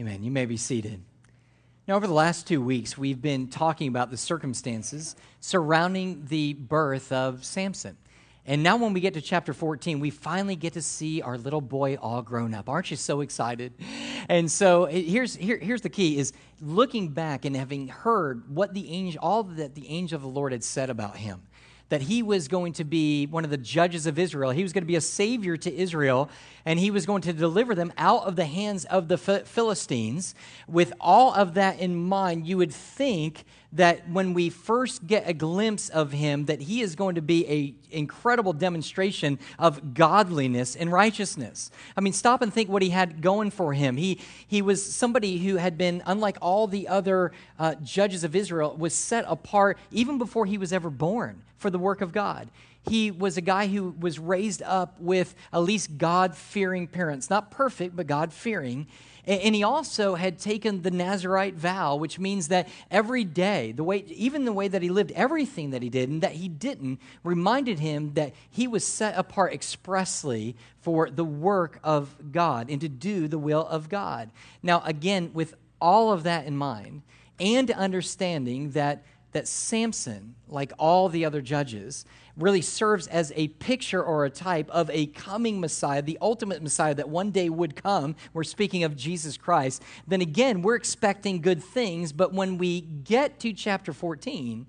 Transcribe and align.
Amen. 0.00 0.22
You 0.22 0.30
may 0.30 0.46
be 0.46 0.56
seated. 0.56 1.02
Now, 1.86 1.96
over 1.96 2.06
the 2.06 2.14
last 2.14 2.46
two 2.46 2.62
weeks, 2.62 2.96
we've 2.96 3.20
been 3.20 3.48
talking 3.48 3.86
about 3.86 4.10
the 4.10 4.16
circumstances 4.16 5.14
surrounding 5.40 6.24
the 6.30 6.54
birth 6.54 7.12
of 7.12 7.44
Samson. 7.44 7.98
And 8.46 8.62
now, 8.62 8.78
when 8.78 8.94
we 8.94 9.00
get 9.00 9.12
to 9.12 9.20
chapter 9.20 9.52
14, 9.52 10.00
we 10.00 10.08
finally 10.08 10.56
get 10.56 10.72
to 10.72 10.80
see 10.80 11.20
our 11.20 11.36
little 11.36 11.60
boy 11.60 11.96
all 11.96 12.22
grown 12.22 12.54
up. 12.54 12.70
Aren't 12.70 12.90
you 12.90 12.96
so 12.96 13.20
excited? 13.20 13.74
And 14.30 14.50
so, 14.50 14.86
eh, 14.86 15.02
here's, 15.02 15.36
here, 15.36 15.58
here's 15.58 15.82
the 15.82 15.90
key 15.90 16.16
is 16.16 16.32
looking 16.62 17.08
back 17.08 17.44
and 17.44 17.54
having 17.54 17.88
heard 17.88 18.48
what 18.48 18.72
the 18.72 18.90
angel, 18.90 19.20
all 19.22 19.42
that 19.42 19.74
the 19.74 19.86
angel 19.88 20.16
of 20.16 20.22
the 20.22 20.28
Lord 20.28 20.52
had 20.52 20.64
said 20.64 20.88
about 20.88 21.16
him 21.18 21.42
that 21.90 22.02
he 22.02 22.22
was 22.22 22.48
going 22.48 22.72
to 22.74 22.84
be 22.84 23.26
one 23.26 23.44
of 23.44 23.50
the 23.50 23.58
judges 23.58 24.06
of 24.06 24.18
Israel. 24.18 24.50
He 24.50 24.62
was 24.62 24.72
going 24.72 24.82
to 24.82 24.88
be 24.88 24.96
a 24.96 25.00
savior 25.00 25.56
to 25.58 25.74
Israel, 25.74 26.30
and 26.64 26.78
he 26.78 26.90
was 26.90 27.04
going 27.04 27.22
to 27.22 27.32
deliver 27.32 27.74
them 27.74 27.92
out 27.98 28.24
of 28.24 28.36
the 28.36 28.46
hands 28.46 28.84
of 28.86 29.08
the 29.08 29.18
Philistines. 29.18 30.34
With 30.66 30.92
all 31.00 31.34
of 31.34 31.54
that 31.54 31.78
in 31.78 31.96
mind, 31.96 32.46
you 32.46 32.56
would 32.56 32.72
think 32.72 33.44
that 33.72 34.08
when 34.08 34.34
we 34.34 34.50
first 34.50 35.06
get 35.06 35.28
a 35.28 35.32
glimpse 35.32 35.88
of 35.88 36.12
him 36.12 36.46
that 36.46 36.60
he 36.62 36.80
is 36.80 36.96
going 36.96 37.14
to 37.14 37.22
be 37.22 37.46
a 37.48 37.74
incredible 37.94 38.52
demonstration 38.52 39.38
of 39.58 39.94
godliness 39.94 40.74
and 40.76 40.92
righteousness 40.92 41.70
i 41.96 42.00
mean 42.00 42.12
stop 42.12 42.42
and 42.42 42.52
think 42.52 42.68
what 42.68 42.82
he 42.82 42.90
had 42.90 43.20
going 43.20 43.50
for 43.50 43.72
him 43.72 43.96
he, 43.96 44.18
he 44.46 44.62
was 44.62 44.84
somebody 44.84 45.38
who 45.38 45.56
had 45.56 45.76
been 45.78 46.02
unlike 46.06 46.36
all 46.40 46.66
the 46.66 46.86
other 46.88 47.32
uh, 47.58 47.74
judges 47.76 48.24
of 48.24 48.34
israel 48.34 48.76
was 48.76 48.94
set 48.94 49.24
apart 49.28 49.78
even 49.90 50.18
before 50.18 50.46
he 50.46 50.58
was 50.58 50.72
ever 50.72 50.90
born 50.90 51.42
for 51.60 51.70
the 51.70 51.78
work 51.78 52.00
of 52.00 52.12
god 52.12 52.48
he 52.88 53.10
was 53.10 53.36
a 53.36 53.42
guy 53.42 53.66
who 53.66 53.94
was 53.98 54.18
raised 54.18 54.62
up 54.62 54.98
with 55.00 55.34
at 55.52 55.58
least 55.58 55.98
God 55.98 56.34
fearing 56.34 56.86
parents. 56.86 57.28
Not 57.28 57.50
perfect, 57.50 57.94
but 57.94 58.06
God 58.06 58.32
fearing. 58.32 58.86
And 59.26 59.54
he 59.54 59.62
also 59.62 60.14
had 60.14 60.38
taken 60.38 60.80
the 60.80 60.90
Nazarite 60.90 61.54
vow, 61.54 61.96
which 61.96 62.18
means 62.18 62.48
that 62.48 62.68
every 62.90 63.22
day, 63.22 63.72
the 63.72 63.84
way, 63.84 63.98
even 64.08 64.46
the 64.46 64.52
way 64.52 64.66
that 64.66 64.80
he 64.80 64.88
lived, 64.88 65.12
everything 65.12 65.70
that 65.70 65.82
he 65.82 65.90
did 65.90 66.08
and 66.08 66.22
that 66.22 66.32
he 66.32 66.48
didn't, 66.48 67.00
reminded 67.22 67.78
him 67.78 68.14
that 68.14 68.32
he 68.48 68.66
was 68.66 68.84
set 68.84 69.16
apart 69.16 69.52
expressly 69.52 70.56
for 70.80 71.10
the 71.10 71.24
work 71.24 71.78
of 71.84 72.32
God 72.32 72.70
and 72.70 72.80
to 72.80 72.88
do 72.88 73.28
the 73.28 73.38
will 73.38 73.66
of 73.66 73.90
God. 73.90 74.30
Now, 74.62 74.82
again, 74.86 75.32
with 75.34 75.54
all 75.82 76.12
of 76.12 76.22
that 76.22 76.46
in 76.46 76.56
mind, 76.56 77.02
and 77.38 77.70
understanding 77.70 78.70
that 78.70 79.04
that 79.32 79.48
Samson, 79.48 80.34
like 80.48 80.72
all 80.78 81.08
the 81.08 81.24
other 81.24 81.40
judges, 81.40 82.04
really 82.36 82.62
serves 82.62 83.06
as 83.06 83.32
a 83.36 83.48
picture 83.48 84.02
or 84.02 84.24
a 84.24 84.30
type 84.30 84.68
of 84.70 84.90
a 84.90 85.06
coming 85.06 85.60
Messiah, 85.60 86.02
the 86.02 86.18
ultimate 86.20 86.62
Messiah 86.62 86.94
that 86.94 87.08
one 87.08 87.30
day 87.30 87.48
would 87.48 87.76
come. 87.76 88.16
We're 88.32 88.44
speaking 88.44 88.84
of 88.84 88.96
Jesus 88.96 89.36
Christ. 89.36 89.82
Then 90.06 90.20
again, 90.20 90.62
we're 90.62 90.76
expecting 90.76 91.40
good 91.40 91.62
things, 91.62 92.12
but 92.12 92.32
when 92.32 92.58
we 92.58 92.80
get 92.80 93.40
to 93.40 93.52
chapter 93.52 93.92
14, 93.92 94.66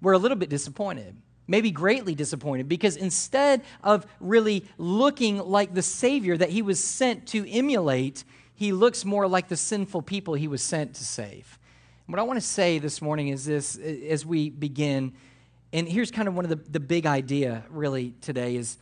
we're 0.00 0.12
a 0.12 0.18
little 0.18 0.36
bit 0.36 0.50
disappointed. 0.50 1.16
Maybe 1.46 1.70
greatly 1.70 2.14
disappointed 2.14 2.68
because 2.68 2.96
instead 2.96 3.62
of 3.82 4.06
really 4.18 4.64
looking 4.78 5.38
like 5.38 5.74
the 5.74 5.82
Savior 5.82 6.36
that 6.36 6.50
he 6.50 6.62
was 6.62 6.82
sent 6.82 7.26
to 7.28 7.48
emulate, 7.50 8.24
he 8.54 8.72
looks 8.72 9.04
more 9.04 9.26
like 9.26 9.48
the 9.48 9.56
sinful 9.56 10.02
people 10.02 10.34
he 10.34 10.48
was 10.48 10.62
sent 10.62 10.94
to 10.94 11.04
save. 11.04 11.58
What 12.06 12.18
I 12.18 12.22
want 12.22 12.36
to 12.36 12.46
say 12.46 12.78
this 12.78 13.00
morning 13.00 13.28
is 13.28 13.46
this 13.46 13.76
as 13.76 14.26
we 14.26 14.50
begin 14.50 15.14
and 15.74 15.88
here's 15.88 16.12
kind 16.12 16.28
of 16.28 16.36
one 16.36 16.44
of 16.44 16.50
the, 16.50 16.70
the 16.70 16.78
big 16.78 17.04
idea 17.04 17.64
really 17.68 18.14
today 18.20 18.54
is, 18.54 18.78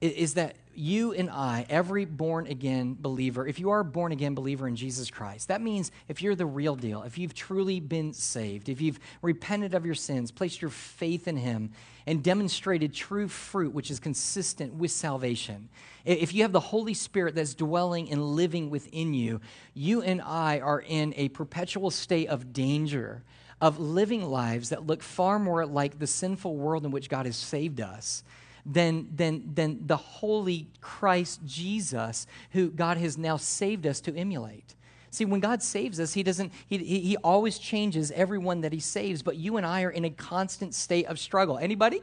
is 0.00 0.34
that 0.34 0.54
you 0.76 1.12
and 1.12 1.28
I, 1.28 1.66
every 1.68 2.04
born 2.04 2.46
again 2.46 2.96
believer, 2.98 3.48
if 3.48 3.58
you 3.58 3.70
are 3.70 3.80
a 3.80 3.84
born 3.84 4.12
again 4.12 4.36
believer 4.36 4.68
in 4.68 4.76
Jesus 4.76 5.10
Christ, 5.10 5.48
that 5.48 5.60
means 5.60 5.90
if 6.06 6.22
you're 6.22 6.36
the 6.36 6.46
real 6.46 6.76
deal, 6.76 7.02
if 7.02 7.18
you've 7.18 7.34
truly 7.34 7.80
been 7.80 8.12
saved, 8.12 8.68
if 8.68 8.80
you've 8.80 9.00
repented 9.22 9.74
of 9.74 9.84
your 9.84 9.96
sins, 9.96 10.30
placed 10.30 10.62
your 10.62 10.70
faith 10.70 11.26
in 11.26 11.36
Him, 11.36 11.72
and 12.06 12.22
demonstrated 12.22 12.94
true 12.94 13.28
fruit 13.28 13.72
which 13.72 13.90
is 13.90 14.00
consistent 14.00 14.74
with 14.74 14.90
salvation, 14.90 15.68
if 16.04 16.32
you 16.34 16.42
have 16.42 16.52
the 16.52 16.60
Holy 16.60 16.94
Spirit 16.94 17.34
that's 17.34 17.54
dwelling 17.54 18.10
and 18.10 18.22
living 18.22 18.70
within 18.70 19.14
you, 19.14 19.40
you 19.74 20.02
and 20.02 20.22
I 20.22 20.60
are 20.60 20.80
in 20.80 21.12
a 21.16 21.28
perpetual 21.28 21.90
state 21.90 22.28
of 22.28 22.52
danger 22.52 23.22
of 23.60 23.78
living 23.78 24.24
lives 24.24 24.70
that 24.70 24.86
look 24.86 25.02
far 25.02 25.38
more 25.38 25.66
like 25.66 25.98
the 25.98 26.06
sinful 26.06 26.56
world 26.56 26.84
in 26.84 26.90
which 26.90 27.10
God 27.10 27.26
has 27.26 27.36
saved 27.36 27.80
us 27.80 28.24
than, 28.64 29.08
than, 29.14 29.54
than 29.54 29.86
the 29.86 29.96
holy 29.96 30.68
Christ 30.80 31.40
Jesus, 31.44 32.26
who 32.52 32.70
God 32.70 32.96
has 32.96 33.18
now 33.18 33.36
saved 33.36 33.86
us 33.86 34.00
to 34.02 34.16
emulate. 34.16 34.74
See, 35.10 35.24
when 35.24 35.40
God 35.40 35.62
saves 35.62 35.98
us, 35.98 36.12
He 36.14 36.22
doesn't, 36.22 36.52
He, 36.66 36.78
he 36.78 37.16
always 37.18 37.58
changes 37.58 38.10
everyone 38.12 38.60
that 38.62 38.72
He 38.72 38.80
saves, 38.80 39.22
but 39.22 39.36
you 39.36 39.56
and 39.56 39.66
I 39.66 39.82
are 39.82 39.90
in 39.90 40.04
a 40.04 40.10
constant 40.10 40.74
state 40.74 41.06
of 41.06 41.18
struggle. 41.18 41.58
Anybody? 41.58 42.02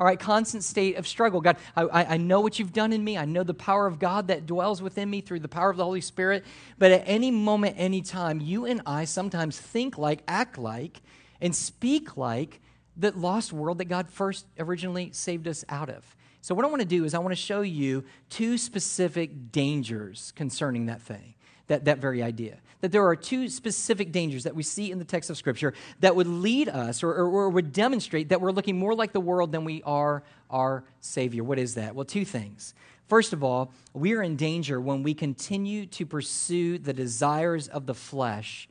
all 0.00 0.06
right, 0.06 0.18
constant 0.18 0.64
state 0.64 0.96
of 0.96 1.06
struggle. 1.06 1.42
God, 1.42 1.58
I, 1.76 2.14
I 2.14 2.16
know 2.16 2.40
what 2.40 2.58
you've 2.58 2.72
done 2.72 2.94
in 2.94 3.04
me. 3.04 3.18
I 3.18 3.26
know 3.26 3.42
the 3.42 3.52
power 3.52 3.86
of 3.86 3.98
God 3.98 4.28
that 4.28 4.46
dwells 4.46 4.80
within 4.80 5.10
me 5.10 5.20
through 5.20 5.40
the 5.40 5.48
power 5.48 5.68
of 5.68 5.76
the 5.76 5.84
Holy 5.84 6.00
Spirit. 6.00 6.46
But 6.78 6.90
at 6.90 7.02
any 7.04 7.30
moment, 7.30 7.74
any 7.76 8.00
time, 8.00 8.40
you 8.40 8.64
and 8.64 8.80
I 8.86 9.04
sometimes 9.04 9.60
think 9.60 9.98
like, 9.98 10.22
act 10.26 10.56
like, 10.56 11.02
and 11.42 11.54
speak 11.54 12.16
like 12.16 12.62
the 12.96 13.10
lost 13.12 13.52
world 13.52 13.76
that 13.76 13.86
God 13.86 14.08
first 14.08 14.46
originally 14.58 15.10
saved 15.12 15.46
us 15.46 15.66
out 15.68 15.90
of. 15.90 16.16
So, 16.40 16.54
what 16.54 16.64
I 16.64 16.68
want 16.68 16.80
to 16.80 16.88
do 16.88 17.04
is, 17.04 17.12
I 17.12 17.18
want 17.18 17.32
to 17.32 17.36
show 17.36 17.60
you 17.60 18.04
two 18.30 18.56
specific 18.56 19.52
dangers 19.52 20.32
concerning 20.34 20.86
that 20.86 21.02
thing, 21.02 21.34
that, 21.70 21.84
that 21.84 21.98
very 21.98 22.22
idea 22.22 22.58
that 22.80 22.92
there 22.92 23.06
are 23.06 23.16
two 23.16 23.48
specific 23.48 24.10
dangers 24.10 24.44
that 24.44 24.54
we 24.54 24.62
see 24.62 24.90
in 24.90 24.98
the 24.98 25.04
text 25.04 25.30
of 25.30 25.36
Scripture 25.36 25.74
that 26.00 26.16
would 26.16 26.26
lead 26.26 26.68
us 26.68 27.02
or, 27.02 27.10
or, 27.10 27.28
or 27.28 27.48
would 27.50 27.72
demonstrate 27.72 28.30
that 28.30 28.40
we're 28.40 28.52
looking 28.52 28.78
more 28.78 28.94
like 28.94 29.12
the 29.12 29.20
world 29.20 29.52
than 29.52 29.64
we 29.64 29.82
are 29.84 30.22
our 30.50 30.82
Savior. 31.00 31.44
What 31.44 31.58
is 31.58 31.74
that? 31.74 31.94
Well, 31.94 32.04
two 32.04 32.24
things. 32.24 32.74
First 33.06 33.32
of 33.32 33.44
all, 33.44 33.72
we 33.92 34.14
are 34.14 34.22
in 34.22 34.36
danger 34.36 34.80
when 34.80 35.02
we 35.02 35.14
continue 35.14 35.86
to 35.86 36.06
pursue 36.06 36.78
the 36.78 36.92
desires 36.92 37.68
of 37.68 37.86
the 37.86 37.94
flesh 37.94 38.68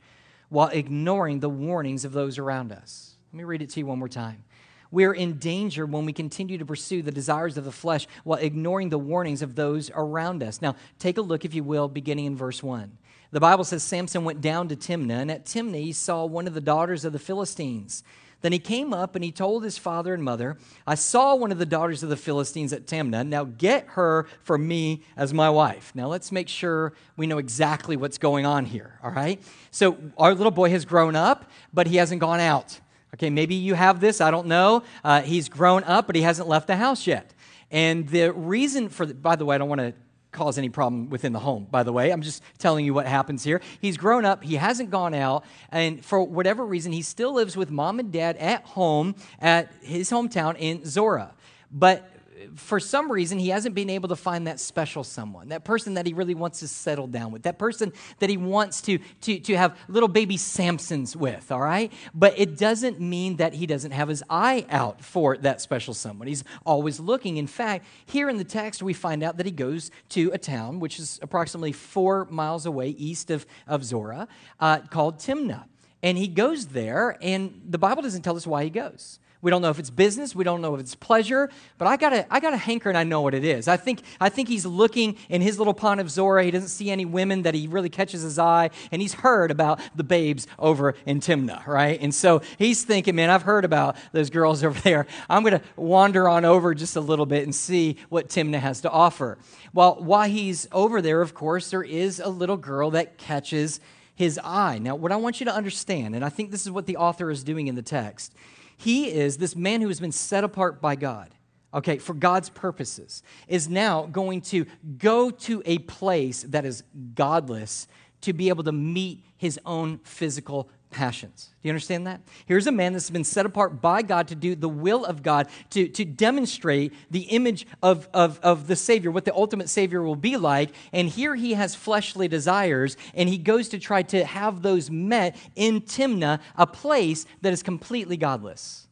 while 0.48 0.68
ignoring 0.68 1.40
the 1.40 1.50
warnings 1.50 2.04
of 2.04 2.12
those 2.12 2.38
around 2.38 2.72
us. 2.72 3.14
Let 3.32 3.38
me 3.38 3.44
read 3.44 3.62
it 3.62 3.70
to 3.70 3.80
you 3.80 3.86
one 3.86 3.98
more 3.98 4.08
time. 4.08 4.42
We're 4.90 5.12
in 5.12 5.38
danger 5.38 5.86
when 5.86 6.04
we 6.04 6.12
continue 6.12 6.58
to 6.58 6.66
pursue 6.66 7.02
the 7.02 7.12
desires 7.12 7.56
of 7.56 7.64
the 7.64 7.72
flesh 7.72 8.06
while 8.24 8.38
ignoring 8.38 8.88
the 8.88 8.98
warnings 8.98 9.42
of 9.42 9.54
those 9.54 9.90
around 9.94 10.42
us. 10.42 10.60
Now, 10.60 10.76
take 10.98 11.18
a 11.18 11.22
look, 11.22 11.44
if 11.44 11.54
you 11.54 11.62
will, 11.62 11.88
beginning 11.88 12.26
in 12.26 12.36
verse 12.36 12.62
1. 12.62 12.98
The 13.32 13.40
Bible 13.40 13.62
says 13.62 13.84
Samson 13.84 14.24
went 14.24 14.40
down 14.40 14.68
to 14.68 14.76
Timnah, 14.76 15.20
and 15.20 15.30
at 15.30 15.44
Timnah 15.44 15.80
he 15.80 15.92
saw 15.92 16.24
one 16.24 16.48
of 16.48 16.54
the 16.54 16.60
daughters 16.60 17.04
of 17.04 17.12
the 17.12 17.18
Philistines. 17.20 18.02
Then 18.40 18.52
he 18.52 18.58
came 18.58 18.92
up 18.92 19.14
and 19.14 19.22
he 19.22 19.32
told 19.32 19.64
his 19.64 19.76
father 19.76 20.14
and 20.14 20.22
mother, 20.22 20.56
I 20.86 20.94
saw 20.94 21.34
one 21.34 21.52
of 21.52 21.58
the 21.58 21.66
daughters 21.66 22.02
of 22.02 22.08
the 22.08 22.16
Philistines 22.16 22.72
at 22.72 22.86
Timnah. 22.86 23.26
Now 23.26 23.44
get 23.44 23.86
her 23.88 24.26
for 24.42 24.56
me 24.56 25.02
as 25.16 25.34
my 25.34 25.50
wife. 25.50 25.92
Now 25.94 26.06
let's 26.06 26.32
make 26.32 26.48
sure 26.48 26.94
we 27.16 27.26
know 27.26 27.38
exactly 27.38 27.96
what's 27.96 28.18
going 28.18 28.46
on 28.46 28.64
here, 28.64 28.98
all 29.02 29.10
right? 29.10 29.42
So 29.70 29.98
our 30.16 30.34
little 30.34 30.50
boy 30.50 30.70
has 30.70 30.84
grown 30.84 31.16
up, 31.16 31.50
but 31.72 31.86
he 31.86 31.96
hasn't 31.96 32.20
gone 32.20 32.40
out. 32.40 32.80
Okay, 33.14 33.30
maybe 33.30 33.54
you 33.54 33.74
have 33.74 34.00
this, 34.00 34.20
I 34.20 34.30
don't 34.30 34.46
know. 34.46 34.82
Uh, 35.02 35.22
he's 35.22 35.48
grown 35.48 35.84
up, 35.84 36.06
but 36.06 36.16
he 36.16 36.22
hasn't 36.22 36.48
left 36.48 36.66
the 36.66 36.76
house 36.76 37.06
yet. 37.06 37.34
And 37.70 38.08
the 38.08 38.32
reason 38.32 38.88
for, 38.88 39.06
the, 39.06 39.14
by 39.14 39.36
the 39.36 39.44
way, 39.44 39.54
I 39.54 39.58
don't 39.58 39.68
want 39.68 39.80
to 39.80 39.94
cause 40.32 40.58
any 40.58 40.68
problem 40.68 41.10
within 41.10 41.32
the 41.32 41.38
home, 41.40 41.66
by 41.70 41.82
the 41.82 41.92
way. 41.92 42.12
I'm 42.12 42.22
just 42.22 42.42
telling 42.58 42.84
you 42.84 42.94
what 42.94 43.06
happens 43.06 43.42
here. 43.42 43.60
He's 43.80 43.96
grown 43.96 44.24
up, 44.24 44.44
he 44.44 44.56
hasn't 44.56 44.90
gone 44.90 45.14
out, 45.14 45.44
and 45.70 46.04
for 46.04 46.22
whatever 46.22 46.64
reason, 46.64 46.92
he 46.92 47.02
still 47.02 47.34
lives 47.34 47.56
with 47.56 47.70
mom 47.70 47.98
and 47.98 48.12
dad 48.12 48.36
at 48.36 48.64
home 48.64 49.16
at 49.40 49.72
his 49.82 50.10
hometown 50.10 50.56
in 50.58 50.84
Zora. 50.84 51.32
But 51.72 52.09
for 52.54 52.80
some 52.80 53.10
reason, 53.10 53.38
he 53.38 53.48
hasn't 53.48 53.74
been 53.74 53.90
able 53.90 54.08
to 54.08 54.16
find 54.16 54.46
that 54.46 54.60
special 54.60 55.04
someone, 55.04 55.48
that 55.48 55.64
person 55.64 55.94
that 55.94 56.06
he 56.06 56.12
really 56.12 56.34
wants 56.34 56.60
to 56.60 56.68
settle 56.68 57.06
down 57.06 57.32
with, 57.32 57.42
that 57.42 57.58
person 57.58 57.92
that 58.18 58.30
he 58.30 58.36
wants 58.36 58.80
to, 58.82 58.98
to, 59.22 59.38
to 59.40 59.56
have 59.56 59.76
little 59.88 60.08
baby 60.08 60.36
Samsons 60.36 61.16
with, 61.16 61.50
all 61.52 61.60
right? 61.60 61.92
But 62.14 62.38
it 62.38 62.56
doesn't 62.56 63.00
mean 63.00 63.36
that 63.36 63.54
he 63.54 63.66
doesn't 63.66 63.90
have 63.92 64.08
his 64.08 64.22
eye 64.30 64.66
out 64.70 65.04
for 65.04 65.36
that 65.38 65.60
special 65.60 65.94
someone. 65.94 66.28
He's 66.28 66.44
always 66.64 67.00
looking. 67.00 67.36
In 67.36 67.46
fact, 67.46 67.84
here 68.06 68.28
in 68.28 68.36
the 68.36 68.44
text, 68.44 68.82
we 68.82 68.92
find 68.92 69.22
out 69.22 69.36
that 69.36 69.46
he 69.46 69.52
goes 69.52 69.90
to 70.10 70.30
a 70.32 70.38
town 70.38 70.80
which 70.80 70.98
is 70.98 71.18
approximately 71.22 71.72
four 71.72 72.26
miles 72.30 72.66
away 72.66 72.90
east 72.90 73.30
of, 73.30 73.46
of 73.66 73.84
Zorah 73.84 74.28
uh, 74.58 74.78
called 74.90 75.18
Timnah. 75.18 75.64
And 76.02 76.16
he 76.16 76.28
goes 76.28 76.68
there, 76.68 77.18
and 77.20 77.60
the 77.68 77.76
Bible 77.76 78.02
doesn't 78.02 78.22
tell 78.22 78.36
us 78.36 78.46
why 78.46 78.64
he 78.64 78.70
goes. 78.70 79.18
We 79.42 79.50
don't 79.50 79.62
know 79.62 79.70
if 79.70 79.78
it's 79.78 79.90
business. 79.90 80.34
We 80.34 80.44
don't 80.44 80.60
know 80.60 80.74
if 80.74 80.80
it's 80.80 80.94
pleasure. 80.94 81.50
But 81.78 81.88
I 81.88 81.96
got 81.96 82.12
a, 82.12 82.32
I 82.32 82.40
got 82.40 82.52
a 82.52 82.58
hanker 82.58 82.88
and 82.88 82.98
I 82.98 83.04
know 83.04 83.22
what 83.22 83.34
it 83.34 83.44
is. 83.44 83.68
I 83.68 83.76
think, 83.76 84.02
I 84.20 84.28
think 84.28 84.48
he's 84.48 84.66
looking 84.66 85.16
in 85.28 85.40
his 85.40 85.58
little 85.58 85.72
pond 85.72 86.00
of 86.00 86.10
Zora. 86.10 86.44
He 86.44 86.50
doesn't 86.50 86.68
see 86.68 86.90
any 86.90 87.04
women 87.04 87.42
that 87.42 87.54
he 87.54 87.66
really 87.66 87.88
catches 87.88 88.22
his 88.22 88.38
eye. 88.38 88.70
And 88.92 89.00
he's 89.00 89.14
heard 89.14 89.50
about 89.50 89.80
the 89.94 90.04
babes 90.04 90.46
over 90.58 90.94
in 91.06 91.20
Timnah, 91.20 91.66
right? 91.66 91.98
And 92.00 92.14
so 92.14 92.42
he's 92.58 92.84
thinking, 92.84 93.14
man, 93.14 93.30
I've 93.30 93.42
heard 93.42 93.64
about 93.64 93.96
those 94.12 94.30
girls 94.30 94.62
over 94.64 94.78
there. 94.80 95.06
I'm 95.28 95.42
going 95.42 95.58
to 95.58 95.62
wander 95.76 96.28
on 96.28 96.44
over 96.44 96.74
just 96.74 96.96
a 96.96 97.00
little 97.00 97.26
bit 97.26 97.44
and 97.44 97.54
see 97.54 97.96
what 98.08 98.28
Timnah 98.28 98.60
has 98.60 98.82
to 98.82 98.90
offer. 98.90 99.38
Well, 99.72 99.96
while 100.02 100.28
he's 100.28 100.66
over 100.72 101.00
there, 101.00 101.22
of 101.22 101.34
course, 101.34 101.70
there 101.70 101.82
is 101.82 102.20
a 102.20 102.28
little 102.28 102.56
girl 102.56 102.90
that 102.90 103.16
catches 103.18 103.80
his 104.14 104.38
eye. 104.44 104.78
Now, 104.78 104.96
what 104.96 105.12
I 105.12 105.16
want 105.16 105.40
you 105.40 105.46
to 105.46 105.54
understand, 105.54 106.14
and 106.14 106.22
I 106.22 106.28
think 106.28 106.50
this 106.50 106.66
is 106.66 106.70
what 106.70 106.84
the 106.84 106.98
author 106.98 107.30
is 107.30 107.42
doing 107.42 107.68
in 107.68 107.74
the 107.74 107.82
text, 107.82 108.34
he 108.80 109.10
is 109.10 109.36
this 109.36 109.54
man 109.54 109.82
who 109.82 109.88
has 109.88 110.00
been 110.00 110.10
set 110.10 110.42
apart 110.42 110.80
by 110.80 110.96
God 110.96 111.34
okay, 111.72 111.98
for 111.98 112.14
God's 112.14 112.50
purposes, 112.50 113.22
is 113.46 113.68
now 113.68 114.06
going 114.06 114.40
to 114.40 114.66
go 114.98 115.30
to 115.30 115.62
a 115.64 115.78
place 115.78 116.42
that 116.48 116.64
is 116.64 116.82
godless 117.14 117.86
to 118.22 118.32
be 118.32 118.48
able 118.48 118.64
to 118.64 118.72
meet 118.72 119.24
his 119.36 119.58
own 119.64 119.98
physical 120.02 120.68
passions. 120.90 121.50
Do 121.62 121.68
you 121.68 121.72
understand 121.72 122.06
that? 122.06 122.20
Here's 122.46 122.66
a 122.66 122.72
man 122.72 122.92
that's 122.92 123.10
been 123.10 123.24
set 123.24 123.46
apart 123.46 123.80
by 123.80 124.02
God 124.02 124.28
to 124.28 124.34
do 124.34 124.54
the 124.54 124.68
will 124.68 125.04
of 125.04 125.22
God, 125.22 125.48
to, 125.70 125.88
to 125.88 126.04
demonstrate 126.04 126.92
the 127.10 127.22
image 127.22 127.66
of, 127.82 128.08
of, 128.12 128.40
of 128.42 128.66
the 128.66 128.76
Savior, 128.76 129.10
what 129.10 129.24
the 129.24 129.34
ultimate 129.34 129.68
Savior 129.68 130.02
will 130.02 130.16
be 130.16 130.36
like. 130.36 130.70
And 130.92 131.08
here 131.08 131.34
he 131.34 131.54
has 131.54 131.74
fleshly 131.74 132.28
desires, 132.28 132.96
and 133.14 133.28
he 133.28 133.38
goes 133.38 133.68
to 133.70 133.78
try 133.78 134.02
to 134.04 134.24
have 134.24 134.62
those 134.62 134.90
met 134.90 135.36
in 135.54 135.82
Timnah, 135.82 136.40
a 136.56 136.66
place 136.66 137.26
that 137.42 137.52
is 137.52 137.62
completely 137.62 138.16
godless. 138.16 138.88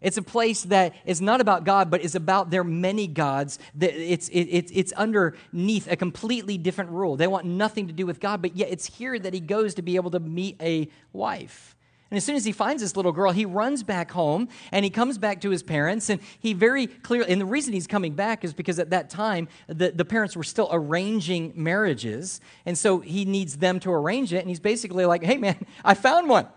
It's 0.00 0.16
a 0.16 0.22
place 0.22 0.62
that 0.64 0.94
is 1.04 1.20
not 1.20 1.40
about 1.40 1.64
God, 1.64 1.90
but 1.90 2.00
is 2.00 2.14
about 2.14 2.50
their 2.50 2.64
many 2.64 3.06
gods. 3.06 3.58
It's, 3.78 4.30
it's, 4.32 4.72
it's 4.74 4.92
underneath 4.92 5.90
a 5.90 5.96
completely 5.96 6.56
different 6.56 6.90
rule. 6.90 7.16
They 7.16 7.26
want 7.26 7.44
nothing 7.44 7.88
to 7.88 7.92
do 7.92 8.06
with 8.06 8.20
God, 8.20 8.40
but 8.40 8.56
yet 8.56 8.70
it's 8.70 8.86
here 8.86 9.18
that 9.18 9.34
he 9.34 9.40
goes 9.40 9.74
to 9.74 9.82
be 9.82 9.96
able 9.96 10.10
to 10.12 10.20
meet 10.20 10.56
a 10.60 10.88
wife. 11.12 11.76
And 12.10 12.16
as 12.16 12.24
soon 12.24 12.34
as 12.34 12.44
he 12.44 12.50
finds 12.50 12.82
this 12.82 12.96
little 12.96 13.12
girl, 13.12 13.30
he 13.30 13.44
runs 13.44 13.84
back 13.84 14.10
home 14.10 14.48
and 14.72 14.84
he 14.84 14.90
comes 14.90 15.16
back 15.16 15.42
to 15.42 15.50
his 15.50 15.62
parents. 15.62 16.10
And 16.10 16.20
he 16.40 16.54
very 16.54 16.88
clearly, 16.88 17.30
and 17.30 17.40
the 17.40 17.46
reason 17.46 17.72
he's 17.72 17.86
coming 17.86 18.14
back 18.14 18.42
is 18.42 18.52
because 18.52 18.80
at 18.80 18.90
that 18.90 19.10
time, 19.10 19.46
the, 19.68 19.92
the 19.92 20.04
parents 20.04 20.34
were 20.34 20.42
still 20.42 20.68
arranging 20.72 21.52
marriages. 21.54 22.40
And 22.66 22.76
so 22.76 22.98
he 22.98 23.24
needs 23.24 23.58
them 23.58 23.78
to 23.80 23.92
arrange 23.92 24.32
it. 24.32 24.38
And 24.38 24.48
he's 24.48 24.60
basically 24.60 25.04
like, 25.04 25.22
hey, 25.22 25.36
man, 25.36 25.64
I 25.84 25.94
found 25.94 26.28
one. 26.28 26.48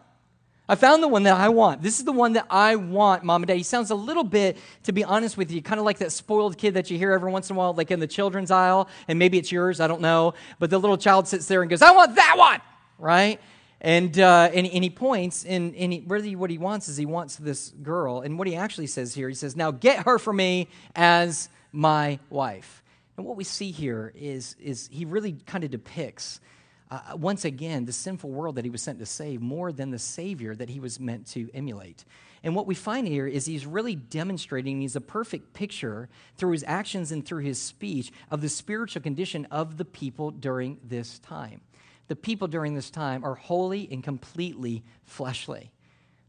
I 0.67 0.75
found 0.75 1.03
the 1.03 1.09
one 1.09 1.23
that 1.23 1.33
I 1.33 1.49
want. 1.49 1.81
This 1.81 1.99
is 1.99 2.05
the 2.05 2.13
one 2.13 2.33
that 2.33 2.47
I 2.49 2.77
want, 2.77 3.23
mom 3.23 3.43
and 3.43 3.47
dad. 3.47 3.57
He 3.57 3.63
sounds 3.63 3.91
a 3.91 3.95
little 3.95 4.23
bit, 4.23 4.57
to 4.83 4.93
be 4.93 5.03
honest 5.03 5.35
with 5.35 5.51
you, 5.51 5.61
kind 5.61 5.77
of 5.77 5.85
like 5.85 5.97
that 5.97 6.13
spoiled 6.13 6.57
kid 6.57 6.75
that 6.75 6.89
you 6.89 6.97
hear 6.97 7.11
every 7.11 7.29
once 7.29 7.49
in 7.49 7.57
a 7.57 7.59
while, 7.59 7.73
like 7.73 7.91
in 7.91 7.99
the 7.99 8.07
children's 8.07 8.49
aisle, 8.49 8.87
and 9.09 9.19
maybe 9.19 9.37
it's 9.37 9.51
yours, 9.51 9.81
I 9.81 9.87
don't 9.87 9.99
know. 9.99 10.35
But 10.59 10.69
the 10.69 10.79
little 10.79 10.97
child 10.97 11.27
sits 11.27 11.47
there 11.47 11.61
and 11.61 11.69
goes, 11.69 11.81
I 11.81 11.91
want 11.91 12.15
that 12.15 12.35
one, 12.37 12.61
right? 12.97 13.41
And, 13.81 14.17
uh, 14.17 14.49
and, 14.53 14.65
and, 14.65 14.83
he 14.85 14.89
points, 14.89 15.43
and, 15.43 15.75
and 15.75 15.91
he, 15.91 16.03
really 16.07 16.37
what 16.37 16.49
he 16.49 16.57
wants 16.57 16.87
is 16.87 16.95
he 16.95 17.05
wants 17.05 17.35
this 17.35 17.71
girl. 17.81 18.21
And 18.21 18.39
what 18.39 18.47
he 18.47 18.55
actually 18.55 18.87
says 18.87 19.13
here, 19.13 19.27
he 19.27 19.35
says, 19.35 19.57
Now 19.57 19.71
get 19.71 20.05
her 20.05 20.17
for 20.17 20.31
me 20.31 20.69
as 20.95 21.49
my 21.73 22.19
wife. 22.29 22.81
And 23.17 23.25
what 23.25 23.35
we 23.35 23.43
see 23.43 23.71
here 23.71 24.13
is, 24.15 24.55
is 24.61 24.87
he 24.89 25.03
really 25.03 25.33
kind 25.45 25.65
of 25.65 25.71
depicts 25.71 26.39
uh, 26.93 27.17
once 27.17 27.43
again, 27.45 27.85
the 27.85 27.91
sinful 27.91 28.29
world 28.29 28.55
that 28.55 28.65
he 28.65 28.69
was 28.69 28.81
sent 28.81 28.99
to 28.99 29.05
save 29.05 29.41
more 29.41 29.71
than 29.71 29.89
the 29.89 29.99
Savior 29.99 30.53
that 30.55 30.69
he 30.69 30.79
was 30.79 30.99
meant 30.99 31.25
to 31.27 31.49
emulate. 31.53 32.05
And 32.43 32.55
what 32.55 32.67
we 32.67 32.75
find 32.75 33.07
here 33.07 33.25
is 33.25 33.45
he's 33.45 33.65
really 33.65 33.95
demonstrating, 33.95 34.81
he's 34.81 34.95
a 34.95 35.01
perfect 35.01 35.53
picture 35.53 36.09
through 36.37 36.51
his 36.51 36.63
actions 36.67 37.11
and 37.11 37.25
through 37.25 37.43
his 37.43 37.59
speech 37.59 38.11
of 38.29 38.41
the 38.41 38.49
spiritual 38.49 39.01
condition 39.01 39.47
of 39.49 39.77
the 39.77 39.85
people 39.85 40.29
during 40.29 40.77
this 40.83 41.19
time. 41.19 41.61
The 42.09 42.15
people 42.15 42.47
during 42.47 42.75
this 42.75 42.91
time 42.91 43.23
are 43.23 43.35
wholly 43.35 43.87
and 43.91 44.03
completely 44.03 44.83
fleshly. 45.05 45.71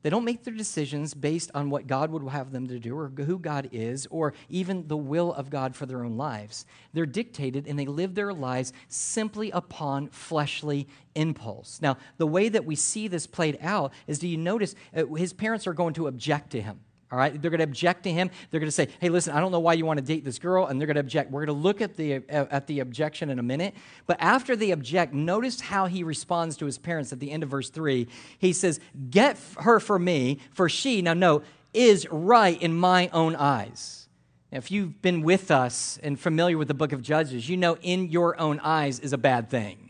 They 0.05 0.11
don't 0.11 0.27
make 0.27 0.45
their 0.45 0.53
decisions 0.53 1.15
based 1.15 1.51
on 1.55 1.71
what 1.71 1.87
God 1.87 2.11
would 2.11 2.29
have 2.29 2.53
them 2.53 2.69
to 2.69 2.79
do 2.79 2.95
or 2.95 3.09
who 3.09 3.39
God 3.39 3.71
is 3.73 4.07
or 4.11 4.35
even 4.51 4.87
the 4.87 4.99
will 4.99 5.33
of 5.33 5.49
God 5.49 5.75
for 5.75 5.87
their 5.87 6.05
own 6.05 6.19
lives. 6.19 6.67
They're 6.93 7.07
dictated 7.07 7.67
and 7.67 7.79
they 7.79 7.87
live 7.87 8.15
their 8.15 8.35
lives 8.35 8.75
simply 8.89 9.51
upon 9.51 10.11
fleshly 10.11 10.89
impulse. 11.15 11.81
Now, 11.81 11.97
the 12.19 12.27
way 12.27 12.51
that 12.51 12.67
we 12.67 12.77
see 12.77 13.09
this 13.09 13.27
played 13.27 13.57
out 13.63 13.95
is 14.07 14.19
do 14.19 14.29
you 14.29 14.37
notice 14.37 14.75
uh, 14.95 15.07
his 15.07 15.33
parents 15.33 15.67
are 15.67 15.73
going 15.73 15.95
to 15.95 16.07
object 16.07 16.51
to 16.51 16.61
him? 16.61 16.81
All 17.15 17.21
right, 17.21 17.41
they're 17.41 17.53
going 17.53 17.61
to 17.61 17.65
object 17.65 18.03
to 18.03 18.13
him. 18.13 18.29
They're 18.51 18.59
going 18.59 18.67
to 18.67 18.73
say, 18.73 18.89
"Hey, 18.99 19.09
listen, 19.09 19.37
I 19.37 19.39
don't 19.39 19.53
know 19.53 19.61
why 19.61 19.75
you 19.75 19.87
want 19.87 19.99
to 19.99 20.05
date 20.05 20.25
this 20.25 20.41
girl," 20.41 20.67
and 20.67 20.81
they're 20.81 20.87
going 20.89 20.97
to 20.97 21.01
object. 21.01 21.31
We're 21.31 21.47
going 21.47 21.57
to 21.57 21.63
look 21.63 21.81
at 21.81 21.97
the 21.97 22.17
uh, 22.17 22.47
at 22.51 22.67
the 22.67 22.81
objection 22.81 23.31
in 23.31 23.39
a 23.39 23.43
minute. 23.43 23.73
But 24.09 24.17
after 24.19 24.57
they 24.57 24.73
object, 24.73 25.15
notice 25.15 25.61
how 25.61 25.87
he 25.87 26.03
responds 26.03 26.57
to 26.57 26.67
his 26.67 26.77
parents 26.77 27.13
at 27.13 27.21
the 27.21 27.31
end 27.31 27.45
of 27.45 27.51
verse 27.51 27.71
three. 27.71 28.09
He 28.41 28.53
says, 28.53 28.81
"Get 29.11 29.39
her 29.61 29.79
for 29.79 29.97
me, 29.97 30.41
for 30.51 30.69
she 30.69 31.03
now 31.03 31.15
note 31.15 31.45
is 31.73 32.05
right 32.11 32.61
in 32.61 32.75
my 32.75 33.09
own 33.13 33.37
eyes." 33.37 34.09
If 34.51 34.73
you've 34.73 35.01
been 35.01 35.23
with 35.23 35.53
us 35.53 36.01
and 36.03 36.19
familiar 36.19 36.59
with 36.59 36.67
the 36.67 36.75
book 36.75 36.91
of 36.91 37.01
Judges, 37.01 37.49
you 37.49 37.57
know 37.57 37.77
in 37.81 38.09
your 38.09 38.41
own 38.41 38.59
eyes 38.59 38.99
is 38.99 39.13
a 39.13 39.19
bad 39.19 39.51
thing. 39.51 39.84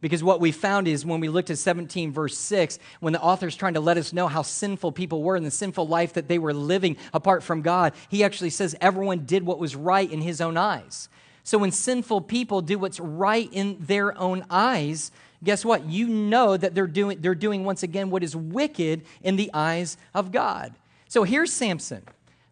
Because 0.00 0.24
what 0.24 0.40
we 0.40 0.50
found 0.50 0.88
is 0.88 1.04
when 1.04 1.20
we 1.20 1.28
looked 1.28 1.50
at 1.50 1.58
17, 1.58 2.10
verse 2.12 2.36
6, 2.38 2.78
when 3.00 3.12
the 3.12 3.20
author's 3.20 3.56
trying 3.56 3.74
to 3.74 3.80
let 3.80 3.98
us 3.98 4.12
know 4.12 4.28
how 4.28 4.42
sinful 4.42 4.92
people 4.92 5.22
were 5.22 5.36
and 5.36 5.44
the 5.44 5.50
sinful 5.50 5.86
life 5.86 6.14
that 6.14 6.26
they 6.26 6.38
were 6.38 6.54
living 6.54 6.96
apart 7.12 7.42
from 7.42 7.60
God, 7.60 7.92
he 8.08 8.24
actually 8.24 8.50
says 8.50 8.74
everyone 8.80 9.26
did 9.26 9.44
what 9.44 9.58
was 9.58 9.76
right 9.76 10.10
in 10.10 10.22
his 10.22 10.40
own 10.40 10.56
eyes. 10.56 11.08
So 11.42 11.58
when 11.58 11.70
sinful 11.70 12.22
people 12.22 12.62
do 12.62 12.78
what's 12.78 13.00
right 13.00 13.48
in 13.52 13.76
their 13.80 14.16
own 14.18 14.44
eyes, 14.48 15.10
guess 15.44 15.64
what? 15.64 15.84
You 15.86 16.06
know 16.08 16.56
that 16.56 16.74
they're 16.74 16.86
doing, 16.86 17.20
they're 17.20 17.34
doing 17.34 17.64
once 17.64 17.82
again 17.82 18.10
what 18.10 18.22
is 18.22 18.34
wicked 18.34 19.02
in 19.22 19.36
the 19.36 19.50
eyes 19.52 19.96
of 20.14 20.32
God. 20.32 20.74
So 21.08 21.24
here's 21.24 21.52
Samson 21.52 22.02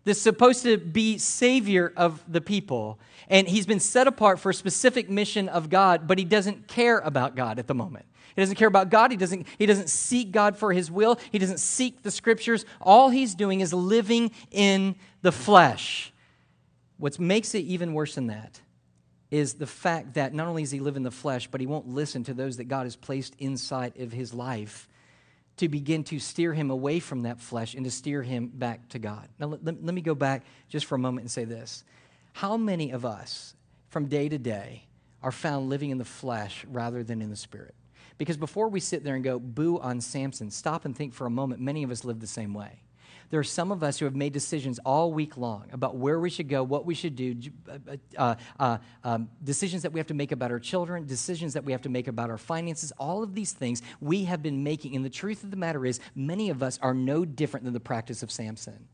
this 0.08 0.22
supposed 0.22 0.62
to 0.62 0.78
be 0.78 1.18
savior 1.18 1.92
of 1.94 2.24
the 2.26 2.40
people. 2.40 2.98
And 3.28 3.46
he's 3.46 3.66
been 3.66 3.78
set 3.78 4.06
apart 4.06 4.40
for 4.40 4.48
a 4.48 4.54
specific 4.54 5.10
mission 5.10 5.50
of 5.50 5.68
God, 5.68 6.06
but 6.06 6.16
he 6.16 6.24
doesn't 6.24 6.66
care 6.66 6.98
about 7.00 7.36
God 7.36 7.58
at 7.58 7.66
the 7.66 7.74
moment. 7.74 8.06
He 8.34 8.40
doesn't 8.40 8.54
care 8.56 8.68
about 8.68 8.88
God. 8.88 9.10
He 9.10 9.18
doesn't, 9.18 9.46
he 9.58 9.66
doesn't 9.66 9.90
seek 9.90 10.32
God 10.32 10.56
for 10.56 10.72
his 10.72 10.90
will. 10.90 11.20
He 11.30 11.38
doesn't 11.38 11.60
seek 11.60 12.02
the 12.02 12.10
scriptures. 12.10 12.64
All 12.80 13.10
he's 13.10 13.34
doing 13.34 13.60
is 13.60 13.74
living 13.74 14.30
in 14.50 14.96
the 15.20 15.30
flesh. 15.30 16.10
What 16.96 17.18
makes 17.18 17.54
it 17.54 17.64
even 17.64 17.92
worse 17.92 18.14
than 18.14 18.28
that 18.28 18.62
is 19.30 19.54
the 19.54 19.66
fact 19.66 20.14
that 20.14 20.32
not 20.32 20.46
only 20.46 20.62
does 20.62 20.70
he 20.70 20.80
live 20.80 20.96
in 20.96 21.02
the 21.02 21.10
flesh, 21.10 21.48
but 21.48 21.60
he 21.60 21.66
won't 21.66 21.86
listen 21.86 22.24
to 22.24 22.32
those 22.32 22.56
that 22.56 22.64
God 22.64 22.84
has 22.84 22.96
placed 22.96 23.34
inside 23.38 24.00
of 24.00 24.12
his 24.12 24.32
life 24.32 24.87
to 25.58 25.68
begin 25.68 26.04
to 26.04 26.18
steer 26.18 26.52
him 26.54 26.70
away 26.70 27.00
from 27.00 27.22
that 27.22 27.40
flesh 27.40 27.74
and 27.74 27.84
to 27.84 27.90
steer 27.90 28.22
him 28.22 28.48
back 28.48 28.88
to 28.90 28.98
God. 28.98 29.28
Now, 29.38 29.46
let, 29.46 29.64
let, 29.64 29.94
me 29.94 30.00
go 30.00 30.14
back 30.14 30.44
just 30.68 30.86
for 30.86 30.94
a 30.94 30.98
moment 30.98 31.24
and 31.24 31.30
say 31.30 31.44
this. 31.44 31.84
How 32.32 32.56
many 32.56 32.90
of 32.90 33.04
us 33.04 33.54
from 33.88 34.06
day 34.06 34.28
to 34.28 34.38
day 34.38 34.84
are 35.22 35.32
found 35.32 35.68
living 35.68 35.90
in 35.90 35.98
the 35.98 36.04
flesh 36.04 36.64
rather 36.68 37.02
than 37.02 37.20
in 37.20 37.30
the 37.30 37.36
spirit? 37.36 37.74
Because 38.18 38.36
before 38.36 38.68
we 38.68 38.80
sit 38.80 39.04
there 39.04 39.14
and 39.14 39.22
go, 39.22 39.38
boo 39.38 39.78
on 39.78 40.00
Samson, 40.00 40.50
stop 40.50 40.84
and 40.84 40.96
think 40.96 41.14
for 41.14 41.26
a 41.26 41.30
moment. 41.30 41.60
Many 41.60 41.82
of 41.82 41.90
us 41.90 42.04
live 42.04 42.20
the 42.20 42.26
same 42.26 42.52
way. 42.52 42.82
There 43.30 43.40
are 43.40 43.44
some 43.44 43.70
of 43.70 43.82
us 43.82 43.98
who 43.98 44.06
have 44.06 44.16
made 44.16 44.32
decisions 44.32 44.78
all 44.84 45.12
week 45.12 45.36
long 45.36 45.66
about 45.72 45.96
where 45.96 46.18
we 46.18 46.30
should 46.30 46.48
go, 46.48 46.62
what 46.62 46.86
we 46.86 46.94
should 46.94 47.14
do, 47.14 47.36
uh, 47.68 47.96
uh, 48.16 48.34
uh, 48.58 48.78
um, 49.04 49.28
decisions 49.44 49.82
that 49.82 49.92
we 49.92 50.00
have 50.00 50.06
to 50.06 50.14
make 50.14 50.32
about 50.32 50.50
our 50.50 50.58
children, 50.58 51.06
decisions 51.06 51.52
that 51.52 51.64
we 51.64 51.72
have 51.72 51.82
to 51.82 51.88
make 51.88 52.08
about 52.08 52.30
our 52.30 52.38
finances. 52.38 52.92
All 52.98 53.22
of 53.22 53.34
these 53.34 53.52
things 53.52 53.82
we 54.00 54.24
have 54.24 54.42
been 54.42 54.62
making. 54.62 54.96
And 54.96 55.04
the 55.04 55.10
truth 55.10 55.44
of 55.44 55.50
the 55.50 55.56
matter 55.56 55.84
is, 55.84 56.00
many 56.14 56.48
of 56.48 56.62
us 56.62 56.78
are 56.80 56.94
no 56.94 57.24
different 57.24 57.64
than 57.64 57.74
the 57.74 57.80
practice 57.80 58.22
of 58.22 58.30
Samson. 58.30 58.88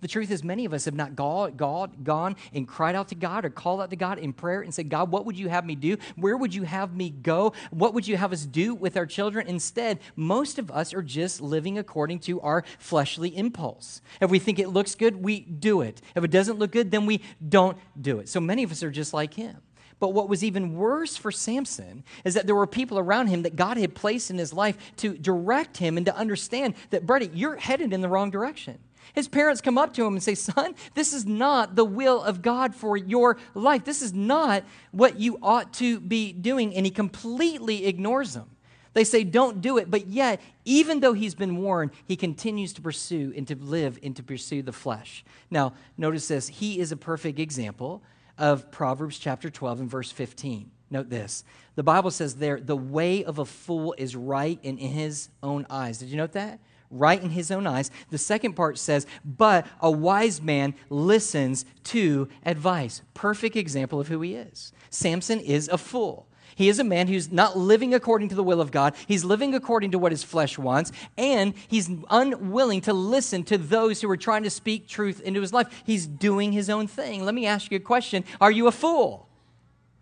The 0.00 0.08
truth 0.08 0.30
is, 0.30 0.44
many 0.44 0.64
of 0.64 0.72
us 0.72 0.84
have 0.84 0.94
not 0.94 1.16
gone, 1.16 1.56
gone 1.56 2.36
and 2.52 2.68
cried 2.68 2.94
out 2.94 3.08
to 3.08 3.16
God 3.16 3.44
or 3.44 3.50
called 3.50 3.80
out 3.80 3.90
to 3.90 3.96
God 3.96 4.18
in 4.18 4.32
prayer 4.32 4.60
and 4.60 4.72
said, 4.72 4.88
God, 4.88 5.10
what 5.10 5.26
would 5.26 5.36
you 5.36 5.48
have 5.48 5.66
me 5.66 5.74
do? 5.74 5.96
Where 6.14 6.36
would 6.36 6.54
you 6.54 6.62
have 6.62 6.94
me 6.94 7.10
go? 7.10 7.52
What 7.70 7.94
would 7.94 8.06
you 8.06 8.16
have 8.16 8.32
us 8.32 8.46
do 8.46 8.74
with 8.74 8.96
our 8.96 9.06
children? 9.06 9.48
Instead, 9.48 9.98
most 10.14 10.58
of 10.58 10.70
us 10.70 10.94
are 10.94 11.02
just 11.02 11.40
living 11.40 11.78
according 11.78 12.20
to 12.20 12.40
our 12.42 12.64
fleshly 12.78 13.36
impulse. 13.36 14.00
If 14.20 14.30
we 14.30 14.38
think 14.38 14.60
it 14.60 14.68
looks 14.68 14.94
good, 14.94 15.16
we 15.24 15.40
do 15.40 15.80
it. 15.80 16.00
If 16.14 16.22
it 16.22 16.30
doesn't 16.30 16.60
look 16.60 16.70
good, 16.70 16.92
then 16.92 17.04
we 17.04 17.20
don't 17.46 17.76
do 18.00 18.20
it. 18.20 18.28
So 18.28 18.38
many 18.40 18.62
of 18.62 18.70
us 18.70 18.84
are 18.84 18.92
just 18.92 19.12
like 19.12 19.34
him. 19.34 19.56
But 19.98 20.10
what 20.10 20.28
was 20.28 20.44
even 20.44 20.76
worse 20.76 21.16
for 21.16 21.32
Samson 21.32 22.04
is 22.24 22.34
that 22.34 22.46
there 22.46 22.54
were 22.54 22.68
people 22.68 23.00
around 23.00 23.26
him 23.26 23.42
that 23.42 23.56
God 23.56 23.76
had 23.76 23.96
placed 23.96 24.30
in 24.30 24.38
his 24.38 24.52
life 24.52 24.76
to 24.98 25.18
direct 25.18 25.78
him 25.78 25.96
and 25.96 26.06
to 26.06 26.16
understand 26.16 26.74
that, 26.90 27.04
Brady, 27.04 27.30
you're 27.34 27.56
headed 27.56 27.92
in 27.92 28.00
the 28.00 28.08
wrong 28.08 28.30
direction. 28.30 28.78
His 29.14 29.28
parents 29.28 29.60
come 29.60 29.78
up 29.78 29.94
to 29.94 30.04
him 30.04 30.14
and 30.14 30.22
say, 30.22 30.34
Son, 30.34 30.74
this 30.94 31.12
is 31.12 31.26
not 31.26 31.76
the 31.76 31.84
will 31.84 32.22
of 32.22 32.42
God 32.42 32.74
for 32.74 32.96
your 32.96 33.36
life. 33.54 33.84
This 33.84 34.02
is 34.02 34.12
not 34.12 34.64
what 34.90 35.18
you 35.18 35.38
ought 35.42 35.72
to 35.74 36.00
be 36.00 36.32
doing. 36.32 36.74
And 36.74 36.84
he 36.86 36.90
completely 36.90 37.86
ignores 37.86 38.34
them. 38.34 38.50
They 38.94 39.04
say, 39.04 39.24
Don't 39.24 39.60
do 39.60 39.78
it. 39.78 39.90
But 39.90 40.08
yet, 40.08 40.40
even 40.64 41.00
though 41.00 41.12
he's 41.12 41.34
been 41.34 41.56
warned, 41.56 41.92
he 42.06 42.16
continues 42.16 42.72
to 42.74 42.82
pursue 42.82 43.32
and 43.36 43.46
to 43.48 43.56
live 43.56 43.98
and 44.02 44.14
to 44.16 44.22
pursue 44.22 44.62
the 44.62 44.72
flesh. 44.72 45.24
Now, 45.50 45.74
notice 45.96 46.28
this. 46.28 46.48
He 46.48 46.80
is 46.80 46.92
a 46.92 46.96
perfect 46.96 47.38
example 47.38 48.02
of 48.36 48.70
Proverbs 48.70 49.18
chapter 49.18 49.50
12 49.50 49.80
and 49.80 49.90
verse 49.90 50.10
15. 50.10 50.70
Note 50.90 51.10
this. 51.10 51.44
The 51.74 51.82
Bible 51.82 52.10
says 52.10 52.36
there, 52.36 52.58
the 52.58 52.76
way 52.76 53.24
of 53.24 53.38
a 53.38 53.44
fool 53.44 53.94
is 53.98 54.16
right 54.16 54.58
in 54.62 54.78
his 54.78 55.28
own 55.42 55.66
eyes. 55.68 55.98
Did 55.98 56.08
you 56.08 56.16
note 56.16 56.32
that? 56.32 56.60
Right 56.90 57.22
in 57.22 57.30
his 57.30 57.50
own 57.50 57.66
eyes. 57.66 57.90
The 58.10 58.18
second 58.18 58.54
part 58.54 58.78
says, 58.78 59.06
but 59.24 59.66
a 59.80 59.90
wise 59.90 60.40
man 60.40 60.74
listens 60.90 61.64
to 61.84 62.28
advice. 62.44 63.02
Perfect 63.14 63.56
example 63.56 64.00
of 64.00 64.08
who 64.08 64.20
he 64.20 64.34
is. 64.34 64.72
Samson 64.90 65.40
is 65.40 65.68
a 65.68 65.78
fool. 65.78 66.26
He 66.58 66.68
is 66.68 66.80
a 66.80 66.84
man 66.84 67.06
who's 67.06 67.30
not 67.30 67.56
living 67.56 67.94
according 67.94 68.30
to 68.30 68.34
the 68.34 68.42
will 68.42 68.60
of 68.60 68.72
God. 68.72 68.94
He's 69.06 69.24
living 69.24 69.54
according 69.54 69.92
to 69.92 69.98
what 69.98 70.10
his 70.10 70.24
flesh 70.24 70.58
wants, 70.58 70.90
and 71.16 71.54
he's 71.68 71.88
unwilling 72.10 72.80
to 72.80 72.92
listen 72.92 73.44
to 73.44 73.58
those 73.58 74.00
who 74.00 74.10
are 74.10 74.16
trying 74.16 74.42
to 74.42 74.50
speak 74.50 74.88
truth 74.88 75.20
into 75.20 75.40
his 75.40 75.52
life. 75.52 75.68
He's 75.86 76.04
doing 76.04 76.50
his 76.50 76.68
own 76.68 76.88
thing. 76.88 77.24
Let 77.24 77.36
me 77.36 77.46
ask 77.46 77.70
you 77.70 77.76
a 77.76 77.80
question 77.80 78.24
Are 78.40 78.50
you 78.50 78.66
a 78.66 78.72
fool? 78.72 79.28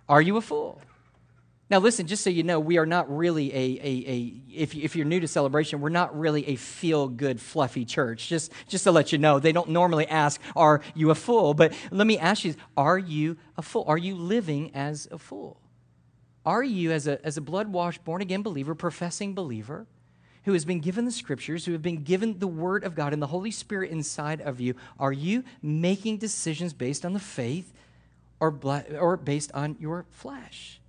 Are 0.09 0.23
you 0.23 0.39
a 0.39 0.41
fool? 0.41 0.81
Now, 1.69 1.79
listen, 1.81 2.07
just 2.07 2.23
so 2.23 2.31
you 2.31 2.45
know, 2.45 2.61
we 2.61 2.79
are 2.79 2.87
not 2.87 3.15
really 3.15 3.53
a, 3.53 3.57
a, 3.57 4.05
a 4.07 4.35
if, 4.53 4.75
if 4.77 4.95
you're 4.95 5.05
new 5.05 5.19
to 5.19 5.27
celebration, 5.27 5.81
we're 5.81 5.89
not 5.89 6.17
really 6.17 6.47
a 6.49 6.57
feel 6.57 7.09
good, 7.09 7.41
fluffy 7.41 7.85
church. 7.85 8.29
Just, 8.29 8.53
just 8.69 8.85
to 8.85 8.93
let 8.93 9.11
you 9.11 9.19
know, 9.19 9.41
they 9.41 9.51
don't 9.51 9.71
normally 9.71 10.07
ask, 10.07 10.41
Are 10.55 10.81
you 10.95 11.11
a 11.11 11.17
fool? 11.17 11.55
But 11.55 11.73
let 11.91 12.07
me 12.07 12.19
ask 12.19 12.45
you, 12.45 12.55
Are 12.77 12.99
you 12.99 13.37
a 13.57 13.63
fool? 13.63 13.85
Are 13.89 13.99
you 13.99 14.15
living 14.15 14.71
as 14.75 15.09
a 15.11 15.19
fool? 15.19 15.61
Are 16.45 16.63
you, 16.63 16.93
as 16.93 17.09
a, 17.09 17.25
as 17.27 17.37
a 17.37 17.41
blood 17.41 17.73
washed, 17.73 18.05
born 18.05 18.23
again 18.23 18.43
believer, 18.43 18.77
professing 18.77 19.35
believer, 19.35 19.89
who 20.45 20.53
has 20.53 20.65
been 20.65 20.79
given 20.79 21.05
the 21.05 21.11
scriptures, 21.11 21.65
who 21.65 21.73
have 21.73 21.83
been 21.83 22.05
given 22.05 22.39
the 22.39 22.47
word 22.47 22.85
of 22.85 22.95
God 22.95 23.13
and 23.13 23.21
the 23.21 23.27
Holy 23.27 23.51
Spirit 23.51 23.91
inside 23.91 24.41
of 24.41 24.61
you, 24.61 24.77
are 25.01 25.13
you 25.13 25.43
making 25.61 26.19
decisions 26.19 26.73
based 26.73 27.05
on 27.05 27.13
the 27.13 27.19
faith 27.19 27.73
or, 28.39 28.57
or 28.97 29.17
based 29.17 29.51
on 29.53 29.75
your 29.81 30.07
flesh? 30.11 30.81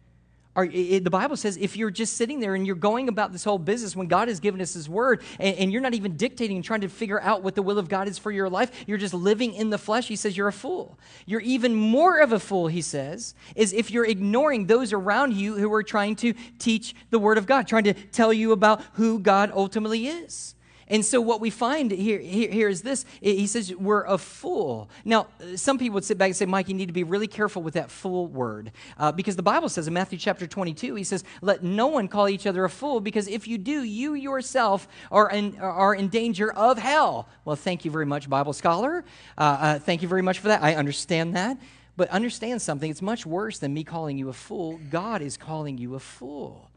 Are, 0.58 0.66
it, 0.66 1.04
the 1.04 1.12
Bible 1.12 1.38
says 1.38 1.56
if 1.56 1.78
you're 1.78 1.92
just 1.92 2.18
sitting 2.18 2.40
there 2.40 2.56
and 2.56 2.66
you're 2.66 2.76
going 2.76 3.10
about 3.10 3.32
this 3.32 3.44
whole 3.44 3.60
business 3.60 3.96
when 3.96 4.08
God 4.08 4.28
has 4.28 4.40
given 4.40 4.60
us 4.60 4.74
His 4.74 4.90
Word 4.90 5.22
and, 5.40 5.56
and, 5.56 5.72
you're 5.72 5.84
not 5.84 5.94
even 5.94 6.18
dictating 6.18 6.58
and 6.58 6.66
trying 6.66 6.82
to 6.82 6.90
figure 6.90 7.22
out 7.22 7.44
what 7.44 7.54
the 7.54 7.62
will 7.62 7.78
of 7.78 7.88
God 7.88 8.08
is 8.08 8.18
for 8.18 8.32
your 8.32 8.50
life, 8.50 8.72
you're 8.88 8.98
just 8.98 9.14
living 9.14 9.54
in 9.54 9.70
the 9.70 9.78
flesh, 9.78 10.08
He 10.08 10.16
says 10.16 10.36
you're 10.36 10.48
a 10.48 10.54
fool. 10.54 10.98
You're 11.28 11.42
even 11.42 11.76
more 11.76 12.18
of 12.18 12.32
a 12.34 12.40
fool, 12.40 12.68
He 12.68 12.82
says, 12.82 13.36
is 13.56 13.72
if 13.72 13.92
you're 13.92 14.06
ignoring 14.06 14.66
those 14.66 14.94
around 14.94 15.34
you 15.34 15.56
who 15.58 15.72
are 15.72 15.84
trying 15.84 16.16
to 16.18 16.34
teach 16.58 16.96
the 17.12 17.20
Word 17.20 17.38
of 17.38 17.46
God, 17.46 17.68
trying 17.68 17.84
to 17.84 17.94
tell 17.94 18.34
you 18.34 18.52
about 18.52 18.82
who 18.94 19.20
God 19.20 19.52
ultimately 19.54 20.08
is. 20.08 20.56
And 20.90 21.04
so 21.04 21.20
what 21.20 21.42
we 21.42 21.50
find 21.50 21.92
here, 21.92 22.20
here, 22.20 22.50
here 22.50 22.70
is 22.70 22.82
this. 22.82 23.06
He 23.20 23.46
says, 23.46 23.76
we're 23.76 24.06
a 24.06 24.18
fool. 24.18 24.90
Now, 25.04 25.28
some 25.56 25.78
people 25.78 25.96
would 25.96 26.06
sit 26.06 26.18
back 26.18 26.28
and 26.28 26.36
say, 26.36 26.46
Mike, 26.46 26.70
you 26.70 26.74
need 26.74 26.86
to 26.86 26.94
be 26.94 27.04
really 27.04 27.28
careful 27.28 27.62
with 27.62 27.74
that 27.74 27.92
fool 27.92 28.28
word. 28.28 28.72
Uh, 28.98 29.12
because 29.12 29.36
the 29.36 29.44
Bible 29.44 29.68
says 29.68 29.88
in 29.88 29.94
Matthew 29.94 30.18
chapter 30.18 30.48
22, 30.48 30.96
he 30.96 31.04
says, 31.04 31.26
let 31.42 31.62
no 31.62 31.88
one 31.88 32.08
call 32.08 32.30
each 32.30 32.48
other 32.48 32.64
a 32.64 32.70
fool, 32.70 33.02
because 33.02 33.28
if 33.28 33.48
you 33.48 33.58
do, 33.58 33.84
you 33.84 34.14
yourself 34.14 34.88
are 35.12 35.30
in, 35.30 35.60
are 35.60 35.94
in 35.94 36.08
danger 36.08 36.54
of 36.54 36.78
hell. 36.78 37.28
Well, 37.44 37.58
thank 37.58 37.84
you 37.84 37.92
very 37.92 38.06
much, 38.06 38.30
Bible 38.30 38.54
scholar. 38.54 39.04
Uh, 39.38 39.42
uh, 39.42 39.80
thank 39.80 40.02
you 40.02 40.08
very 40.08 40.22
much 40.22 40.40
for 40.40 40.48
that. 40.48 40.64
I 40.64 40.76
understand 40.76 41.36
that. 41.36 41.58
But 41.98 42.10
understand 42.10 42.62
something, 42.62 42.90
it's 42.90 43.02
much 43.02 43.26
worse 43.26 43.60
than 43.60 43.74
me 43.74 43.84
calling 43.84 44.18
you 44.18 44.30
a 44.30 44.34
fool. 44.34 44.80
God 44.90 45.22
is 45.22 45.36
calling 45.36 45.78
you 45.78 45.96
a 45.96 46.00
fool. 46.00 46.70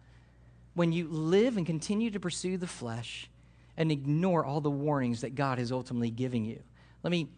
When 0.74 0.92
you 0.92 1.06
live 1.08 1.56
and 1.56 1.66
continue 1.66 2.10
to 2.10 2.18
pursue 2.18 2.56
the 2.56 2.66
flesh, 2.66 3.29
and 3.80 3.90
ignore 3.90 4.44
all 4.44 4.60
the 4.60 4.70
warnings 4.70 5.22
that 5.22 5.34
God 5.34 5.58
is 5.58 5.72
ultimately 5.72 6.10
giving 6.10 6.44
you. 6.44 6.62
Let 7.02 7.10
me 7.10 7.30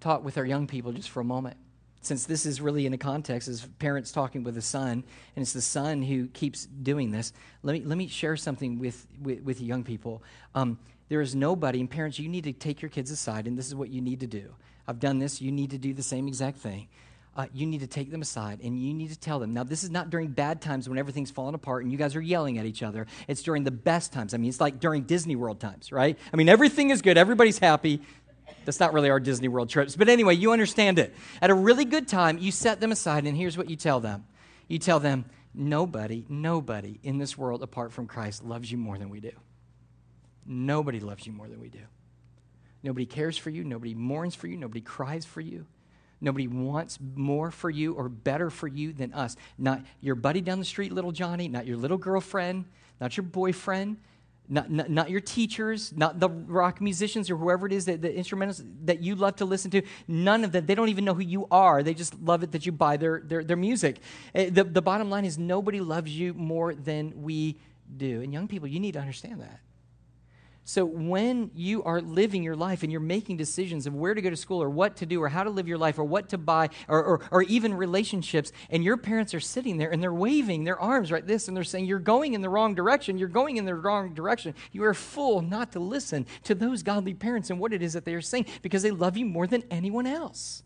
talk 0.00 0.22
with 0.22 0.36
our 0.36 0.44
young 0.44 0.66
people 0.66 0.92
just 0.92 1.08
for 1.08 1.20
a 1.20 1.24
moment. 1.24 1.56
Since 2.02 2.26
this 2.26 2.44
is 2.44 2.60
really 2.60 2.84
in 2.84 2.92
a 2.92 2.98
context 2.98 3.48
as 3.48 3.64
parents 3.78 4.12
talking 4.12 4.44
with 4.44 4.58
a 4.58 4.62
son, 4.62 4.92
and 4.92 5.42
it's 5.42 5.54
the 5.54 5.62
son 5.62 6.02
who 6.02 6.26
keeps 6.26 6.66
doing 6.66 7.10
this, 7.10 7.32
let 7.62 7.72
me, 7.72 7.80
let 7.86 7.96
me 7.96 8.06
share 8.06 8.36
something 8.36 8.78
with, 8.78 9.06
with, 9.22 9.40
with 9.40 9.62
young 9.62 9.82
people. 9.82 10.22
Um, 10.54 10.78
there 11.08 11.22
is 11.22 11.34
nobody, 11.34 11.80
and 11.80 11.90
parents, 11.90 12.18
you 12.18 12.28
need 12.28 12.44
to 12.44 12.52
take 12.52 12.82
your 12.82 12.90
kids 12.90 13.10
aside, 13.10 13.46
and 13.46 13.56
this 13.56 13.66
is 13.66 13.74
what 13.74 13.88
you 13.88 14.02
need 14.02 14.20
to 14.20 14.26
do. 14.26 14.54
I've 14.86 15.00
done 15.00 15.18
this, 15.18 15.40
you 15.40 15.50
need 15.50 15.70
to 15.70 15.78
do 15.78 15.94
the 15.94 16.02
same 16.02 16.28
exact 16.28 16.58
thing 16.58 16.88
uh, 17.38 17.46
you 17.54 17.66
need 17.66 17.80
to 17.80 17.86
take 17.86 18.10
them 18.10 18.20
aside 18.20 18.58
and 18.64 18.76
you 18.76 18.92
need 18.92 19.10
to 19.10 19.18
tell 19.18 19.38
them. 19.38 19.54
Now, 19.54 19.62
this 19.62 19.84
is 19.84 19.90
not 19.90 20.10
during 20.10 20.26
bad 20.26 20.60
times 20.60 20.88
when 20.88 20.98
everything's 20.98 21.30
falling 21.30 21.54
apart 21.54 21.84
and 21.84 21.92
you 21.92 21.96
guys 21.96 22.16
are 22.16 22.20
yelling 22.20 22.58
at 22.58 22.66
each 22.66 22.82
other. 22.82 23.06
It's 23.28 23.42
during 23.42 23.62
the 23.62 23.70
best 23.70 24.12
times. 24.12 24.34
I 24.34 24.38
mean, 24.38 24.48
it's 24.48 24.60
like 24.60 24.80
during 24.80 25.04
Disney 25.04 25.36
World 25.36 25.60
times, 25.60 25.92
right? 25.92 26.18
I 26.32 26.36
mean, 26.36 26.48
everything 26.48 26.90
is 26.90 27.00
good, 27.00 27.16
everybody's 27.16 27.60
happy. 27.60 28.02
That's 28.64 28.80
not 28.80 28.92
really 28.92 29.08
our 29.08 29.20
Disney 29.20 29.46
World 29.46 29.70
trips. 29.70 29.94
But 29.94 30.08
anyway, 30.08 30.34
you 30.34 30.52
understand 30.52 30.98
it. 30.98 31.14
At 31.40 31.50
a 31.50 31.54
really 31.54 31.84
good 31.84 32.08
time, 32.08 32.38
you 32.38 32.50
set 32.50 32.80
them 32.80 32.90
aside, 32.90 33.24
and 33.24 33.36
here's 33.36 33.56
what 33.56 33.70
you 33.70 33.76
tell 33.76 34.00
them 34.00 34.26
you 34.66 34.78
tell 34.78 35.00
them, 35.00 35.24
nobody, 35.54 36.26
nobody 36.28 36.98
in 37.02 37.18
this 37.18 37.38
world 37.38 37.62
apart 37.62 37.92
from 37.92 38.06
Christ 38.06 38.44
loves 38.44 38.70
you 38.70 38.76
more 38.76 38.98
than 38.98 39.10
we 39.10 39.20
do. 39.20 39.32
Nobody 40.44 40.98
loves 41.00 41.26
you 41.26 41.32
more 41.32 41.46
than 41.46 41.60
we 41.60 41.68
do. 41.68 41.80
Nobody 42.82 43.06
cares 43.06 43.38
for 43.38 43.50
you. 43.50 43.64
Nobody 43.64 43.94
mourns 43.94 44.34
for 44.34 44.48
you. 44.48 44.56
Nobody 44.56 44.80
cries 44.80 45.24
for 45.24 45.40
you. 45.40 45.66
Nobody 46.20 46.48
wants 46.48 46.98
more 47.14 47.50
for 47.50 47.70
you 47.70 47.94
or 47.94 48.08
better 48.08 48.50
for 48.50 48.66
you 48.66 48.92
than 48.92 49.12
us. 49.14 49.36
Not 49.56 49.82
your 50.00 50.14
buddy 50.14 50.40
down 50.40 50.58
the 50.58 50.64
street, 50.64 50.92
little 50.92 51.12
Johnny, 51.12 51.48
not 51.48 51.66
your 51.66 51.76
little 51.76 51.98
girlfriend, 51.98 52.64
not 53.00 53.16
your 53.16 53.24
boyfriend, 53.24 53.98
not, 54.48 54.70
not, 54.70 54.90
not, 54.90 55.10
your 55.10 55.20
teachers, 55.20 55.92
not 55.94 56.18
the 56.18 56.28
rock 56.28 56.80
musicians 56.80 57.30
or 57.30 57.36
whoever 57.36 57.66
it 57.66 57.72
is, 57.72 57.84
that, 57.84 58.00
the 58.00 58.12
instrumentalists 58.12 58.64
that 58.84 59.00
you 59.02 59.14
love 59.14 59.36
to 59.36 59.44
listen 59.44 59.70
to. 59.72 59.82
None 60.08 60.42
of 60.42 60.52
them. 60.52 60.64
They 60.64 60.74
don't 60.74 60.88
even 60.88 61.04
know 61.04 61.14
who 61.14 61.22
you 61.22 61.46
are. 61.50 61.82
They 61.82 61.94
just 61.94 62.18
love 62.20 62.42
it 62.42 62.52
that 62.52 62.64
you 62.64 62.72
buy 62.72 62.96
their, 62.96 63.20
their, 63.24 63.44
their 63.44 63.58
music. 63.58 63.98
Eh, 64.34 64.48
the, 64.50 64.64
the 64.64 64.80
bottom 64.80 65.10
line 65.10 65.26
is 65.26 65.38
nobody 65.38 65.80
loves 65.80 66.10
you 66.10 66.32
more 66.32 66.74
than 66.74 67.22
we 67.22 67.58
do. 67.94 68.22
And 68.22 68.32
young 68.32 68.48
people, 68.48 68.68
you 68.68 68.80
need 68.80 68.92
to 68.92 69.00
understand 69.00 69.40
that. 69.42 69.60
So, 70.68 70.84
when 70.84 71.50
you 71.54 71.82
are 71.84 72.02
living 72.02 72.42
your 72.42 72.54
life 72.54 72.82
and 72.82 72.92
you're 72.92 73.00
making 73.00 73.38
decisions 73.38 73.86
of 73.86 73.94
where 73.94 74.12
to 74.12 74.20
go 74.20 74.28
to 74.28 74.36
school 74.36 74.62
or 74.62 74.68
what 74.68 74.96
to 74.96 75.06
do 75.06 75.22
or 75.22 75.30
how 75.30 75.42
to 75.42 75.48
live 75.48 75.66
your 75.66 75.78
life 75.78 75.98
or 75.98 76.04
what 76.04 76.28
to 76.28 76.36
buy 76.36 76.68
or, 76.88 77.02
or, 77.02 77.20
or, 77.30 77.42
even 77.44 77.72
relationships, 77.72 78.52
and 78.68 78.84
your 78.84 78.98
parents 78.98 79.32
are 79.32 79.40
sitting 79.40 79.78
there 79.78 79.90
and 79.90 80.02
they're 80.02 80.12
waving 80.12 80.64
their 80.64 80.78
arms 80.78 81.10
right 81.10 81.26
this 81.26 81.48
and 81.48 81.56
they're 81.56 81.64
saying, 81.64 81.86
You're 81.86 81.98
going 81.98 82.34
in 82.34 82.42
the 82.42 82.50
wrong 82.50 82.74
direction, 82.74 83.16
you're 83.16 83.28
going 83.28 83.56
in 83.56 83.64
the 83.64 83.74
wrong 83.74 84.12
direction, 84.12 84.54
you 84.70 84.84
are 84.84 84.92
fool 84.92 85.40
not 85.40 85.72
to 85.72 85.80
listen 85.80 86.26
to 86.44 86.54
those 86.54 86.82
godly 86.82 87.14
parents 87.14 87.48
and 87.48 87.58
what 87.58 87.72
it 87.72 87.80
is 87.80 87.94
that 87.94 88.04
they 88.04 88.12
are 88.12 88.20
saying 88.20 88.44
because 88.60 88.82
they 88.82 88.90
love 88.90 89.16
you 89.16 89.24
more 89.24 89.46
than 89.46 89.64
anyone 89.70 90.06
else. 90.06 90.62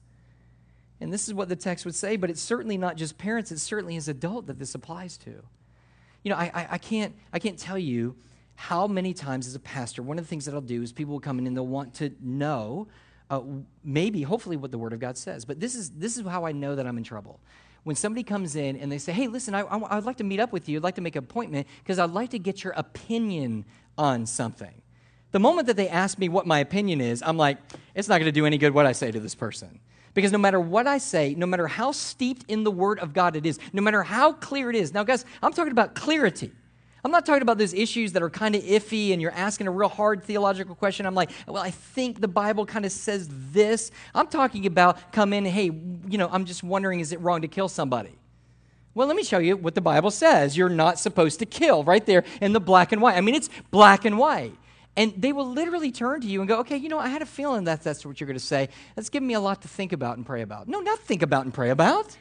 And 1.01 1.13
this 1.13 1.29
is 1.29 1.35
what 1.35 1.49
the 1.49 1.55
text 1.55 1.85
would 1.85 1.95
say, 1.95 2.17
but 2.17 2.29
it's 2.29 2.43
certainly 2.43 2.77
not 2.77 2.97
just 2.97 3.19
parents, 3.19 3.53
it's 3.53 3.63
certainly 3.63 3.95
as 3.95 4.09
adult 4.09 4.49
that 4.49 4.59
this 4.59 4.75
applies 4.75 5.17
to. 5.19 5.45
You 6.25 6.31
know, 6.31 6.37
I, 6.37 6.51
I, 6.53 6.69
I 6.73 6.79
can't, 6.79 7.15
I 7.33 7.39
can't 7.39 7.57
tell 7.57 7.79
you 7.79 8.17
how 8.55 8.87
many 8.87 9.15
times 9.15 9.47
as 9.47 9.55
a 9.55 9.61
pastor, 9.61 10.03
one 10.03 10.19
of 10.19 10.25
the 10.25 10.29
things 10.29 10.45
that 10.45 10.55
I'll 10.55 10.61
do 10.61 10.83
is 10.83 10.93
people 10.93 11.13
will 11.13 11.21
come 11.21 11.39
in 11.39 11.47
and 11.47 11.57
they'll 11.57 11.67
want 11.67 11.95
to 11.95 12.13
know, 12.21 12.89
uh, 13.31 13.41
maybe, 13.83 14.23
hopefully, 14.23 14.57
what 14.57 14.71
the 14.71 14.79
Word 14.79 14.93
of 14.93 15.01
God 15.01 15.17
says. 15.17 15.45
But 15.45 15.59
this 15.59 15.75
is, 15.75 15.91
this 15.91 16.17
is 16.17 16.27
how 16.27 16.45
I 16.45 16.53
know 16.53 16.77
that 16.77 16.87
I'm 16.87 16.99
in 16.99 17.05
trouble. 17.05 17.41
When 17.85 17.97
somebody 17.97 18.23
comes 18.23 18.55
in 18.55 18.77
and 18.77 18.93
they 18.93 18.99
say, 18.99 19.13
hey, 19.13 19.27
listen, 19.27 19.55
I, 19.55 19.63
I, 19.63 19.97
I'd 19.97 20.05
like 20.05 20.19
to 20.19 20.25
meet 20.25 20.39
up 20.39 20.53
with 20.53 20.69
you, 20.69 20.79
I'd 20.79 20.85
like 20.85 20.95
to 20.95 21.01
make 21.01 21.17
an 21.17 21.25
appointment 21.25 21.67
because 21.83 21.99
I'd 21.99 22.11
like 22.11 22.31
to 22.31 22.39
get 22.39 22.63
your 22.63 22.73
opinion 22.75 23.65
on 23.99 24.27
something. 24.27 24.83
The 25.33 25.41
moment 25.41 25.67
that 25.67 25.77
they 25.77 25.89
ask 25.89 26.19
me 26.19 26.29
what 26.29 26.47
my 26.47 26.59
opinion 26.61 27.01
is, 27.01 27.23
I'm 27.25 27.39
like, 27.39 27.59
it's 27.95 28.07
not 28.07 28.19
going 28.19 28.27
to 28.27 28.33
do 28.33 28.47
any 28.47 28.59
good 28.59 28.75
what 28.75 28.87
I 28.87 28.93
say 28.93 29.11
to 29.11 29.19
this 29.19 29.35
person. 29.35 29.81
Because 30.15 30.31
no 30.31 30.39
matter 30.39 30.61
what 30.61 30.87
I 30.87 30.99
say, 30.99 31.35
no 31.35 31.47
matter 31.47 31.67
how 31.67 31.91
steeped 31.91 32.45
in 32.49 32.65
the 32.65 32.71
Word 32.71 32.99
of 32.99 33.15
God 33.15 33.35
it 33.35 33.47
is, 33.47 33.59
no 33.73 33.81
matter 33.81 34.03
how 34.03 34.33
clear 34.35 34.69
it 34.69 34.77
is, 34.77 34.93
now, 34.93 35.05
guys, 35.05 35.25
I'm 35.43 35.55
talking 35.55 35.73
about 35.73 35.95
clarity. 35.95 36.53
I'm 37.05 37.11
not 37.11 37.27
talking 37.27 37.43
about 37.43 37.59
those 37.59 37.75
issues 37.75 38.13
that 38.13 38.23
are 38.23 38.31
kind 38.31 38.55
of 38.55 38.63
iffy 38.63 39.13
and 39.13 39.21
you're 39.21 39.33
asking 39.33 39.67
a 39.67 39.73
real 39.73 39.89
hard 39.89 40.23
theological 40.23 40.77
question. 40.77 41.05
I'm 41.05 41.17
like, 41.17 41.31
well, 41.49 41.63
I 41.63 41.71
think 41.71 42.21
the 42.21 42.29
Bible 42.29 42.65
kind 42.65 42.85
of 42.85 42.93
says 42.93 43.29
this. 43.51 43.91
I'm 44.15 44.29
talking 44.29 44.67
about 44.67 45.13
come 45.13 45.33
in, 45.33 45.45
hey, 45.45 45.65
you 45.65 46.19
know, 46.19 46.29
I'm 46.31 46.45
just 46.45 46.63
wondering, 46.63 47.01
is 47.01 47.13
it 47.13 47.21
wrong 47.21 47.43
to 47.43 47.49
kill 47.49 47.69
somebody? 47.69 48.17
Well, 48.95 49.09
let 49.09 49.17
me 49.17 49.25
show 49.25 49.39
you 49.39 49.57
what 49.57 49.75
the 49.75 49.81
Bible 49.81 50.11
says. 50.11 50.57
You're 50.57 50.69
not 50.69 50.99
supposed 50.99 51.41
to 51.41 51.47
kill 51.47 51.83
right 51.83 52.05
there 52.05 52.25
in 52.41 52.53
the 52.53 52.61
black 52.61 52.93
and 52.93 53.03
white. 53.03 53.17
I 53.17 53.21
mean, 53.21 53.35
it's 53.35 53.49
black 53.71 54.05
and 54.05 54.19
white. 54.19 54.55
And 54.95 55.15
they 55.17 55.33
will 55.33 55.51
literally 55.51 55.91
turn 55.91 56.21
to 56.21 56.27
you 56.27 56.41
and 56.41 56.49
go, 56.49 56.59
okay, 56.61 56.77
you 56.77 56.91
know, 56.91 56.99
I 56.99 57.09
had 57.09 57.23
a 57.23 57.27
feeling 57.27 57.65
that 57.65 57.83
that's 57.83 58.05
what 58.05 58.21
you're 58.21 58.27
going 58.27 58.39
to 58.39 58.45
say. 58.45 58.69
That's 58.95 59.09
giving 59.09 59.27
me 59.27 59.35
a 59.35 59.41
lot 59.41 59.63
to 59.63 59.69
think 59.69 59.93
about 59.93 60.19
and 60.19 60.27
pray 60.27 60.43
about. 60.43 60.69
No, 60.69 60.81
not 60.81 60.99
think 61.01 61.23
about 61.23 61.47
and 61.47 61.55
pray 61.55 61.71
about. 61.71 62.17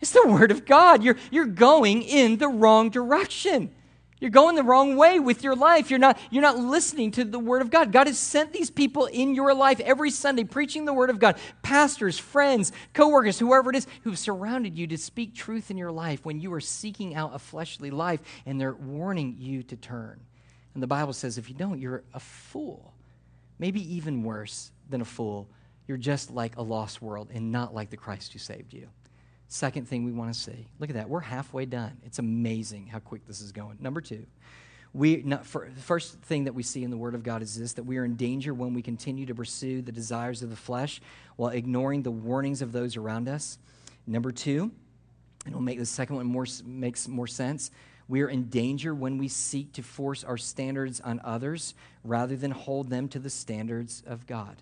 It's 0.00 0.12
the 0.12 0.26
Word 0.26 0.50
of 0.50 0.66
God. 0.66 1.02
You're, 1.02 1.16
you're 1.30 1.46
going 1.46 2.02
in 2.02 2.36
the 2.36 2.48
wrong 2.48 2.90
direction. 2.90 3.70
You're 4.18 4.30
going 4.30 4.56
the 4.56 4.62
wrong 4.62 4.96
way 4.96 5.20
with 5.20 5.44
your 5.44 5.54
life. 5.54 5.90
You're 5.90 5.98
not, 5.98 6.18
you're 6.30 6.42
not 6.42 6.58
listening 6.58 7.10
to 7.12 7.24
the 7.24 7.38
Word 7.38 7.60
of 7.60 7.70
God. 7.70 7.92
God 7.92 8.06
has 8.06 8.18
sent 8.18 8.52
these 8.52 8.70
people 8.70 9.06
in 9.06 9.34
your 9.34 9.54
life 9.54 9.78
every 9.80 10.10
Sunday 10.10 10.44
preaching 10.44 10.86
the 10.86 10.94
Word 10.94 11.10
of 11.10 11.18
God. 11.18 11.36
Pastors, 11.62 12.18
friends, 12.18 12.72
coworkers, 12.94 13.38
whoever 13.38 13.68
it 13.68 13.76
is, 13.76 13.86
who've 14.04 14.18
surrounded 14.18 14.78
you 14.78 14.86
to 14.86 14.96
speak 14.96 15.34
truth 15.34 15.70
in 15.70 15.76
your 15.76 15.92
life 15.92 16.24
when 16.24 16.40
you 16.40 16.52
are 16.54 16.60
seeking 16.60 17.14
out 17.14 17.34
a 17.34 17.38
fleshly 17.38 17.90
life 17.90 18.20
and 18.46 18.58
they're 18.58 18.74
warning 18.74 19.36
you 19.38 19.62
to 19.64 19.76
turn. 19.76 20.18
And 20.72 20.82
the 20.82 20.86
Bible 20.86 21.12
says 21.12 21.36
if 21.36 21.50
you 21.50 21.54
don't, 21.54 21.78
you're 21.78 22.02
a 22.14 22.20
fool. 22.20 22.94
Maybe 23.58 23.96
even 23.96 24.22
worse 24.22 24.70
than 24.88 25.02
a 25.02 25.06
fool. 25.06 25.48
You're 25.86 25.98
just 25.98 26.30
like 26.30 26.56
a 26.56 26.62
lost 26.62 27.02
world 27.02 27.30
and 27.32 27.52
not 27.52 27.74
like 27.74 27.90
the 27.90 27.96
Christ 27.96 28.32
who 28.32 28.38
saved 28.38 28.72
you. 28.72 28.88
Second 29.48 29.88
thing 29.88 30.04
we 30.04 30.12
want 30.12 30.32
to 30.32 30.38
see. 30.38 30.66
Look 30.78 30.90
at 30.90 30.96
that. 30.96 31.08
We're 31.08 31.20
halfway 31.20 31.66
done. 31.66 31.98
It's 32.04 32.18
amazing 32.18 32.88
how 32.88 32.98
quick 32.98 33.26
this 33.26 33.40
is 33.40 33.52
going. 33.52 33.78
Number 33.80 34.00
two, 34.00 34.26
we 34.92 35.22
not, 35.24 35.46
for, 35.46 35.68
the 35.72 35.82
first 35.82 36.18
thing 36.22 36.44
that 36.44 36.54
we 36.54 36.62
see 36.62 36.82
in 36.82 36.90
the 36.90 36.96
Word 36.96 37.14
of 37.14 37.22
God 37.22 37.42
is 37.42 37.58
this 37.58 37.74
that 37.74 37.84
we 37.84 37.98
are 37.98 38.04
in 38.04 38.16
danger 38.16 38.52
when 38.52 38.74
we 38.74 38.82
continue 38.82 39.26
to 39.26 39.34
pursue 39.34 39.82
the 39.82 39.92
desires 39.92 40.42
of 40.42 40.50
the 40.50 40.56
flesh 40.56 41.00
while 41.36 41.50
ignoring 41.50 42.02
the 42.02 42.10
warnings 42.10 42.62
of 42.62 42.72
those 42.72 42.96
around 42.96 43.28
us. 43.28 43.58
Number 44.06 44.32
two, 44.32 44.72
It'll 45.46 45.60
make 45.60 45.78
the 45.78 45.86
second 45.86 46.16
one 46.16 46.26
more 46.26 46.46
makes 46.64 47.08
more 47.08 47.26
sense. 47.26 47.70
We 48.08 48.22
are 48.22 48.28
in 48.28 48.48
danger 48.48 48.94
when 48.94 49.18
we 49.18 49.28
seek 49.28 49.72
to 49.74 49.82
force 49.82 50.22
our 50.24 50.36
standards 50.36 51.00
on 51.00 51.20
others 51.24 51.74
rather 52.04 52.36
than 52.36 52.50
hold 52.50 52.90
them 52.90 53.08
to 53.08 53.18
the 53.18 53.30
standards 53.30 54.02
of 54.06 54.26
God. 54.26 54.56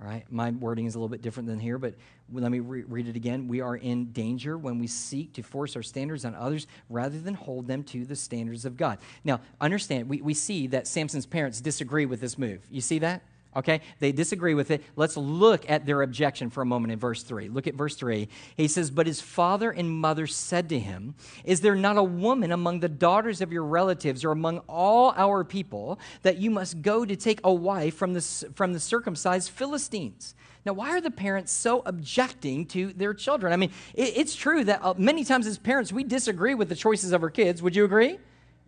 All 0.00 0.08
right, 0.08 0.24
my 0.30 0.50
wording 0.50 0.86
is 0.86 0.94
a 0.94 0.98
little 0.98 1.10
bit 1.10 1.20
different 1.20 1.46
than 1.46 1.58
here, 1.58 1.76
but 1.76 1.94
let 2.32 2.50
me 2.50 2.60
re- 2.60 2.84
read 2.84 3.06
it 3.06 3.16
again. 3.16 3.48
We 3.48 3.60
are 3.60 3.76
in 3.76 4.12
danger 4.12 4.56
when 4.56 4.78
we 4.78 4.86
seek 4.86 5.34
to 5.34 5.42
force 5.42 5.76
our 5.76 5.82
standards 5.82 6.24
on 6.24 6.34
others 6.34 6.66
rather 6.88 7.18
than 7.18 7.34
hold 7.34 7.66
them 7.66 7.82
to 7.84 8.06
the 8.06 8.16
standards 8.16 8.64
of 8.64 8.78
God. 8.78 8.98
Now, 9.24 9.40
understand, 9.60 10.08
we, 10.08 10.22
we 10.22 10.32
see 10.32 10.68
that 10.68 10.86
Samson's 10.86 11.26
parents 11.26 11.60
disagree 11.60 12.06
with 12.06 12.20
this 12.22 12.38
move. 12.38 12.60
You 12.70 12.80
see 12.80 13.00
that? 13.00 13.22
Okay? 13.56 13.80
They 13.98 14.12
disagree 14.12 14.54
with 14.54 14.70
it. 14.70 14.82
Let's 14.94 15.16
look 15.16 15.68
at 15.68 15.84
their 15.84 16.02
objection 16.02 16.50
for 16.50 16.62
a 16.62 16.66
moment 16.66 16.92
in 16.92 16.98
verse 16.98 17.22
3. 17.22 17.48
Look 17.48 17.66
at 17.66 17.74
verse 17.74 17.96
3. 17.96 18.28
He 18.56 18.68
says, 18.68 18.90
But 18.90 19.06
his 19.06 19.20
father 19.20 19.70
and 19.70 19.90
mother 19.90 20.26
said 20.26 20.68
to 20.68 20.78
him, 20.78 21.14
Is 21.44 21.60
there 21.60 21.74
not 21.74 21.96
a 21.96 22.02
woman 22.02 22.52
among 22.52 22.80
the 22.80 22.88
daughters 22.88 23.40
of 23.40 23.52
your 23.52 23.64
relatives 23.64 24.24
or 24.24 24.30
among 24.30 24.58
all 24.68 25.12
our 25.16 25.42
people 25.42 25.98
that 26.22 26.38
you 26.38 26.50
must 26.50 26.80
go 26.82 27.04
to 27.04 27.16
take 27.16 27.40
a 27.42 27.52
wife 27.52 27.96
from 27.96 28.14
the, 28.14 28.20
from 28.54 28.72
the 28.72 28.80
circumcised 28.80 29.50
Philistines? 29.50 30.34
Now, 30.64 30.74
why 30.74 30.90
are 30.90 31.00
the 31.00 31.10
parents 31.10 31.52
so 31.52 31.82
objecting 31.86 32.66
to 32.66 32.92
their 32.92 33.14
children? 33.14 33.52
I 33.52 33.56
mean, 33.56 33.70
it, 33.94 34.12
it's 34.16 34.36
true 34.36 34.62
that 34.64 34.84
uh, 34.84 34.94
many 34.96 35.24
times 35.24 35.46
as 35.46 35.58
parents, 35.58 35.92
we 35.92 36.04
disagree 36.04 36.54
with 36.54 36.68
the 36.68 36.76
choices 36.76 37.12
of 37.12 37.22
our 37.22 37.30
kids. 37.30 37.62
Would 37.62 37.74
you 37.74 37.84
agree? 37.84 38.18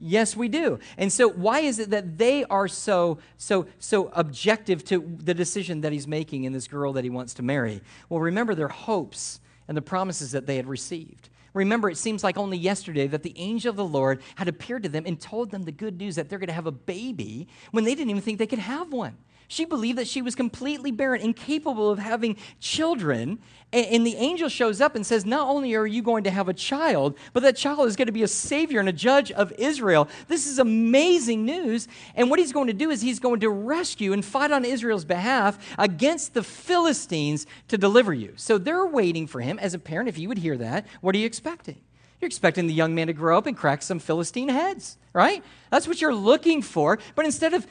Yes, 0.05 0.37
we 0.37 0.49
do. 0.49 0.81
And 0.99 1.13
so 1.13 1.29
why 1.29 1.61
is 1.61 1.79
it 1.79 1.91
that 1.91 2.19
they 2.19 2.43
are 2.47 2.67
so 2.67 3.19
so 3.37 3.69
so 3.79 4.09
objective 4.15 4.85
to 4.87 5.17
the 5.19 5.33
decision 5.33 5.83
that 5.83 5.93
he's 5.93 6.09
making 6.09 6.43
in 6.43 6.53
this 6.53 6.67
girl 6.67 6.93
that 6.95 7.05
he 7.05 7.11
wants 7.11 7.35
to 7.35 7.43
marry? 7.43 7.81
Well, 8.09 8.19
remember 8.19 8.57
their 8.57 8.67
hopes 8.67 9.41
and 9.69 9.77
the 9.77 9.83
promises 9.83 10.33
that 10.33 10.47
they 10.47 10.57
had 10.57 10.67
received. 10.67 11.29
Remember, 11.55 11.89
it 11.89 11.99
seems 11.99 12.25
like 12.25 12.37
only 12.37 12.59
yesterday 12.59 13.07
that 13.07 13.23
the 13.23 13.39
angel 13.39 13.71
of 13.71 13.77
the 13.77 13.85
Lord 13.85 14.23
had 14.35 14.49
appeared 14.49 14.83
to 14.83 14.89
them 14.89 15.05
and 15.07 15.21
told 15.21 15.53
them 15.53 15.63
the 15.63 15.73
good 15.73 15.99
news 15.99 16.17
that 16.17 16.29
they're 16.29 16.41
going 16.41 16.49
to 16.49 16.53
have 16.53 16.67
a 16.67 16.73
baby 16.73 17.47
when 17.71 17.85
they 17.85 17.95
didn't 17.95 18.11
even 18.11 18.23
think 18.23 18.39
they 18.41 18.47
could 18.47 18.59
have 18.59 18.93
one. 18.93 19.17
She 19.53 19.67
believed 19.67 19.99
that 19.99 20.09
she 20.09 20.23
was 20.23 20.35
completely 20.35 20.91
barren, 20.91 21.21
incapable 21.21 21.91
of 21.91 21.99
having 21.99 22.39
children. 22.59 23.39
And 23.71 24.07
the 24.07 24.17
angel 24.17 24.49
shows 24.49 24.81
up 24.81 24.95
and 24.95 25.05
says, 25.05 25.27
Not 25.27 25.47
only 25.47 25.75
are 25.75 25.87
you 25.87 26.01
going 26.01 26.25
to 26.25 26.31
have 26.31 26.49
a 26.49 26.55
child, 26.55 27.19
but 27.35 27.43
that 27.43 27.55
child 27.55 27.87
is 27.87 27.95
going 27.95 28.07
to 28.07 28.13
be 28.13 28.23
a 28.23 28.29
savior 28.29 28.81
and 28.81 28.89
a 28.89 28.95
judge 28.95 29.31
of 29.31 29.53
Israel. 29.59 30.09
This 30.27 30.47
is 30.47 30.59
amazing 30.59 31.45
news. 31.45 31.87
And 32.15 32.31
what 32.31 32.39
he's 32.39 32.51
going 32.51 32.69
to 32.69 32.73
do 32.73 32.89
is 32.89 33.03
he's 33.03 33.21
going 33.21 33.41
to 33.41 33.51
rescue 33.51 34.15
and 34.15 34.25
fight 34.25 34.53
on 34.53 34.65
Israel's 34.65 35.05
behalf 35.05 35.59
against 35.77 36.33
the 36.33 36.43
Philistines 36.43 37.47
to 37.69 37.77
deliver 37.77 38.15
you. 38.15 38.33
So 38.37 38.57
they're 38.57 38.87
waiting 38.87 39.27
for 39.27 39.43
him. 39.43 39.59
As 39.59 39.75
a 39.75 39.79
parent, 39.79 40.09
if 40.09 40.17
you 40.17 40.29
would 40.29 40.39
hear 40.39 40.57
that, 40.57 40.87
what 41.03 41.15
are 41.15 41.19
you 41.19 41.27
expecting? 41.27 41.79
You're 42.23 42.29
expecting 42.29 42.69
the 42.69 42.73
young 42.73 42.95
man 42.95 43.09
to 43.09 43.13
grow 43.13 43.37
up 43.37 43.49
and 43.49 43.57
crack 43.57 43.83
some 43.83 43.99
Philistine 43.99 44.49
heads, 44.49 44.97
right? 45.13 45.43
That's 45.71 45.89
what 45.89 46.01
you're 46.01 46.15
looking 46.15 46.63
for. 46.63 47.01
But 47.17 47.25
instead 47.25 47.53
of 47.53 47.67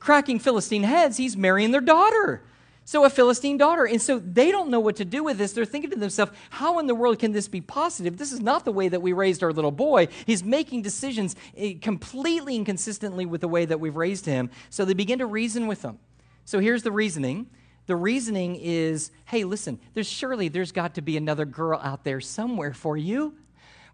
cracking 0.00 0.40
Philistine 0.40 0.82
heads, 0.82 1.16
he's 1.16 1.36
marrying 1.36 1.70
their 1.70 1.80
daughter. 1.80 2.42
So, 2.84 3.04
a 3.04 3.10
Philistine 3.10 3.56
daughter. 3.56 3.84
And 3.84 4.02
so 4.02 4.18
they 4.18 4.50
don't 4.50 4.70
know 4.70 4.80
what 4.80 4.96
to 4.96 5.04
do 5.04 5.22
with 5.22 5.38
this. 5.38 5.52
They're 5.52 5.64
thinking 5.64 5.90
to 5.90 5.96
themselves, 5.96 6.32
how 6.50 6.80
in 6.80 6.88
the 6.88 6.96
world 6.96 7.20
can 7.20 7.30
this 7.30 7.46
be 7.46 7.60
positive? 7.60 8.16
This 8.16 8.32
is 8.32 8.40
not 8.40 8.64
the 8.64 8.72
way 8.72 8.88
that 8.88 9.02
we 9.02 9.12
raised 9.12 9.44
our 9.44 9.52
little 9.52 9.70
boy. 9.70 10.08
He's 10.26 10.42
making 10.42 10.82
decisions 10.82 11.36
eh, 11.56 11.74
completely 11.80 12.56
inconsistently 12.56 13.24
with 13.24 13.40
the 13.40 13.48
way 13.48 13.66
that 13.66 13.78
we've 13.78 13.94
raised 13.94 14.26
him. 14.26 14.50
So 14.68 14.84
they 14.84 14.94
begin 14.94 15.20
to 15.20 15.26
reason 15.26 15.68
with 15.68 15.82
them. 15.82 16.00
So, 16.44 16.58
here's 16.58 16.82
the 16.82 16.92
reasoning. 16.92 17.46
The 17.86 17.94
reasoning 17.94 18.56
is, 18.56 19.12
hey, 19.26 19.44
listen, 19.44 19.78
there's 19.94 20.08
surely 20.08 20.48
there's 20.48 20.72
got 20.72 20.96
to 20.96 21.02
be 21.02 21.16
another 21.16 21.44
girl 21.44 21.78
out 21.80 22.02
there 22.02 22.20
somewhere 22.20 22.74
for 22.74 22.96
you 22.96 23.36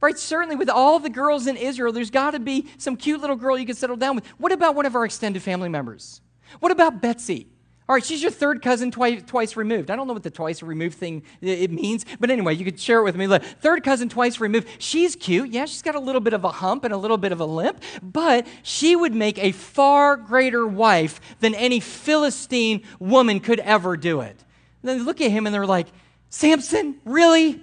right? 0.03 0.19
Certainly, 0.19 0.57
with 0.57 0.69
all 0.69 0.99
the 0.99 1.09
girls 1.09 1.47
in 1.47 1.57
Israel, 1.57 1.93
there's 1.93 2.11
got 2.11 2.33
to 2.33 2.41
be 2.41 2.67
some 2.77 2.97
cute 2.97 3.21
little 3.21 3.37
girl 3.37 3.57
you 3.57 3.65
can 3.65 3.77
settle 3.77 3.97
down 3.97 4.17
with. 4.17 4.27
What 4.39 4.53
about 4.53 4.75
one 4.75 4.85
of 4.85 4.95
our 4.95 5.05
extended 5.05 5.43
family 5.43 5.69
members? 5.69 6.21
What 6.61 6.73
about 6.73 7.01
Betsy? 7.01 7.49
All 7.89 7.97
right, 7.97 8.05
she's 8.05 8.23
your 8.23 8.31
third 8.31 8.63
cousin 8.63 8.91
twice, 8.91 9.23
twice 9.27 9.57
removed. 9.57 9.91
I 9.91 9.97
don't 9.97 10.07
know 10.07 10.13
what 10.13 10.23
the 10.23 10.31
twice 10.31 10.63
removed 10.63 10.97
thing 10.97 11.25
it 11.41 11.71
means, 11.71 12.07
but 12.21 12.31
anyway, 12.31 12.55
you 12.55 12.65
could 12.65 12.79
share 12.79 13.01
it 13.01 13.03
with 13.03 13.17
me. 13.17 13.27
Look, 13.27 13.43
third 13.43 13.83
cousin 13.83 14.09
twice 14.09 14.39
removed. 14.41 14.69
She's 14.79 15.17
cute. 15.17 15.51
Yeah, 15.51 15.65
she's 15.65 15.83
got 15.83 15.97
a 15.97 16.01
little 16.01 16.21
bit 16.21 16.33
of 16.33 16.45
a 16.45 16.49
hump 16.49 16.85
and 16.85 16.95
a 16.95 16.97
little 16.97 17.19
bit 17.19 17.33
of 17.33 17.41
a 17.41 17.45
limp, 17.45 17.83
but 18.01 18.47
she 18.63 18.95
would 18.95 19.15
make 19.15 19.39
a 19.39 19.53
far 19.53 20.17
greater 20.17 20.67
wife 20.67 21.21
than 21.41 21.55
any 21.55 21.81
Philistine 21.81 22.83
woman 23.01 23.41
could 23.41 23.59
ever 23.61 23.97
do 23.97 24.21
it. 24.21 24.37
And 24.83 24.89
then 24.89 24.99
they 24.99 25.05
look 25.05 25.21
at 25.21 25.31
him 25.31 25.47
and 25.47 25.55
they're 25.55 25.67
like, 25.67 25.89
Samson, 26.31 26.97
really? 27.05 27.61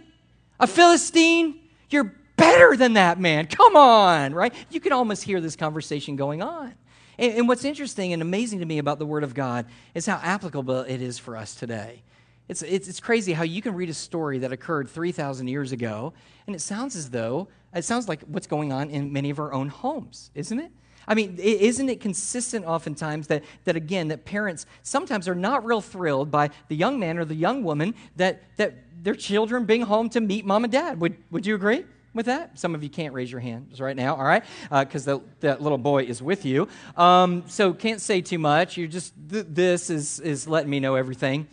A 0.59 0.67
Philistine? 0.67 1.59
You're 1.89 2.13
better 2.39 2.75
than 2.75 2.93
that 2.93 3.19
man. 3.19 3.47
Come 3.47 3.75
on, 3.75 4.33
right? 4.33 4.53
You 4.69 4.79
can 4.79 4.93
almost 4.93 5.23
hear 5.23 5.41
this 5.41 5.55
conversation 5.55 6.15
going 6.15 6.41
on. 6.41 6.73
And, 7.17 7.33
and, 7.33 7.47
what's 7.47 7.65
interesting 7.65 8.13
and 8.13 8.21
amazing 8.21 8.59
to 8.59 8.65
me 8.65 8.77
about 8.77 8.97
the 8.97 9.05
Word 9.05 9.23
of 9.23 9.33
God 9.33 9.65
is 9.93 10.05
how 10.05 10.19
applicable 10.23 10.81
it 10.81 11.01
is 11.01 11.19
for 11.19 11.35
us 11.35 11.53
today. 11.53 12.01
It's, 12.47 12.63
it's, 12.63 12.87
it's 12.87 12.99
crazy 12.99 13.33
how 13.33 13.43
you 13.43 13.61
can 13.61 13.75
read 13.75 13.89
a 13.89 13.93
story 13.93 14.39
that 14.39 14.51
occurred 14.51 14.89
3,000 14.89 15.47
years 15.47 15.71
ago, 15.71 16.13
and 16.47 16.55
it 16.55 16.59
sounds 16.59 16.95
as 16.95 17.11
though, 17.11 17.47
it 17.75 17.83
sounds 17.83 18.07
like 18.07 18.21
what's 18.23 18.47
going 18.47 18.73
on 18.73 18.89
in 18.89 19.13
many 19.13 19.29
of 19.29 19.39
our 19.39 19.53
own 19.53 19.67
homes, 19.67 20.31
isn't 20.33 20.59
it? 20.59 20.71
I 21.07 21.15
mean, 21.15 21.37
isn't 21.39 21.89
it 21.89 22.01
consistent 22.01 22.65
oftentimes 22.65 23.27
that, 23.27 23.43
that 23.65 23.75
again, 23.75 24.09
that 24.09 24.25
parents 24.25 24.65
sometimes 24.83 25.27
are 25.27 25.35
not 25.35 25.65
real 25.65 25.81
thrilled 25.81 26.29
by 26.31 26.51
the 26.67 26.75
young 26.75 26.99
man 26.99 27.17
or 27.17 27.25
the 27.25 27.35
young 27.35 27.63
woman 27.63 27.95
that, 28.15 28.43
that 28.57 28.75
their 29.03 29.15
children 29.15 29.65
being 29.65 29.81
home 29.81 30.09
to 30.09 30.21
meet 30.21 30.45
mom 30.45 30.63
and 30.63 30.71
dad? 30.71 30.99
Would, 31.01 31.17
would 31.31 31.45
you 31.45 31.55
agree? 31.55 31.83
With 32.13 32.25
that? 32.27 32.57
Some 32.57 32.75
of 32.75 32.83
you 32.83 32.89
can't 32.89 33.13
raise 33.13 33.31
your 33.31 33.41
hands 33.41 33.79
right 33.79 33.95
now, 33.95 34.15
all 34.15 34.23
right? 34.23 34.43
Because 34.69 35.07
uh, 35.07 35.19
that 35.41 35.61
little 35.61 35.77
boy 35.77 36.03
is 36.03 36.21
with 36.21 36.45
you. 36.45 36.67
Um, 36.97 37.43
so 37.47 37.73
can't 37.73 38.01
say 38.01 38.21
too 38.21 38.39
much. 38.39 38.77
You're 38.77 38.87
just, 38.87 39.13
th- 39.29 39.45
this 39.49 39.89
is, 39.89 40.19
is 40.19 40.47
letting 40.47 40.69
me 40.69 40.79
know 40.79 40.95
everything. 40.95 41.47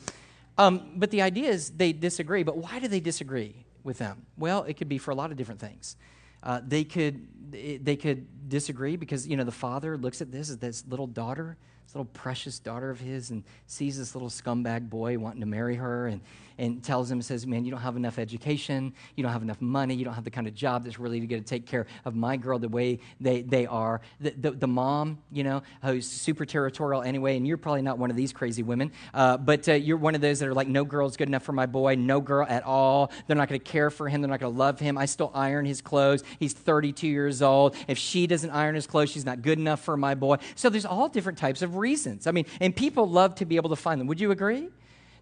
Um, 0.58 0.92
but 0.96 1.10
the 1.10 1.22
idea 1.22 1.50
is 1.50 1.70
they 1.70 1.92
disagree. 1.92 2.42
But 2.42 2.56
why 2.56 2.78
do 2.78 2.88
they 2.88 3.00
disagree 3.00 3.66
with 3.84 3.98
them? 3.98 4.26
Well, 4.36 4.64
it 4.64 4.74
could 4.74 4.88
be 4.88 4.98
for 4.98 5.10
a 5.10 5.14
lot 5.14 5.30
of 5.30 5.36
different 5.36 5.60
things. 5.60 5.96
Uh, 6.42 6.60
they 6.66 6.84
could 6.84 7.26
they 7.50 7.96
could 7.96 8.48
disagree 8.48 8.96
because 8.96 9.26
you 9.26 9.36
know 9.36 9.44
the 9.44 9.52
father 9.52 9.96
looks 9.96 10.20
at 10.20 10.30
this 10.30 10.50
as 10.50 10.58
this 10.58 10.84
little 10.86 11.06
daughter, 11.06 11.56
this 11.84 11.94
little 11.94 12.10
precious 12.12 12.58
daughter 12.58 12.90
of 12.90 13.00
his, 13.00 13.30
and 13.30 13.44
sees 13.66 13.98
this 13.98 14.14
little 14.14 14.28
scumbag 14.28 14.88
boy 14.88 15.18
wanting 15.18 15.40
to 15.40 15.46
marry 15.46 15.76
her, 15.76 16.06
and 16.06 16.20
and 16.58 16.82
tells 16.82 17.10
him, 17.10 17.20
says, 17.22 17.46
Man, 17.46 17.64
you 17.64 17.70
don't 17.70 17.80
have 17.80 17.96
enough 17.96 18.18
education, 18.18 18.92
you 19.14 19.22
don't 19.22 19.32
have 19.32 19.42
enough 19.42 19.60
money, 19.60 19.94
you 19.94 20.04
don't 20.04 20.14
have 20.14 20.24
the 20.24 20.30
kind 20.30 20.46
of 20.46 20.54
job 20.54 20.84
that's 20.84 20.98
really 20.98 21.20
going 21.20 21.42
to 21.42 21.48
take 21.48 21.66
care 21.66 21.86
of 22.04 22.14
my 22.14 22.36
girl 22.36 22.58
the 22.58 22.68
way 22.68 22.98
they, 23.20 23.42
they 23.42 23.66
are. 23.66 24.00
The, 24.20 24.30
the, 24.30 24.50
the 24.52 24.66
mom, 24.66 25.18
you 25.32 25.44
know, 25.44 25.62
who's 25.82 26.06
super 26.06 26.44
territorial 26.44 27.02
anyway, 27.02 27.36
and 27.36 27.46
you're 27.46 27.56
probably 27.56 27.82
not 27.82 27.98
one 27.98 28.10
of 28.10 28.16
these 28.16 28.32
crazy 28.32 28.62
women, 28.62 28.92
uh, 29.14 29.36
but 29.36 29.68
uh, 29.68 29.74
you're 29.74 29.96
one 29.96 30.14
of 30.14 30.20
those 30.20 30.38
that 30.40 30.48
are 30.48 30.54
like, 30.54 30.68
No 30.68 30.84
girl's 30.84 31.16
good 31.16 31.28
enough 31.28 31.42
for 31.42 31.52
my 31.52 31.66
boy, 31.66 31.94
no 31.94 32.20
girl 32.20 32.46
at 32.48 32.64
all. 32.64 33.10
They're 33.26 33.36
not 33.36 33.48
going 33.48 33.60
to 33.60 33.64
care 33.64 33.90
for 33.90 34.08
him, 34.08 34.20
they're 34.20 34.30
not 34.30 34.40
going 34.40 34.52
to 34.52 34.58
love 34.58 34.80
him. 34.80 34.98
I 34.98 35.06
still 35.06 35.30
iron 35.34 35.66
his 35.66 35.80
clothes. 35.80 36.22
He's 36.38 36.52
32 36.52 37.06
years 37.06 37.42
old. 37.42 37.74
If 37.88 37.98
she 37.98 38.26
doesn't 38.26 38.50
iron 38.50 38.74
his 38.74 38.86
clothes, 38.86 39.10
she's 39.10 39.26
not 39.26 39.42
good 39.42 39.58
enough 39.58 39.80
for 39.80 39.96
my 39.96 40.14
boy. 40.14 40.36
So 40.54 40.70
there's 40.70 40.86
all 40.86 41.08
different 41.08 41.38
types 41.38 41.62
of 41.62 41.76
reasons. 41.76 42.26
I 42.26 42.32
mean, 42.32 42.46
and 42.60 42.74
people 42.74 43.08
love 43.08 43.36
to 43.36 43.44
be 43.44 43.56
able 43.56 43.70
to 43.70 43.76
find 43.76 44.00
them. 44.00 44.06
Would 44.08 44.20
you 44.20 44.30
agree? 44.30 44.68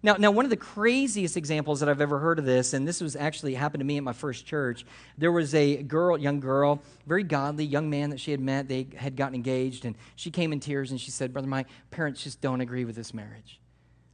Now, 0.05 0.17
now, 0.19 0.29
one 0.29 0.45
of 0.45 0.51
the 0.51 0.55
craziest 0.55 1.35
examples 1.35 1.79
that 1.79 1.89
I've 1.89 1.99
ever 1.99 2.19
heard 2.19 2.37
of 2.37 2.45
this, 2.45 2.73
and 2.73 2.87
this 2.87 3.01
was 3.01 3.15
actually 3.15 3.55
happened 3.55 3.81
to 3.81 3.85
me 3.85 3.97
at 3.97 4.03
my 4.03 4.13
first 4.13 4.45
church. 4.45 4.85
There 5.17 5.31
was 5.31 5.55
a 5.55 5.81
girl, 5.81 6.15
young 6.15 6.39
girl, 6.39 6.83
very 7.07 7.23
godly, 7.23 7.65
young 7.65 7.89
man 7.89 8.11
that 8.11 8.19
she 8.19 8.29
had 8.29 8.39
met. 8.39 8.67
They 8.67 8.85
had 8.95 9.15
gotten 9.15 9.33
engaged, 9.33 9.83
and 9.83 9.95
she 10.15 10.29
came 10.29 10.53
in 10.53 10.59
tears 10.59 10.91
and 10.91 11.01
she 11.01 11.09
said, 11.09 11.33
"Brother, 11.33 11.47
my 11.47 11.65
parents 11.89 12.23
just 12.23 12.39
don't 12.39 12.61
agree 12.61 12.85
with 12.85 12.95
this 12.95 13.15
marriage." 13.15 13.59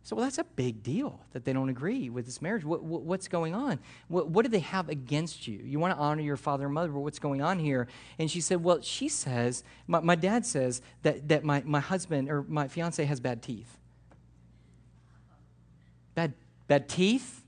So, 0.03 0.15
well, 0.15 0.23
that's 0.23 0.37
a 0.37 0.45
big 0.45 0.81
deal 0.81 1.19
that 1.33 1.43
they 1.43 1.51
don't 1.51 1.67
agree 1.67 2.09
with 2.09 2.25
this 2.25 2.41
marriage. 2.41 2.63
What, 2.63 2.83
what, 2.83 3.01
what's 3.01 3.27
going 3.27 3.53
on? 3.53 3.77
What, 4.07 4.29
what 4.29 4.45
do 4.45 4.49
they 4.49 4.59
have 4.59 4.87
against 4.87 5.45
you? 5.45 5.59
You 5.61 5.77
want 5.77 5.93
to 5.93 5.99
honor 5.99 6.21
your 6.21 6.37
father 6.37 6.67
and 6.67 6.73
mother, 6.73 6.93
but 6.93 7.01
what's 7.01 7.19
going 7.19 7.41
on 7.41 7.59
here? 7.59 7.89
And 8.17 8.31
she 8.31 8.39
said, 8.39 8.63
Well, 8.63 8.81
she 8.81 9.09
says, 9.09 9.65
my, 9.87 9.99
my 9.99 10.15
dad 10.15 10.45
says 10.45 10.81
that, 11.03 11.27
that 11.27 11.43
my, 11.43 11.61
my 11.65 11.81
husband 11.81 12.29
or 12.29 12.43
my 12.43 12.69
fiance 12.69 13.03
has 13.03 13.19
bad 13.19 13.41
teeth. 13.41 13.77
Bad, 16.15 16.33
bad 16.67 16.89
teeth? 16.89 17.43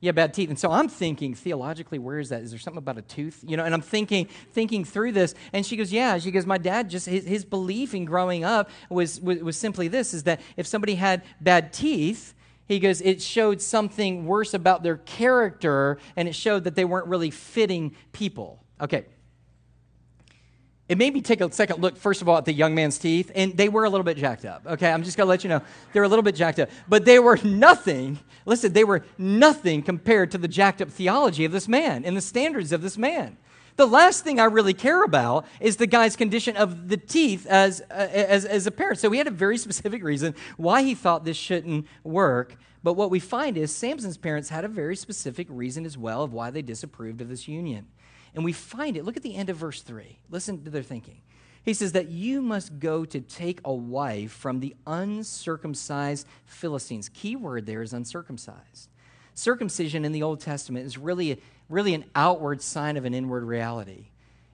Yeah, 0.00 0.12
bad 0.12 0.34
teeth. 0.34 0.50
And 0.50 0.58
so 0.58 0.70
I'm 0.70 0.88
thinking 0.88 1.34
theologically, 1.34 1.98
where 1.98 2.18
is 2.18 2.28
that? 2.28 2.42
Is 2.42 2.50
there 2.50 2.58
something 2.58 2.78
about 2.78 2.98
a 2.98 3.02
tooth? 3.02 3.42
You 3.46 3.56
know, 3.56 3.64
and 3.64 3.72
I'm 3.72 3.80
thinking, 3.80 4.28
thinking 4.52 4.84
through 4.84 5.12
this. 5.12 5.34
And 5.52 5.64
she 5.64 5.76
goes, 5.76 5.90
Yeah. 5.90 6.18
She 6.18 6.30
goes, 6.30 6.44
My 6.44 6.58
dad 6.58 6.90
just 6.90 7.06
his, 7.06 7.24
his 7.24 7.44
belief 7.44 7.94
in 7.94 8.04
growing 8.04 8.44
up 8.44 8.68
was, 8.90 9.18
was 9.20 9.38
was 9.38 9.56
simply 9.56 9.88
this 9.88 10.12
is 10.12 10.24
that 10.24 10.42
if 10.58 10.66
somebody 10.66 10.96
had 10.96 11.22
bad 11.40 11.72
teeth, 11.72 12.34
he 12.66 12.78
goes, 12.78 13.00
it 13.00 13.20
showed 13.20 13.60
something 13.60 14.26
worse 14.26 14.54
about 14.54 14.82
their 14.82 14.96
character, 14.96 15.98
and 16.16 16.28
it 16.28 16.34
showed 16.34 16.64
that 16.64 16.74
they 16.74 16.84
weren't 16.84 17.06
really 17.06 17.30
fitting 17.30 17.94
people. 18.12 18.64
Okay. 18.80 19.04
It 20.88 20.98
made 20.98 21.14
me 21.14 21.22
take 21.22 21.40
a 21.40 21.50
second 21.50 21.80
look, 21.80 21.96
first 21.96 22.20
of 22.20 22.28
all, 22.28 22.36
at 22.36 22.44
the 22.44 22.52
young 22.52 22.74
man's 22.74 22.98
teeth, 22.98 23.32
and 23.34 23.56
they 23.56 23.68
were 23.68 23.84
a 23.84 23.90
little 23.90 24.04
bit 24.04 24.18
jacked 24.18 24.44
up. 24.44 24.66
Okay, 24.66 24.90
I'm 24.90 25.02
just 25.02 25.16
gonna 25.16 25.30
let 25.30 25.42
you 25.42 25.48
know. 25.48 25.62
They 25.92 26.00
were 26.00 26.04
a 26.04 26.08
little 26.08 26.22
bit 26.22 26.34
jacked 26.34 26.58
up, 26.58 26.68
but 26.88 27.04
they 27.04 27.18
were 27.18 27.38
nothing, 27.42 28.18
listen, 28.44 28.72
they 28.72 28.84
were 28.84 29.04
nothing 29.16 29.82
compared 29.82 30.30
to 30.32 30.38
the 30.38 30.48
jacked 30.48 30.82
up 30.82 30.90
theology 30.90 31.44
of 31.44 31.52
this 31.52 31.68
man 31.68 32.04
and 32.04 32.16
the 32.16 32.20
standards 32.20 32.70
of 32.70 32.82
this 32.82 32.98
man. 32.98 33.38
The 33.76 33.86
last 33.86 34.22
thing 34.22 34.38
I 34.38 34.44
really 34.44 34.74
care 34.74 35.02
about 35.02 35.46
is 35.58 35.76
the 35.76 35.86
guy's 35.86 36.14
condition 36.14 36.56
of 36.56 36.88
the 36.88 36.96
teeth 36.96 37.46
as, 37.46 37.80
uh, 37.90 37.94
as, 37.94 38.44
as 38.44 38.66
a 38.68 38.70
parent. 38.70 39.00
So 39.00 39.10
he 39.10 39.18
had 39.18 39.26
a 39.26 39.32
very 39.32 39.58
specific 39.66 40.04
reason 40.04 40.34
why 40.56 40.82
he 40.82 40.94
thought 40.94 41.24
this 41.24 41.36
shouldn't 41.36 41.86
work. 42.04 42.56
But 42.84 42.92
what 42.92 43.10
we 43.10 43.18
find 43.18 43.56
is 43.56 43.74
Samson's 43.74 44.18
parents 44.18 44.50
had 44.50 44.64
a 44.64 44.68
very 44.68 44.94
specific 44.94 45.46
reason 45.50 45.86
as 45.86 45.98
well 45.98 46.22
of 46.22 46.32
why 46.32 46.50
they 46.50 46.62
disapproved 46.62 47.20
of 47.20 47.28
this 47.28 47.48
union. 47.48 47.86
And 48.34 48.44
we 48.44 48.52
find 48.52 48.96
it. 48.96 49.04
Look 49.04 49.16
at 49.16 49.22
the 49.22 49.36
end 49.36 49.48
of 49.48 49.56
verse 49.56 49.82
3. 49.82 50.18
Listen 50.30 50.64
to 50.64 50.70
their 50.70 50.82
thinking. 50.82 51.20
He 51.64 51.72
says 51.72 51.92
that 51.92 52.08
you 52.08 52.42
must 52.42 52.78
go 52.78 53.04
to 53.06 53.20
take 53.20 53.60
a 53.64 53.72
wife 53.72 54.32
from 54.32 54.60
the 54.60 54.76
uncircumcised 54.86 56.26
Philistines. 56.44 57.08
Key 57.08 57.36
word 57.36 57.64
there 57.64 57.82
is 57.82 57.94
uncircumcised. 57.94 58.90
Circumcision 59.34 60.04
in 60.04 60.12
the 60.12 60.22
Old 60.22 60.40
Testament 60.40 60.84
is 60.84 60.98
really, 60.98 61.40
really 61.68 61.94
an 61.94 62.04
outward 62.14 62.60
sign 62.60 62.96
of 62.96 63.04
an 63.04 63.14
inward 63.14 63.44
reality. 63.44 64.08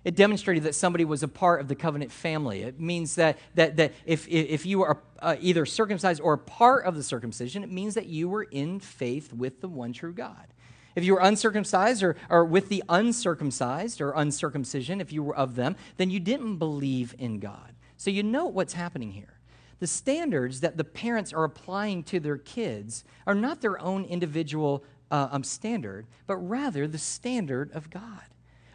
It 0.05 0.15
demonstrated 0.15 0.63
that 0.63 0.75
somebody 0.75 1.05
was 1.05 1.23
a 1.23 1.29
part 1.29 1.61
of 1.61 1.69
the 1.69 1.75
covenant 1.75 2.11
family. 2.11 2.63
It 2.63 2.81
means 2.81 3.17
that, 3.17 3.39
that, 3.57 3.77
that 3.77 3.93
if, 4.07 4.27
if 4.29 4.65
you 4.65 4.83
are 4.83 4.99
uh, 5.21 5.37
either 5.41 5.67
circumcised 5.67 6.23
or 6.23 6.37
part 6.39 6.87
of 6.87 6.97
the 6.97 7.03
circumcision, 7.03 7.63
it 7.63 7.71
means 7.71 7.95
that 7.95 8.07
you 8.07 8.29
were 8.29 8.45
in 8.45 8.81
faith 8.81 9.33
with 9.33 9.61
the 9.61 9.69
one 9.69 9.93
true 9.93 10.13
God. 10.13 10.47
If 10.95 11.05
you 11.05 11.15
were 11.15 11.21
uncircumcised 11.21 12.03
or, 12.03 12.17
or 12.29 12.45
with 12.45 12.69
the 12.69 12.83
uncircumcised 12.89 14.01
or 14.01 14.13
uncircumcision, 14.13 15.01
if 15.01 15.13
you 15.13 15.23
were 15.23 15.37
of 15.37 15.55
them, 15.55 15.77
then 15.97 16.11
you 16.11 16.21
didn't 16.21 16.57
believe 16.57 17.15
in 17.19 17.39
God. 17.39 17.75
So 17.97 18.11
you 18.11 18.23
know 18.23 18.47
what's 18.47 18.73
happening 18.73 19.13
here. 19.13 19.39
The 19.79 19.87
standards 19.87 20.61
that 20.61 20.77
the 20.77 20.85
parents 20.85 21.33
are 21.33 21.45
applying 21.45 22.03
to 22.05 22.21
their 22.21 22.37
kids 22.37 23.05
are 23.27 23.35
not 23.35 23.61
their 23.61 23.81
own 23.81 24.05
individual 24.05 24.85
uh, 25.11 25.29
um, 25.31 25.45
standard, 25.45 26.07
but 26.27 26.37
rather 26.37 26.87
the 26.87 26.99
standard 26.99 27.71
of 27.73 27.91
God. 27.91 28.23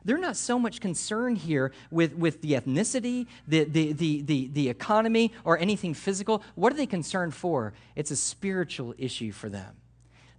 They're 0.03 0.17
not 0.17 0.37
so 0.37 0.59
much 0.59 0.81
concerned 0.81 1.39
here 1.39 1.71
with, 1.89 2.13
with 2.13 2.41
the 2.41 2.53
ethnicity, 2.53 3.25
the, 3.47 3.63
the, 3.63 3.93
the, 3.93 4.21
the, 4.21 4.47
the 4.53 4.69
economy, 4.69 5.33
or 5.43 5.57
anything 5.57 5.95
physical. 5.95 6.43
What 6.53 6.71
are 6.71 6.75
they 6.75 6.85
concerned 6.85 7.33
for? 7.33 7.73
It's 7.95 8.11
a 8.11 8.15
spiritual 8.15 8.93
issue 8.99 9.31
for 9.31 9.49
them. 9.49 9.75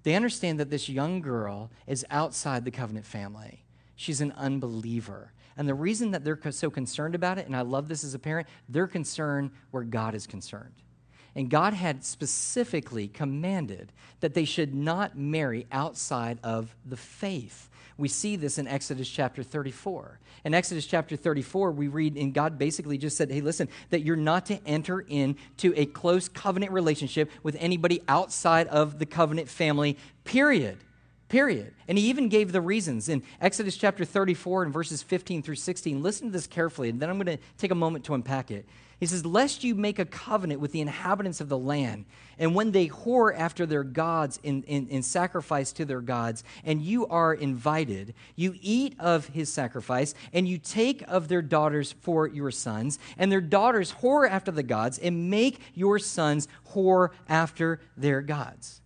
They 0.06 0.14
understand 0.14 0.60
that 0.60 0.70
this 0.70 0.88
young 0.88 1.20
girl 1.20 1.68
is 1.88 2.06
outside 2.10 2.64
the 2.64 2.70
covenant 2.70 3.06
family. 3.06 3.64
She's 3.96 4.20
an 4.20 4.30
unbeliever. 4.36 5.32
And 5.56 5.68
the 5.68 5.74
reason 5.74 6.12
that 6.12 6.22
they're 6.22 6.38
so 6.52 6.70
concerned 6.70 7.16
about 7.16 7.38
it, 7.38 7.46
and 7.46 7.56
I 7.56 7.62
love 7.62 7.88
this 7.88 8.04
as 8.04 8.14
a 8.14 8.18
parent, 8.20 8.46
they're 8.68 8.86
concerned 8.86 9.50
where 9.72 9.82
God 9.82 10.14
is 10.14 10.28
concerned. 10.28 10.74
And 11.34 11.50
God 11.50 11.74
had 11.74 12.04
specifically 12.04 13.08
commanded 13.08 13.90
that 14.20 14.34
they 14.34 14.44
should 14.44 14.76
not 14.76 15.18
marry 15.18 15.66
outside 15.72 16.38
of 16.44 16.76
the 16.84 16.96
faith. 16.96 17.68
We 17.98 18.08
see 18.08 18.36
this 18.36 18.58
in 18.58 18.68
Exodus 18.68 19.08
chapter 19.08 19.42
34. 19.42 20.18
In 20.44 20.54
Exodus 20.54 20.86
chapter 20.86 21.16
34, 21.16 21.72
we 21.72 21.88
read, 21.88 22.16
and 22.16 22.34
God 22.34 22.58
basically 22.58 22.98
just 22.98 23.16
said, 23.16 23.30
hey, 23.30 23.40
listen, 23.40 23.68
that 23.90 24.02
you're 24.02 24.16
not 24.16 24.46
to 24.46 24.60
enter 24.66 25.00
into 25.00 25.72
a 25.76 25.86
close 25.86 26.28
covenant 26.28 26.72
relationship 26.72 27.30
with 27.42 27.56
anybody 27.58 28.02
outside 28.06 28.68
of 28.68 28.98
the 28.98 29.06
covenant 29.06 29.48
family, 29.48 29.96
period. 30.24 30.78
Period. 31.28 31.74
And 31.88 31.98
he 31.98 32.08
even 32.08 32.28
gave 32.28 32.52
the 32.52 32.60
reasons 32.60 33.08
in 33.08 33.22
Exodus 33.40 33.76
chapter 33.76 34.04
34 34.04 34.64
and 34.64 34.72
verses 34.72 35.02
15 35.02 35.42
through 35.42 35.56
16. 35.56 36.02
Listen 36.02 36.28
to 36.28 36.32
this 36.32 36.46
carefully, 36.46 36.88
and 36.88 37.00
then 37.00 37.10
I'm 37.10 37.18
going 37.18 37.36
to 37.38 37.42
take 37.58 37.72
a 37.72 37.74
moment 37.74 38.04
to 38.04 38.14
unpack 38.14 38.50
it. 38.52 38.64
He 38.98 39.06
says, 39.06 39.26
Lest 39.26 39.62
you 39.62 39.74
make 39.74 39.98
a 39.98 40.06
covenant 40.06 40.60
with 40.60 40.72
the 40.72 40.80
inhabitants 40.80 41.40
of 41.40 41.48
the 41.50 41.58
land, 41.58 42.06
and 42.38 42.54
when 42.54 42.72
they 42.72 42.88
whore 42.88 43.36
after 43.36 43.66
their 43.66 43.84
gods 43.84 44.40
in, 44.42 44.62
in, 44.62 44.88
in, 44.88 45.02
sacrifice 45.02 45.72
to 45.72 45.84
their 45.84 46.00
gods, 46.00 46.44
and 46.64 46.80
you 46.80 47.06
are 47.08 47.34
invited, 47.34 48.14
you 48.36 48.54
eat 48.60 48.94
of 48.98 49.28
his 49.28 49.52
sacrifice, 49.52 50.14
and 50.32 50.48
you 50.48 50.56
take 50.56 51.02
of 51.08 51.28
their 51.28 51.42
daughters 51.42 51.92
for 51.92 52.26
your 52.26 52.50
sons, 52.50 52.98
and 53.18 53.30
their 53.30 53.40
daughters 53.42 53.92
whore 54.00 54.28
after 54.28 54.50
the 54.50 54.62
gods, 54.62 54.98
and 54.98 55.30
make 55.30 55.60
your 55.74 55.98
sons 55.98 56.48
whore 56.72 57.10
after 57.28 57.80
their 57.98 58.22
gods. 58.22 58.80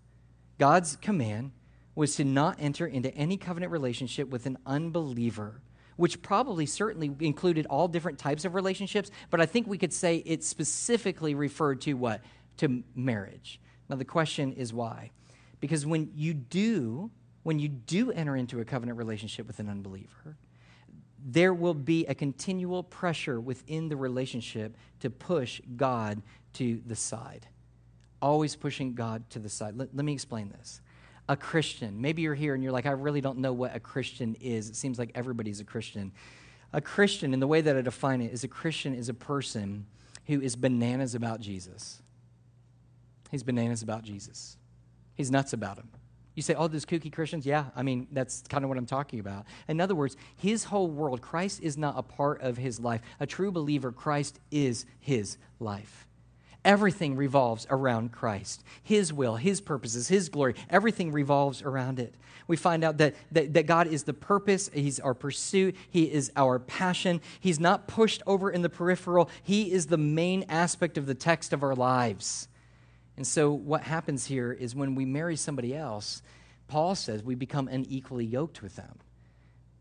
God's 0.58 0.96
command 0.96 1.52
was 1.94 2.16
to 2.16 2.24
not 2.24 2.56
enter 2.58 2.86
into 2.86 3.14
any 3.14 3.36
covenant 3.36 3.70
relationship 3.70 4.28
with 4.28 4.46
an 4.46 4.58
unbeliever 4.66 5.60
which 6.00 6.22
probably 6.22 6.64
certainly 6.64 7.14
included 7.20 7.66
all 7.66 7.86
different 7.86 8.18
types 8.18 8.46
of 8.46 8.54
relationships, 8.54 9.10
but 9.28 9.38
I 9.38 9.44
think 9.44 9.66
we 9.66 9.76
could 9.76 9.92
say 9.92 10.16
it 10.24 10.42
specifically 10.42 11.34
referred 11.34 11.82
to 11.82 11.92
what? 11.92 12.22
To 12.56 12.82
marriage. 12.94 13.60
Now 13.86 13.96
the 13.96 14.06
question 14.06 14.54
is 14.54 14.72
why? 14.72 15.10
Because 15.60 15.84
when 15.84 16.10
you 16.14 16.32
do, 16.32 17.10
when 17.42 17.58
you 17.58 17.68
do 17.68 18.10
enter 18.12 18.34
into 18.34 18.60
a 18.60 18.64
covenant 18.64 18.96
relationship 18.96 19.46
with 19.46 19.58
an 19.58 19.68
unbeliever, 19.68 20.38
there 21.22 21.52
will 21.52 21.74
be 21.74 22.06
a 22.06 22.14
continual 22.14 22.82
pressure 22.82 23.38
within 23.38 23.90
the 23.90 23.96
relationship 23.96 24.78
to 25.00 25.10
push 25.10 25.60
God 25.76 26.22
to 26.54 26.80
the 26.86 26.96
side. 26.96 27.46
Always 28.22 28.56
pushing 28.56 28.94
God 28.94 29.28
to 29.30 29.38
the 29.38 29.50
side. 29.50 29.76
Let, 29.76 29.94
let 29.94 30.06
me 30.06 30.14
explain 30.14 30.48
this 30.48 30.80
a 31.30 31.36
Christian. 31.36 32.00
Maybe 32.00 32.22
you're 32.22 32.34
here 32.34 32.54
and 32.54 32.62
you're 32.62 32.72
like, 32.72 32.86
I 32.86 32.90
really 32.90 33.20
don't 33.20 33.38
know 33.38 33.52
what 33.52 33.74
a 33.74 33.78
Christian 33.78 34.36
is. 34.40 34.68
It 34.68 34.74
seems 34.74 34.98
like 34.98 35.12
everybody's 35.14 35.60
a 35.60 35.64
Christian. 35.64 36.10
A 36.72 36.80
Christian, 36.80 37.32
in 37.32 37.38
the 37.38 37.46
way 37.46 37.60
that 37.60 37.76
I 37.76 37.82
define 37.82 38.20
it, 38.20 38.32
is 38.32 38.42
a 38.42 38.48
Christian 38.48 38.96
is 38.96 39.08
a 39.08 39.14
person 39.14 39.86
who 40.26 40.40
is 40.40 40.56
bananas 40.56 41.14
about 41.14 41.40
Jesus. 41.40 42.02
He's 43.30 43.44
bananas 43.44 43.80
about 43.80 44.02
Jesus. 44.02 44.56
He's 45.14 45.30
nuts 45.30 45.52
about 45.52 45.78
him. 45.78 45.88
You 46.34 46.42
say, 46.42 46.54
oh, 46.54 46.66
those 46.66 46.84
kooky 46.84 47.12
Christians? 47.12 47.46
Yeah, 47.46 47.66
I 47.76 47.84
mean, 47.84 48.08
that's 48.10 48.42
kind 48.48 48.64
of 48.64 48.68
what 48.68 48.76
I'm 48.76 48.86
talking 48.86 49.20
about. 49.20 49.46
In 49.68 49.80
other 49.80 49.94
words, 49.94 50.16
his 50.36 50.64
whole 50.64 50.88
world, 50.88 51.20
Christ 51.20 51.60
is 51.62 51.78
not 51.78 51.94
a 51.96 52.02
part 52.02 52.42
of 52.42 52.56
his 52.56 52.80
life. 52.80 53.02
A 53.20 53.26
true 53.26 53.52
believer, 53.52 53.92
Christ 53.92 54.40
is 54.50 54.84
his 54.98 55.36
life. 55.60 56.08
Everything 56.64 57.16
revolves 57.16 57.66
around 57.70 58.12
Christ. 58.12 58.62
His 58.82 59.12
will, 59.12 59.36
His 59.36 59.60
purposes, 59.60 60.08
His 60.08 60.28
glory, 60.28 60.54
everything 60.68 61.10
revolves 61.12 61.62
around 61.62 61.98
it. 61.98 62.14
We 62.46 62.56
find 62.56 62.84
out 62.84 62.98
that, 62.98 63.14
that, 63.32 63.54
that, 63.54 63.66
God 63.66 63.86
is 63.86 64.02
the 64.02 64.12
purpose, 64.12 64.68
He's 64.74 65.00
our 65.00 65.14
pursuit, 65.14 65.76
He 65.88 66.04
is 66.04 66.30
our 66.36 66.58
passion. 66.58 67.20
He's 67.38 67.60
not 67.60 67.88
pushed 67.88 68.22
over 68.26 68.50
in 68.50 68.62
the 68.62 68.68
peripheral, 68.68 69.30
He 69.42 69.72
is 69.72 69.86
the 69.86 69.96
main 69.96 70.44
aspect 70.48 70.98
of 70.98 71.06
the 71.06 71.14
text 71.14 71.52
of 71.52 71.62
our 71.62 71.74
lives. 71.74 72.48
And 73.16 73.26
so, 73.26 73.52
what 73.52 73.82
happens 73.82 74.26
here 74.26 74.52
is 74.52 74.74
when 74.74 74.94
we 74.94 75.04
marry 75.04 75.36
somebody 75.36 75.74
else, 75.74 76.22
Paul 76.68 76.94
says 76.94 77.22
we 77.22 77.34
become 77.34 77.68
unequally 77.68 78.24
yoked 78.24 78.62
with 78.62 78.76
them. 78.76 78.98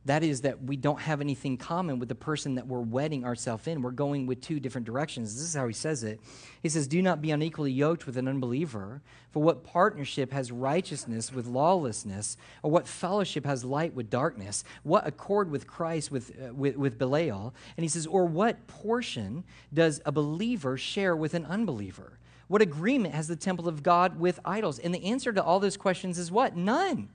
That 0.05 0.23
is, 0.23 0.41
that 0.41 0.63
we 0.63 0.77
don't 0.77 1.01
have 1.01 1.19
anything 1.19 1.57
common 1.57 1.99
with 1.99 2.07
the 2.07 2.15
person 2.15 2.55
that 2.55 2.65
we're 2.65 2.79
wedding 2.79 3.25
ourselves 3.25 3.67
in. 3.67 3.81
We're 3.81 3.91
going 3.91 4.27
with 4.27 4.39
two 4.39 4.59
different 4.59 4.87
directions. 4.87 5.35
This 5.35 5.43
is 5.43 5.53
how 5.53 5.67
he 5.67 5.73
says 5.73 6.03
it. 6.03 6.21
He 6.63 6.69
says, 6.69 6.87
Do 6.87 7.01
not 7.01 7.21
be 7.21 7.31
unequally 7.31 7.73
yoked 7.73 8.05
with 8.05 8.15
an 8.15 8.27
unbeliever. 8.27 9.01
For 9.31 9.43
what 9.43 9.63
partnership 9.63 10.31
has 10.31 10.51
righteousness 10.51 11.33
with 11.33 11.47
lawlessness? 11.47 12.37
Or 12.63 12.71
what 12.71 12.87
fellowship 12.87 13.45
has 13.45 13.65
light 13.65 13.93
with 13.93 14.09
darkness? 14.09 14.63
What 14.83 15.05
accord 15.05 15.51
with 15.51 15.67
Christ 15.67 16.11
with, 16.11 16.31
uh, 16.41 16.53
with, 16.53 16.77
with 16.77 16.97
Belial? 16.97 17.53
And 17.75 17.83
he 17.83 17.89
says, 17.89 18.07
Or 18.07 18.25
what 18.25 18.67
portion 18.67 19.43
does 19.73 20.01
a 20.05 20.13
believer 20.13 20.77
share 20.77 21.15
with 21.15 21.33
an 21.33 21.45
unbeliever? 21.45 22.19
What 22.47 22.61
agreement 22.61 23.13
has 23.13 23.27
the 23.27 23.35
temple 23.35 23.67
of 23.67 23.83
God 23.83 24.17
with 24.17 24.39
idols? 24.45 24.79
And 24.79 24.95
the 24.95 25.05
answer 25.05 25.33
to 25.33 25.43
all 25.43 25.59
those 25.59 25.77
questions 25.77 26.17
is 26.17 26.31
what? 26.31 26.55
None. 26.55 27.09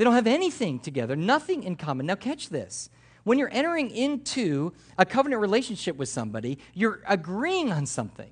They 0.00 0.04
don't 0.04 0.14
have 0.14 0.26
anything 0.26 0.80
together, 0.80 1.14
nothing 1.14 1.62
in 1.62 1.76
common. 1.76 2.06
Now, 2.06 2.14
catch 2.14 2.48
this. 2.48 2.88
When 3.24 3.38
you're 3.38 3.52
entering 3.52 3.90
into 3.90 4.72
a 4.96 5.04
covenant 5.04 5.42
relationship 5.42 5.96
with 5.96 6.08
somebody, 6.08 6.58
you're 6.72 7.02
agreeing 7.06 7.70
on 7.70 7.84
something. 7.84 8.30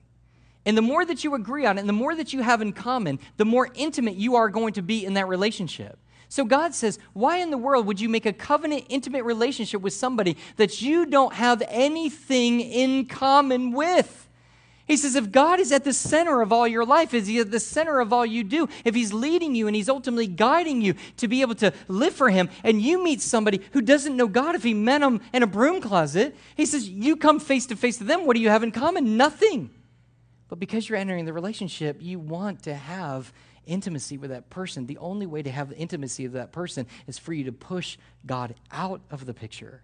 And 0.64 0.78
the 0.78 0.80
more 0.80 1.04
that 1.04 1.24
you 1.24 1.34
agree 1.34 1.66
on 1.66 1.76
it, 1.76 1.82
and 1.82 1.88
the 1.88 1.92
more 1.92 2.16
that 2.16 2.32
you 2.32 2.40
have 2.40 2.62
in 2.62 2.72
common, 2.72 3.18
the 3.36 3.44
more 3.44 3.68
intimate 3.74 4.14
you 4.14 4.36
are 4.36 4.48
going 4.48 4.72
to 4.72 4.82
be 4.82 5.04
in 5.04 5.12
that 5.12 5.28
relationship. 5.28 5.98
So 6.30 6.46
God 6.46 6.74
says, 6.74 6.98
why 7.12 7.36
in 7.36 7.50
the 7.50 7.58
world 7.58 7.84
would 7.84 8.00
you 8.00 8.08
make 8.08 8.24
a 8.24 8.32
covenant, 8.32 8.86
intimate 8.88 9.24
relationship 9.24 9.82
with 9.82 9.92
somebody 9.92 10.38
that 10.56 10.80
you 10.80 11.04
don't 11.04 11.34
have 11.34 11.62
anything 11.68 12.62
in 12.62 13.04
common 13.04 13.72
with? 13.72 14.27
He 14.88 14.96
says, 14.96 15.14
if 15.14 15.30
God 15.30 15.60
is 15.60 15.70
at 15.70 15.84
the 15.84 15.92
center 15.92 16.40
of 16.40 16.52
all 16.52 16.66
your 16.66 16.84
life, 16.84 17.14
is 17.14 17.26
He 17.26 17.38
at 17.38 17.50
the 17.50 17.60
center 17.60 18.00
of 18.00 18.12
all 18.12 18.26
you 18.26 18.42
do, 18.42 18.68
if 18.84 18.94
He's 18.94 19.12
leading 19.12 19.54
you 19.54 19.66
and 19.66 19.76
He's 19.76 19.88
ultimately 19.88 20.26
guiding 20.26 20.80
you 20.80 20.94
to 21.18 21.28
be 21.28 21.42
able 21.42 21.54
to 21.56 21.72
live 21.86 22.14
for 22.14 22.30
Him, 22.30 22.48
and 22.64 22.80
you 22.80 23.04
meet 23.04 23.20
somebody 23.20 23.60
who 23.72 23.82
doesn't 23.82 24.16
know 24.16 24.26
God, 24.26 24.54
if 24.54 24.62
He 24.62 24.74
met 24.74 25.02
them 25.02 25.20
in 25.32 25.42
a 25.42 25.46
broom 25.46 25.80
closet, 25.80 26.34
He 26.56 26.66
says, 26.66 26.88
you 26.88 27.16
come 27.16 27.38
face 27.38 27.66
to 27.66 27.76
face 27.76 27.98
to 27.98 28.04
them. 28.04 28.26
What 28.26 28.34
do 28.34 28.42
you 28.42 28.48
have 28.48 28.62
in 28.62 28.72
common? 28.72 29.16
Nothing. 29.16 29.70
But 30.48 30.58
because 30.58 30.88
you're 30.88 30.98
entering 30.98 31.26
the 31.26 31.34
relationship, 31.34 31.98
you 32.00 32.18
want 32.18 32.62
to 32.62 32.74
have 32.74 33.32
intimacy 33.66 34.16
with 34.16 34.30
that 34.30 34.48
person. 34.48 34.86
The 34.86 34.96
only 34.96 35.26
way 35.26 35.42
to 35.42 35.50
have 35.50 35.70
intimacy 35.72 36.24
with 36.24 36.32
that 36.32 36.52
person 36.52 36.86
is 37.06 37.18
for 37.18 37.34
you 37.34 37.44
to 37.44 37.52
push 37.52 37.98
God 38.24 38.54
out 38.72 39.02
of 39.10 39.26
the 39.26 39.34
picture 39.34 39.82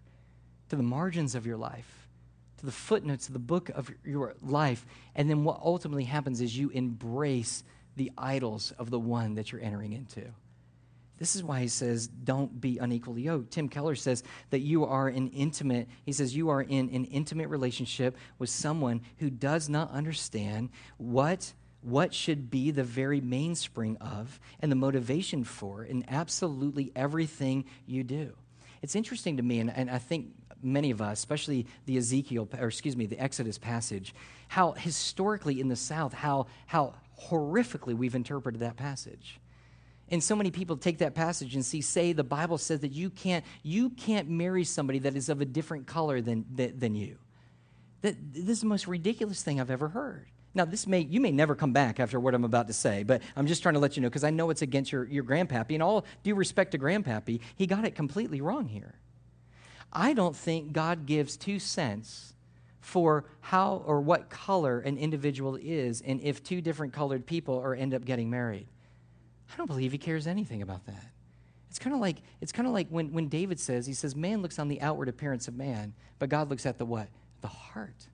to 0.71 0.77
the 0.77 0.83
margins 0.83 1.35
of 1.35 1.47
your 1.47 1.59
life 1.59 2.04
to 2.65 2.67
the 2.67 2.73
footnotes 2.73 3.27
of 3.29 3.35
the 3.35 3.39
book 3.39 3.69
of 3.71 3.91
your 4.05 4.35
life. 4.41 4.87
And 5.15 5.29
then 5.29 5.45
what 5.45 5.61
ultimately 5.63 6.05
happens 6.05 6.41
is 6.41 6.57
you 6.57 6.71
embrace 6.71 7.63
the 7.97 8.11
idols 8.17 8.73
of 8.79 8.91
the 8.91 8.99
one 8.99 9.35
that 9.35 9.53
you're 9.53 9.61
entering 9.61 9.93
into. 9.93 10.25
This 11.19 11.37
is 11.37 11.45
why 11.45 11.61
he 11.61 11.69
says, 11.69 12.09
don't 12.09 12.61
be 12.61 12.79
unequally 12.79 13.23
yoked. 13.23 13.53
Tim 13.53 13.69
Keller 13.69 13.95
says 13.95 14.25
that 14.51 14.61
you 14.61 14.85
are 14.85 15.09
in 15.09 15.29
intimate, 15.29 15.89
he 16.05 16.13
says, 16.13 16.35
you 16.35 16.49
are 16.49 16.61
in 16.61 16.91
an 16.91 17.05
intimate 17.05 17.49
relationship 17.49 18.17
with 18.39 18.51
someone 18.51 19.03
who 19.19 19.31
does 19.31 19.69
not 19.69 19.93
understand 19.93 20.71
what, 20.97 21.53
what 21.83 22.13
should 22.13 22.51
be 22.51 22.73
the 22.73 22.83
very 22.83 23.21
mainspring 23.21 23.97
of 23.99 24.41
and 24.59 24.73
the 24.73 24.77
motivation 24.77 25.45
for 25.45 25.85
in 25.85 26.05
absolutely 26.09 26.91
everything 26.97 27.65
you 27.87 28.03
do. 28.03 28.33
It's 28.83 28.97
interesting 28.97 29.37
to 29.37 29.43
me, 29.43 29.61
and, 29.61 29.71
and 29.71 29.89
I 29.89 29.99
think 29.99 30.33
many 30.65 30.91
of 30.91 31.01
us, 31.01 31.19
especially 31.19 31.67
the 31.87 31.97
Ezekiel, 31.97 32.49
or 32.59 32.69
excuse 32.69 32.97
me, 32.97 33.07
the 33.07 33.19
Exodus 33.19 33.59
passage, 33.59 34.15
how 34.49 34.73
historically 34.73 35.61
in 35.61 35.69
the 35.69 35.77
South, 35.77 36.13
how, 36.13 36.47
how 36.67 36.95
horrifically 37.29 37.95
we've 37.95 38.15
interpreted 38.15 38.61
that 38.61 38.77
passage. 38.77 39.41
And 40.11 40.23
so 40.23 40.37
many 40.37 40.51
people 40.51 40.77
take 40.77 40.99
that 40.99 41.15
passage 41.15 41.55
and 41.55 41.65
see, 41.65 41.81
say 41.81 42.13
the 42.13 42.25
Bible 42.25 42.59
says 42.59 42.81
that 42.81 42.93
you 42.93 43.11
can't, 43.11 43.45
you 43.63 43.91
can't 43.91 44.29
marry 44.29 44.65
somebody 44.65 44.99
that 45.01 45.17
is 45.17 45.29
of 45.29 45.41
a 45.41 45.45
different 45.45 45.87
color 45.87 46.21
than, 46.21 46.45
than, 46.55 46.79
than 46.79 46.95
you. 46.95 47.19
That, 48.03 48.17
this 48.33 48.49
is 48.49 48.61
the 48.61 48.67
most 48.67 48.87
ridiculous 48.87 49.43
thing 49.43 49.61
I've 49.61 49.71
ever 49.71 49.89
heard. 49.89 50.27
Now, 50.55 50.65
this 50.65 50.87
may 50.87 51.01
you 51.01 51.21
may 51.21 51.33
never 51.33 51.57
come 51.57 51.73
back 51.73 51.99
after 51.99 52.21
what 52.21 52.35
I'm 52.35 52.45
about 52.45 52.69
to 52.69 52.73
say, 52.73 53.03
but 53.03 53.23
I'm 53.35 53.47
just 53.47 53.63
trying 53.63 53.75
to 53.75 53.81
let 53.81 53.97
you 53.97 54.03
know 54.03 54.09
because 54.09 54.23
I 54.23 54.31
know 54.31 54.51
it's 54.51 54.63
against 54.63 54.93
your, 54.93 55.05
your 55.05 55.25
grandpappy. 55.25 55.73
And 55.75 55.83
all 55.83 56.05
due 56.23 56.37
respect 56.37 56.73
to 56.73 56.79
grandpappy, 56.79 57.41
he 57.57 57.67
got 57.67 57.85
it 57.85 57.97
completely 57.97 58.41
wrong 58.41 58.69
here. 58.69 58.95
I 59.95 60.13
don't 60.13 60.35
think 60.35 60.73
God 60.73 61.07
gives 61.07 61.37
two 61.37 61.59
cents 61.59 62.35
for 62.81 63.25
how 63.41 63.83
or 63.87 64.01
what 64.01 64.29
color 64.29 64.81
an 64.81 64.99
individual 64.99 65.57
is 65.57 66.03
and 66.03 66.21
if 66.21 66.43
two 66.43 66.61
different 66.61 66.93
colored 66.93 67.27
people 67.27 67.59
are 67.59 67.75
end 67.75 67.95
up 67.95 68.05
getting 68.05 68.29
married. 68.29 68.67
I 69.53 69.57
don't 69.57 69.67
believe 69.67 69.93
he 69.93 69.99
cares 69.99 70.27
anything 70.27 70.63
about 70.63 70.85
that. 70.87 71.07
It's 71.71 71.79
kind 71.79 71.95
of 71.95 72.01
like 72.01 72.19
it's 72.41 72.53
kind 72.53 72.69
of 72.69 72.75
like 72.75 72.89
when, 72.89 73.13
when 73.13 73.29
David 73.29 73.59
says, 73.59 73.87
he 73.87 73.95
says, 73.95 74.15
man 74.15 74.43
looks 74.43 74.59
on 74.59 74.69
the 74.69 74.81
outward 74.81 75.09
appearance 75.09 75.49
of 75.49 75.57
man, 75.57 75.95
but 76.19 76.29
God 76.29 76.51
looks 76.51 76.67
at 76.67 76.79
the 76.79 76.85
what? 76.85 77.09
The 77.41 77.49
heart. 77.49 78.09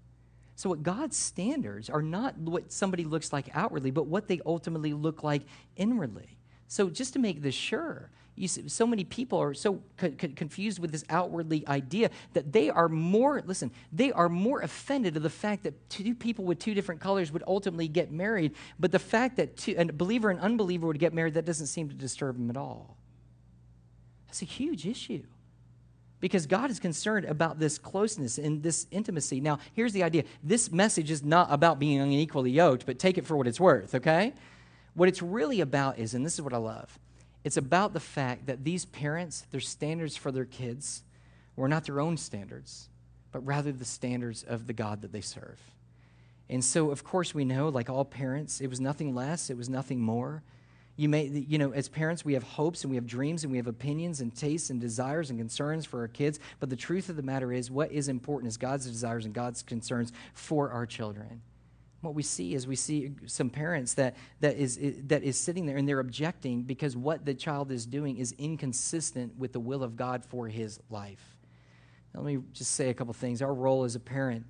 So 0.56 0.68
what 0.68 0.82
God's 0.82 1.16
standards 1.16 1.88
are 1.88 2.02
not 2.02 2.36
what 2.36 2.70
somebody 2.70 3.04
looks 3.04 3.32
like 3.32 3.48
outwardly, 3.54 3.90
but 3.90 4.06
what 4.06 4.28
they 4.28 4.40
ultimately 4.44 4.92
look 4.92 5.22
like 5.22 5.42
inwardly. 5.76 6.38
So 6.68 6.90
just 6.90 7.14
to 7.14 7.18
make 7.18 7.42
this 7.42 7.54
sure, 7.54 8.10
you 8.40 8.48
see, 8.48 8.68
so 8.68 8.86
many 8.86 9.04
people 9.04 9.38
are 9.38 9.52
so 9.52 9.82
co- 9.98 10.12
confused 10.34 10.78
with 10.78 10.90
this 10.90 11.04
outwardly 11.10 11.66
idea 11.68 12.10
that 12.32 12.52
they 12.52 12.70
are 12.70 12.88
more, 12.88 13.42
listen, 13.44 13.70
they 13.92 14.10
are 14.12 14.30
more 14.30 14.62
offended 14.62 15.16
of 15.16 15.22
the 15.22 15.30
fact 15.30 15.62
that 15.64 15.90
two 15.90 16.14
people 16.14 16.46
with 16.46 16.58
two 16.58 16.72
different 16.72 17.00
colors 17.00 17.30
would 17.30 17.44
ultimately 17.46 17.86
get 17.86 18.10
married, 18.10 18.54
but 18.78 18.92
the 18.92 18.98
fact 18.98 19.36
that 19.36 19.58
two, 19.58 19.74
a 19.76 19.84
believer 19.84 20.30
and 20.30 20.40
unbeliever 20.40 20.86
would 20.86 20.98
get 20.98 21.12
married, 21.12 21.34
that 21.34 21.44
doesn't 21.44 21.66
seem 21.66 21.88
to 21.90 21.94
disturb 21.94 22.36
them 22.36 22.48
at 22.48 22.56
all. 22.56 22.96
That's 24.26 24.40
a 24.40 24.46
huge 24.46 24.86
issue 24.86 25.24
because 26.20 26.46
God 26.46 26.70
is 26.70 26.80
concerned 26.80 27.26
about 27.26 27.58
this 27.58 27.76
closeness 27.76 28.38
and 28.38 28.62
this 28.62 28.86
intimacy. 28.90 29.40
Now, 29.40 29.58
here's 29.74 29.92
the 29.92 30.02
idea 30.02 30.24
this 30.42 30.70
message 30.72 31.10
is 31.10 31.22
not 31.22 31.48
about 31.50 31.78
being 31.78 32.00
unequally 32.00 32.52
yoked, 32.52 32.86
but 32.86 32.98
take 32.98 33.18
it 33.18 33.26
for 33.26 33.36
what 33.36 33.46
it's 33.46 33.60
worth, 33.60 33.94
okay? 33.94 34.32
What 34.94 35.08
it's 35.08 35.20
really 35.20 35.60
about 35.60 35.98
is, 35.98 36.14
and 36.14 36.24
this 36.24 36.34
is 36.34 36.42
what 36.42 36.54
I 36.54 36.58
love, 36.58 36.98
it's 37.44 37.56
about 37.56 37.92
the 37.92 38.00
fact 38.00 38.46
that 38.46 38.64
these 38.64 38.84
parents, 38.84 39.46
their 39.50 39.60
standards 39.60 40.16
for 40.16 40.30
their 40.30 40.44
kids 40.44 41.02
were 41.56 41.68
not 41.68 41.84
their 41.84 42.00
own 42.00 42.16
standards, 42.16 42.88
but 43.32 43.44
rather 43.46 43.72
the 43.72 43.84
standards 43.84 44.42
of 44.42 44.66
the 44.66 44.72
God 44.72 45.02
that 45.02 45.12
they 45.12 45.20
serve. 45.20 45.58
And 46.48 46.64
so, 46.64 46.90
of 46.90 47.04
course, 47.04 47.34
we 47.34 47.44
know, 47.44 47.68
like 47.68 47.88
all 47.88 48.04
parents, 48.04 48.60
it 48.60 48.68
was 48.68 48.80
nothing 48.80 49.14
less, 49.14 49.50
it 49.50 49.56
was 49.56 49.68
nothing 49.68 50.00
more. 50.00 50.42
You 50.96 51.08
may, 51.08 51.26
you 51.26 51.56
know, 51.56 51.72
as 51.72 51.88
parents, 51.88 52.24
we 52.24 52.34
have 52.34 52.42
hopes 52.42 52.82
and 52.82 52.90
we 52.90 52.96
have 52.96 53.06
dreams 53.06 53.44
and 53.44 53.50
we 53.50 53.56
have 53.56 53.68
opinions 53.68 54.20
and 54.20 54.34
tastes 54.34 54.68
and 54.68 54.80
desires 54.80 55.30
and 55.30 55.38
concerns 55.38 55.86
for 55.86 56.00
our 56.00 56.08
kids. 56.08 56.40
But 56.58 56.68
the 56.68 56.76
truth 56.76 57.08
of 57.08 57.16
the 57.16 57.22
matter 57.22 57.52
is, 57.52 57.70
what 57.70 57.90
is 57.90 58.08
important 58.08 58.48
is 58.48 58.56
God's 58.58 58.84
desires 58.84 59.24
and 59.24 59.32
God's 59.32 59.62
concerns 59.62 60.12
for 60.34 60.70
our 60.70 60.84
children. 60.84 61.40
What 62.00 62.14
we 62.14 62.22
see 62.22 62.54
is 62.54 62.66
we 62.66 62.76
see 62.76 63.12
some 63.26 63.50
parents 63.50 63.94
that, 63.94 64.16
that, 64.40 64.56
is, 64.56 64.78
that 65.08 65.22
is 65.22 65.38
sitting 65.38 65.66
there 65.66 65.76
and 65.76 65.86
they're 65.86 66.00
objecting 66.00 66.62
because 66.62 66.96
what 66.96 67.26
the 67.26 67.34
child 67.34 67.70
is 67.70 67.84
doing 67.84 68.16
is 68.16 68.34
inconsistent 68.38 69.36
with 69.36 69.52
the 69.52 69.60
will 69.60 69.82
of 69.82 69.96
God 69.96 70.24
for 70.24 70.48
his 70.48 70.80
life. 70.88 71.36
Now, 72.14 72.22
let 72.22 72.34
me 72.34 72.42
just 72.52 72.72
say 72.72 72.88
a 72.88 72.94
couple 72.94 73.12
things. 73.12 73.42
Our 73.42 73.52
role 73.52 73.84
as 73.84 73.96
a 73.96 74.00
parent 74.00 74.46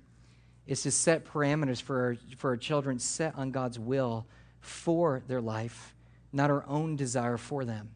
is 0.65 0.83
to 0.83 0.91
set 0.91 1.25
parameters 1.25 1.81
for 1.81 2.01
our, 2.01 2.17
for 2.37 2.51
our 2.51 2.57
children 2.57 2.99
set 2.99 3.35
on 3.35 3.51
God's 3.51 3.77
will 3.77 4.25
for 4.61 5.21
their 5.27 5.41
life, 5.41 5.95
not 6.31 6.49
our 6.49 6.63
own 6.67 6.95
desire 6.95 7.37
for 7.37 7.65
them. 7.65 7.89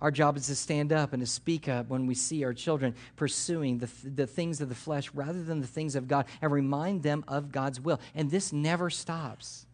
Our 0.00 0.10
job 0.10 0.36
is 0.36 0.46
to 0.46 0.54
stand 0.54 0.92
up 0.92 1.12
and 1.12 1.20
to 1.20 1.26
speak 1.26 1.68
up 1.68 1.88
when 1.88 2.06
we 2.06 2.14
see 2.14 2.44
our 2.44 2.54
children 2.54 2.94
pursuing 3.16 3.78
the, 3.78 3.90
the 4.04 4.26
things 4.26 4.60
of 4.60 4.68
the 4.68 4.74
flesh 4.74 5.10
rather 5.14 5.42
than 5.42 5.60
the 5.60 5.66
things 5.66 5.94
of 5.94 6.08
God 6.08 6.26
and 6.40 6.50
remind 6.50 7.02
them 7.02 7.24
of 7.28 7.52
God's 7.52 7.80
will. 7.80 8.00
And 8.14 8.30
this 8.30 8.52
never 8.52 8.88
stops. 8.88 9.66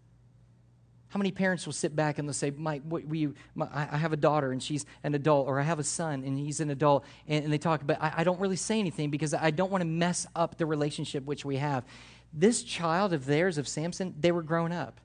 How 1.09 1.19
many 1.19 1.31
parents 1.31 1.65
will 1.65 1.73
sit 1.73 1.95
back 1.95 2.19
and 2.19 2.29
they'll 2.29 2.35
say, 2.35 2.51
Mike, 2.51 2.83
we, 2.89 3.29
my, 3.55 3.69
I 3.73 3.97
have 3.97 4.13
a 4.13 4.17
daughter 4.17 4.51
and 4.51 4.61
she's 4.61 4.85
an 5.05 5.15
adult, 5.15 5.47
or 5.47 5.61
I 5.61 5.63
have 5.63 5.79
a 5.79 5.85
son 5.85 6.25
and 6.25 6.37
he's 6.37 6.61
an 6.61 6.71
adult, 6.71 7.05
and, 7.29 7.45
and 7.45 7.53
they 7.53 7.59
talk, 7.59 7.83
but 7.87 8.03
I, 8.03 8.15
I 8.19 8.25
don't 8.25 8.41
really 8.41 8.57
say 8.57 8.81
anything 8.81 9.11
because 9.11 9.33
I 9.33 9.51
don't 9.53 9.71
want 9.71 9.83
to 9.83 9.87
mess 9.87 10.27
up 10.35 10.59
the 10.59 10.67
relationship 10.67 11.25
which 11.25 11.45
we 11.45 11.57
have. 11.57 11.85
This 12.33 12.65
child 12.65 13.13
of 13.13 13.25
theirs, 13.25 13.57
of 13.57 13.69
Samson, 13.69 14.15
they 14.19 14.33
were 14.33 14.43
grown 14.43 14.73
up. 14.73 15.01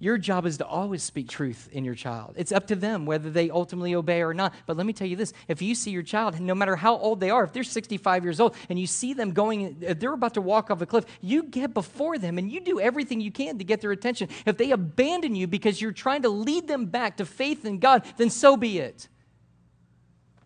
Your 0.00 0.16
job 0.16 0.46
is 0.46 0.58
to 0.58 0.66
always 0.66 1.02
speak 1.02 1.28
truth 1.28 1.68
in 1.72 1.84
your 1.84 1.96
child. 1.96 2.34
It's 2.36 2.52
up 2.52 2.68
to 2.68 2.76
them 2.76 3.04
whether 3.04 3.30
they 3.30 3.50
ultimately 3.50 3.96
obey 3.96 4.22
or 4.22 4.32
not. 4.32 4.54
But 4.64 4.76
let 4.76 4.86
me 4.86 4.92
tell 4.92 5.08
you 5.08 5.16
this 5.16 5.32
if 5.48 5.60
you 5.60 5.74
see 5.74 5.90
your 5.90 6.04
child, 6.04 6.38
no 6.38 6.54
matter 6.54 6.76
how 6.76 6.96
old 6.96 7.18
they 7.18 7.30
are, 7.30 7.42
if 7.42 7.52
they're 7.52 7.64
65 7.64 8.22
years 8.22 8.38
old 8.38 8.54
and 8.68 8.78
you 8.78 8.86
see 8.86 9.12
them 9.12 9.32
going, 9.32 9.78
if 9.80 9.98
they're 9.98 10.12
about 10.12 10.34
to 10.34 10.40
walk 10.40 10.70
off 10.70 10.80
a 10.82 10.86
cliff, 10.86 11.04
you 11.20 11.42
get 11.42 11.74
before 11.74 12.16
them 12.16 12.38
and 12.38 12.52
you 12.52 12.60
do 12.60 12.78
everything 12.78 13.20
you 13.20 13.32
can 13.32 13.58
to 13.58 13.64
get 13.64 13.80
their 13.80 13.90
attention. 13.90 14.28
If 14.46 14.56
they 14.56 14.70
abandon 14.70 15.34
you 15.34 15.48
because 15.48 15.82
you're 15.82 15.90
trying 15.90 16.22
to 16.22 16.28
lead 16.28 16.68
them 16.68 16.86
back 16.86 17.16
to 17.16 17.26
faith 17.26 17.64
in 17.64 17.80
God, 17.80 18.04
then 18.18 18.30
so 18.30 18.56
be 18.56 18.78
it. 18.78 19.08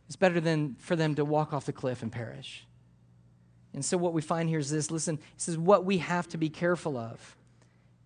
It's 0.06 0.16
better 0.16 0.40
than 0.40 0.76
for 0.78 0.96
them 0.96 1.14
to 1.16 1.26
walk 1.26 1.52
off 1.52 1.66
the 1.66 1.72
cliff 1.74 2.02
and 2.02 2.10
perish. 2.10 2.66
And 3.74 3.84
so, 3.84 3.96
what 3.96 4.12
we 4.12 4.20
find 4.20 4.48
here 4.48 4.58
is 4.58 4.70
this 4.70 4.90
listen, 4.90 5.18
this 5.36 5.48
is 5.48 5.56
what 5.56 5.86
we 5.86 5.98
have 5.98 6.28
to 6.28 6.36
be 6.36 6.50
careful 6.50 6.98
of 6.98 7.36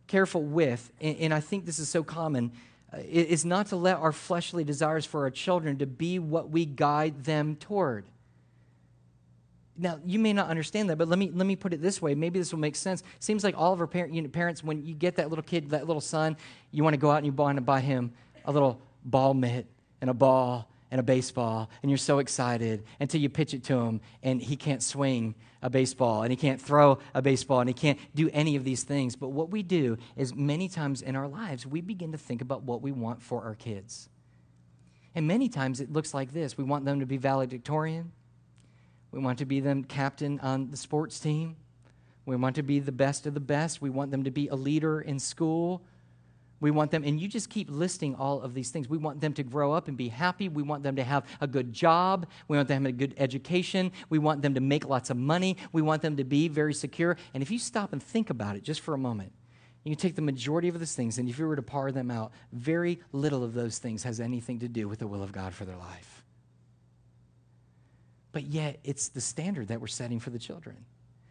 careful 0.07 0.42
with, 0.42 0.92
and, 1.01 1.16
and 1.19 1.35
I 1.35 1.40
think 1.40 1.66
this 1.66 1.79
is 1.79 1.88
so 1.88 2.03
common, 2.03 2.53
uh, 2.92 2.99
is 3.05 3.45
not 3.45 3.66
to 3.69 3.77
let 3.77 3.97
our 3.97 4.12
fleshly 4.12 4.64
desires 4.64 5.05
for 5.05 5.23
our 5.23 5.31
children 5.31 5.79
to 5.79 5.87
be 5.87 6.19
what 6.19 6.51
we 6.51 6.64
guide 6.64 7.25
them 7.25 7.57
toward. 7.57 8.05
Now, 9.79 10.01
you 10.07 10.19
may 10.19 10.33
not 10.33 10.49
understand 10.49 10.88
that, 10.88 10.97
but 10.97 11.09
let 11.09 11.19
me, 11.19 11.31
let 11.35 11.47
me 11.47 11.55
put 11.55 11.75
it 11.75 11.83
this 11.83 12.01
way. 12.01 12.14
Maybe 12.14 12.38
this 12.38 12.53
will 12.53 12.61
make 12.61 12.77
sense. 12.77 13.03
Seems 13.19 13.45
like 13.45 13.55
all 13.59 13.73
of 13.73 13.81
our 13.81 13.87
parent, 13.87 14.14
you 14.14 14.23
know, 14.23 14.29
parents, 14.29 14.64
when 14.64 14.87
you 14.87 14.95
get 14.95 15.16
that 15.16 15.29
little 15.29 15.42
kid, 15.42 15.71
that 15.71 15.87
little 15.87 16.01
son, 16.01 16.37
you 16.71 16.83
want 16.83 16.95
to 16.95 16.99
go 16.99 17.11
out 17.11 17.19
and 17.19 17.27
you 17.27 17.33
want 17.33 17.57
to 17.57 17.62
buy 17.62 17.81
him 17.81 18.12
a 18.47 18.53
little 18.53 18.81
ball 19.05 19.35
mitt 19.35 19.66
and 20.01 20.09
a 20.09 20.14
ball 20.14 20.69
and 20.90 21.01
a 21.01 21.03
baseball, 21.03 21.68
and 21.83 21.90
you're 21.90 21.99
so 21.99 22.18
excited 22.18 22.85
until 23.01 23.20
you 23.20 23.29
pitch 23.29 23.55
it 23.55 23.64
to 23.64 23.79
him, 23.79 24.01
and 24.22 24.40
he 24.40 24.57
can't 24.57 24.83
swing 24.83 25.35
a 25.62 25.70
baseball, 25.70 26.22
and 26.22 26.31
he 26.31 26.37
can't 26.37 26.61
throw 26.61 26.99
a 27.12 27.20
baseball, 27.20 27.61
and 27.61 27.68
he 27.68 27.75
can't 27.75 27.99
do 28.14 28.31
any 28.33 28.57
of 28.57 28.64
these 28.64 28.85
things. 28.85 29.16
But 29.16 29.31
what 29.31 29.51
we 29.51 29.62
do 29.62 29.99
is 30.16 30.35
many 30.35 30.68
times 30.68 31.03
in 31.03 31.16
our 31.16 31.27
lives, 31.27 31.66
we 31.66 31.81
begin 31.81 32.12
to 32.12 32.18
think 32.18 32.40
about 32.40 32.62
what 32.62 32.83
we 32.83 32.92
want 32.92 33.22
for 33.22 33.42
our 33.42 33.55
kids. 33.55 34.09
And 35.14 35.27
many 35.27 35.49
times 35.49 35.81
it 35.81 35.90
looks 35.90 36.12
like 36.14 36.33
this 36.33 36.57
we 36.57 36.64
want 36.64 36.85
them 36.85 37.01
to 37.01 37.07
be 37.07 37.16
valedictorian, 37.16 38.12
we 39.11 39.18
want 39.18 39.38
to 39.38 39.46
be 39.46 39.61
them 39.61 39.83
captain 39.83 40.38
on 40.40 40.70
the 40.70 40.77
sports 40.77 41.18
team, 41.18 41.57
we 42.27 42.37
want 42.37 42.57
to 42.57 42.62
be 42.62 42.79
the 42.79 42.92
best 42.92 43.27
of 43.27 43.35
the 43.35 43.40
best, 43.40 43.81
we 43.81 43.90
want 43.90 44.11
them 44.11 44.25
to 44.25 44.31
be 44.31 44.49
a 44.49 44.55
leader 44.55 45.01
in 45.01 45.18
school. 45.18 45.83
We 46.61 46.71
want 46.71 46.90
them, 46.90 47.05
and 47.05 47.21
you 47.21 47.29
just 47.29 47.51
keep 47.51 47.69
listing 47.71 48.14
all 48.14 48.40
of 48.40 48.55
these 48.55 48.71
things. 48.71 48.88
We 48.88 48.97
want 48.97 49.21
them 49.21 49.35
to 49.35 49.42
grow 49.42 49.73
up 49.73 49.88
and 49.88 49.97
be 49.97 50.09
happy. 50.09 50.49
We 50.49 50.62
want 50.62 50.83
them 50.83 50.97
to 50.97 51.05
have 51.05 51.25
a 51.40 51.47
good 51.47 51.73
job. 51.73 52.27
We 52.49 52.57
want 52.57 52.69
them 52.69 52.85
to 52.85 52.88
have 52.88 52.95
a 52.95 52.97
good 52.97 53.14
education. 53.19 53.92
We 54.09 54.19
want 54.19 54.40
them 54.42 54.55
to 54.55 54.61
make 54.61 54.87
lots 54.87 55.11
of 55.11 55.16
money. 55.19 55.59
We 55.73 55.83
want 55.83 56.03
them 56.03 56.16
to 56.16 56.25
be 56.25 56.49
very 56.49 56.73
secure. 56.73 57.16
And 57.35 57.42
if 57.42 57.51
you 57.51 57.59
stop 57.59 57.92
and 57.92 58.03
think 58.03 58.31
about 58.31 58.57
it 58.57 58.62
just 58.62 58.81
for 58.81 58.95
a 58.95 58.99
moment, 58.99 59.33
you 59.85 59.95
can 59.95 60.01
take 60.01 60.16
the 60.16 60.23
majority 60.23 60.66
of 60.66 60.77
those 60.79 60.95
things, 60.95 61.19
and 61.19 61.29
if 61.29 61.38
you 61.38 61.47
were 61.47 61.55
to 61.55 61.62
par 61.62 61.92
them 61.92 62.11
out, 62.11 62.33
very 62.53 62.99
little 63.12 63.45
of 63.45 63.55
those 63.55 63.79
things 63.79 64.03
has 64.03 64.19
anything 64.19 64.59
to 64.59 64.69
do 64.69 64.88
with 64.88 64.99
the 64.99 65.07
will 65.07 65.23
of 65.23 65.31
God 65.31 65.55
for 65.55 65.64
their 65.64 65.77
life. 65.77 66.25
But 68.33 68.47
yet, 68.47 68.81
it's 68.83 69.09
the 69.09 69.21
standard 69.21 69.69
that 69.69 69.81
we're 69.81 69.87
setting 69.87 70.19
for 70.19 70.31
the 70.31 70.40
children. 70.40 70.85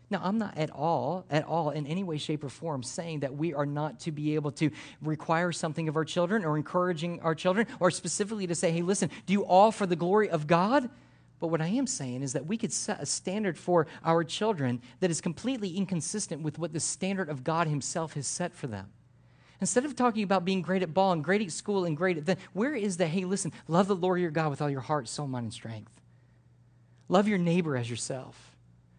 Now, 0.10 0.22
I'm 0.24 0.38
not 0.38 0.58
at 0.58 0.70
all, 0.70 1.26
at 1.32 1.46
all, 1.46 1.72
in 1.72 1.88
any 1.88 2.04
way, 2.04 2.18
shape, 2.18 2.44
or 2.44 2.50
form 2.50 2.84
saying 2.84 3.22
that 3.22 3.36
we 3.36 3.54
are 3.54 3.66
not 3.66 4.00
to 4.02 4.12
be 4.12 4.36
able 4.36 4.52
to 4.54 4.70
require 5.02 5.52
something 5.52 5.88
of 5.88 5.96
our 5.96 6.06
children 6.06 6.46
or 6.46 6.58
encouraging 6.58 7.22
our 7.22 7.34
children 7.34 7.66
or 7.80 7.90
specifically 7.90 8.46
to 8.46 8.56
say, 8.56 8.72
hey, 8.72 8.82
listen, 8.82 9.10
do 9.26 9.34
you 9.34 9.46
all 9.46 9.72
for 9.72 9.88
the 9.88 9.96
glory 9.96 10.30
of 10.30 10.46
God? 10.46 10.90
But 11.40 11.48
what 11.48 11.62
I 11.62 11.68
am 11.68 11.88
saying 11.88 12.22
is 12.22 12.34
that 12.34 12.46
we 12.46 12.58
could 12.58 12.72
set 12.72 13.02
a 13.02 13.06
standard 13.06 13.58
for 13.58 13.88
our 14.04 14.24
children 14.24 14.82
that 15.00 15.12
is 15.12 15.22
completely 15.22 15.76
inconsistent 15.76 16.44
with 16.44 16.60
what 16.60 16.72
the 16.72 16.80
standard 16.80 17.30
of 17.30 17.44
God 17.44 17.68
Himself 17.68 18.14
has 18.14 18.28
set 18.28 18.54
for 18.54 18.68
them. 18.68 18.92
Instead 19.60 19.86
of 19.86 19.96
talking 19.96 20.24
about 20.24 20.46
being 20.46 20.62
great 20.62 20.84
at 20.84 20.94
ball 20.94 21.14
and 21.14 21.24
great 21.24 21.42
at 21.42 21.52
school 21.52 21.86
and 21.86 21.98
great 21.98 22.18
at 22.18 22.26
the, 22.26 22.38
where 22.54 22.76
is 22.76 22.98
the, 22.98 23.08
hey, 23.08 23.26
listen, 23.26 23.52
love 23.68 23.88
the 23.88 23.96
Lord 23.96 24.20
your 24.20 24.32
God 24.32 24.50
with 24.50 24.62
all 24.62 24.70
your 24.70 24.82
heart, 24.82 25.08
soul, 25.08 25.28
mind, 25.28 25.46
and 25.46 25.54
strength. 25.54 26.00
Love 27.08 27.28
your 27.28 27.38
neighbor 27.38 27.76
as 27.78 27.90
yourself. 27.90 28.55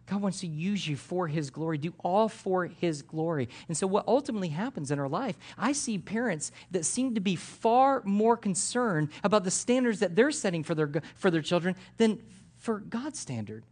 God 0.06 0.22
wants 0.22 0.40
to 0.40 0.46
use 0.46 0.86
you 0.86 0.96
for 0.96 1.26
His 1.26 1.50
glory, 1.50 1.78
do 1.78 1.92
all 1.98 2.28
for 2.28 2.66
His 2.66 3.02
glory. 3.02 3.48
And 3.66 3.76
so, 3.76 3.86
what 3.86 4.06
ultimately 4.06 4.48
happens 4.48 4.90
in 4.90 4.98
our 4.98 5.08
life, 5.08 5.36
I 5.58 5.72
see 5.72 5.98
parents 5.98 6.52
that 6.70 6.84
seem 6.84 7.14
to 7.14 7.20
be 7.20 7.36
far 7.36 8.02
more 8.04 8.36
concerned 8.36 9.08
about 9.24 9.44
the 9.44 9.50
standards 9.50 10.00
that 10.00 10.14
they're 10.14 10.30
setting 10.30 10.62
for 10.62 10.74
their, 10.74 10.90
for 11.16 11.30
their 11.30 11.42
children 11.42 11.74
than 11.96 12.22
for 12.56 12.78
God's 12.78 13.18
standard 13.18 13.64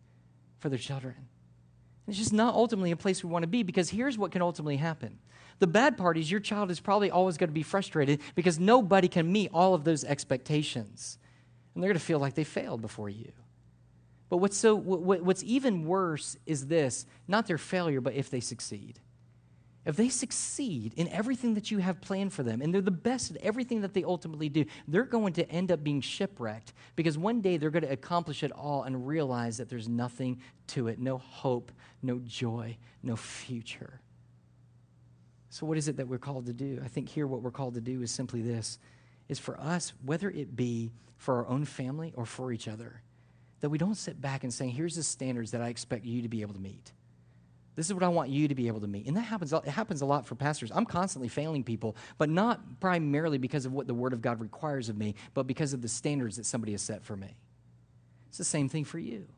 for 0.59 0.69
their 0.69 0.79
children. 0.79 1.15
It's 2.09 2.19
just 2.19 2.33
not 2.33 2.55
ultimately 2.55 2.91
a 2.91 2.97
place 2.97 3.23
we 3.23 3.31
want 3.31 3.45
to 3.45 3.49
be 3.49 3.63
because 3.63 3.91
here's 3.91 4.19
what 4.19 4.33
can 4.33 4.43
ultimately 4.43 4.77
happen. 4.77 5.19
The 5.61 5.67
bad 5.67 5.97
part 5.97 6.19
is 6.19 6.31
your 6.31 6.41
child 6.41 6.71
is 6.71 6.81
probably 6.81 7.11
always 7.11 7.37
going 7.37 7.49
to 7.49 7.55
be 7.55 7.63
frustrated 7.63 8.21
because 8.35 8.59
nobody 8.59 9.09
can 9.09 9.31
meet 9.31 9.51
all 9.55 9.75
of 9.75 9.85
those 9.85 10.05
expectations. 10.05 11.19
And 11.75 11.83
they're 11.83 11.89
going 11.89 11.99
to 11.99 12.05
feel 12.05 12.19
like 12.19 12.35
they 12.35 12.45
failed 12.45 12.83
before 12.83 13.09
you. 13.09 13.33
But 14.35 14.39
what's, 14.39 14.57
so, 14.57 14.75
what's 14.75 15.45
even 15.45 15.85
worse 15.85 16.37
is 16.45 16.67
this 16.67 17.07
not 17.29 17.47
their 17.47 17.57
failure, 17.57 18.01
but 18.01 18.15
if 18.15 18.31
they 18.31 18.41
succeed. 18.41 18.99
If 19.85 19.95
they 19.95 20.09
succeed 20.09 20.93
in 20.97 21.07
everything 21.07 21.55
that 21.55 21.71
you 21.71 21.79
have 21.79 22.01
planned 22.01 22.33
for 22.33 22.43
them, 22.43 22.61
and 22.61 22.75
they're 22.75 22.81
the 22.81 22.91
best 22.91 23.31
at 23.31 23.37
everything 23.37 23.83
that 23.83 23.95
they 23.95 24.03
ultimately 24.03 24.49
do, 24.49 24.65
they're 24.89 25.05
going 25.05 25.35
to 25.35 25.49
end 25.49 25.71
up 25.71 25.85
being 25.85 26.01
shipwrecked 26.01 26.73
because 26.97 27.17
one 27.17 27.43
day 27.43 27.59
they're 27.59 27.71
going 27.71 27.85
to 27.85 27.93
accomplish 27.93 28.43
it 28.43 28.51
all 28.51 28.83
and 28.83 29.07
realize 29.07 29.59
that 29.59 29.69
there's 29.69 29.89
nothing 29.89 30.41
to 30.67 30.89
it 30.89 30.99
no 30.99 31.19
hope, 31.19 31.71
no 32.03 32.19
joy, 32.19 32.77
no 33.05 33.15
future. 33.15 34.01
So, 35.49 35.65
what 35.65 35.79
is 35.79 35.87
it 35.87 35.99
that 35.99 36.09
we're 36.09 36.19
called 36.19 36.47
to 36.47 36.53
do? 36.53 36.81
I 36.85 36.89
think 36.89 37.09
here 37.09 37.29
what 37.29 37.41
we're 37.41 37.53
called 37.53 37.75
to 37.75 37.81
do 37.81 38.03
is 38.03 38.11
simply 38.11 38.43
this 38.43 38.81
is 39.29 39.39
for 39.39 39.57
us, 39.61 39.93
whether 40.05 40.29
it 40.29 40.57
be 40.57 40.91
for 41.19 41.37
our 41.37 41.47
own 41.47 41.65
family 41.65 42.13
or 42.17 42.27
for 42.27 42.51
each 42.51 42.67
other, 42.67 43.01
that 43.65 43.71
we 43.71 43.79
don't 43.79 43.95
sit 43.95 44.21
back 44.21 44.45
and 44.45 44.53
say, 44.53 44.69
here's 44.69 44.97
the 44.97 45.03
standards 45.03 45.53
that 45.53 45.63
I 45.63 45.69
expect 45.69 46.05
you 46.05 46.21
to 46.21 46.29
be 46.29 46.43
able 46.43 46.53
to 46.53 46.61
meet. 46.61 46.93
This 47.77 47.87
is 47.87 47.95
what 47.95 48.03
I 48.03 48.09
want 48.09 48.29
you 48.29 48.47
to 48.47 48.55
be 48.55 48.67
able 48.67 48.83
to 48.83 48.87
meet. 48.87 49.07
And 49.07 49.17
that 49.17 49.23
happens, 49.23 49.55
it 49.55 49.65
happens 49.65 50.03
a 50.03 50.05
lot 50.05 50.27
for 50.27 50.35
pastors. 50.35 50.71
I'm 50.71 50.85
constantly 50.85 51.29
failing 51.29 51.65
people, 51.65 51.97
but 52.19 52.29
not 52.29 52.79
primarily 52.79 53.39
because 53.39 53.65
of 53.65 53.73
what 53.73 53.87
the 53.87 53.95
Word 53.95 54.13
of 54.13 54.21
God 54.21 54.39
requires 54.39 54.91
of 54.91 54.99
me, 54.99 55.15
but 55.33 55.47
because 55.47 55.73
of 55.73 55.81
the 55.81 55.89
standards 55.89 56.37
that 56.37 56.45
somebody 56.45 56.73
has 56.73 56.83
set 56.83 57.07
for 57.07 57.17
me. 57.17 57.39
It's 58.29 58.37
the 58.37 58.45
same 58.45 58.69
thing 58.69 58.85
for 58.85 58.99
you. 58.99 59.29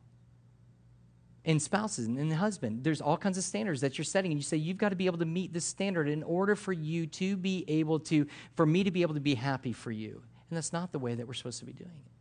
In 1.45 1.61
spouses 1.61 2.05
and 2.07 2.19
in 2.19 2.29
husband, 2.31 2.83
there's 2.83 2.99
all 2.99 3.15
kinds 3.15 3.37
of 3.37 3.45
standards 3.45 3.79
that 3.79 3.97
you're 3.97 4.03
setting, 4.03 4.31
and 4.31 4.39
you 4.41 4.43
say, 4.43 4.57
You've 4.57 4.77
got 4.77 4.89
to 4.89 4.97
be 4.97 5.05
able 5.05 5.19
to 5.19 5.25
meet 5.25 5.53
this 5.53 5.63
standard 5.63 6.09
in 6.09 6.21
order 6.21 6.57
for 6.57 6.73
you 6.73 7.07
to 7.07 7.37
be 7.37 7.63
able 7.69 8.01
to, 8.01 8.27
for 8.57 8.65
me 8.65 8.83
to 8.83 8.91
be 8.91 9.03
able 9.03 9.13
to 9.13 9.21
be 9.21 9.35
happy 9.35 9.71
for 9.71 9.89
you. 9.89 10.21
And 10.49 10.57
that's 10.57 10.73
not 10.73 10.91
the 10.91 10.99
way 10.99 11.15
that 11.15 11.25
we're 11.25 11.33
supposed 11.33 11.59
to 11.59 11.65
be 11.65 11.71
doing 11.71 11.91
it. 12.05 12.16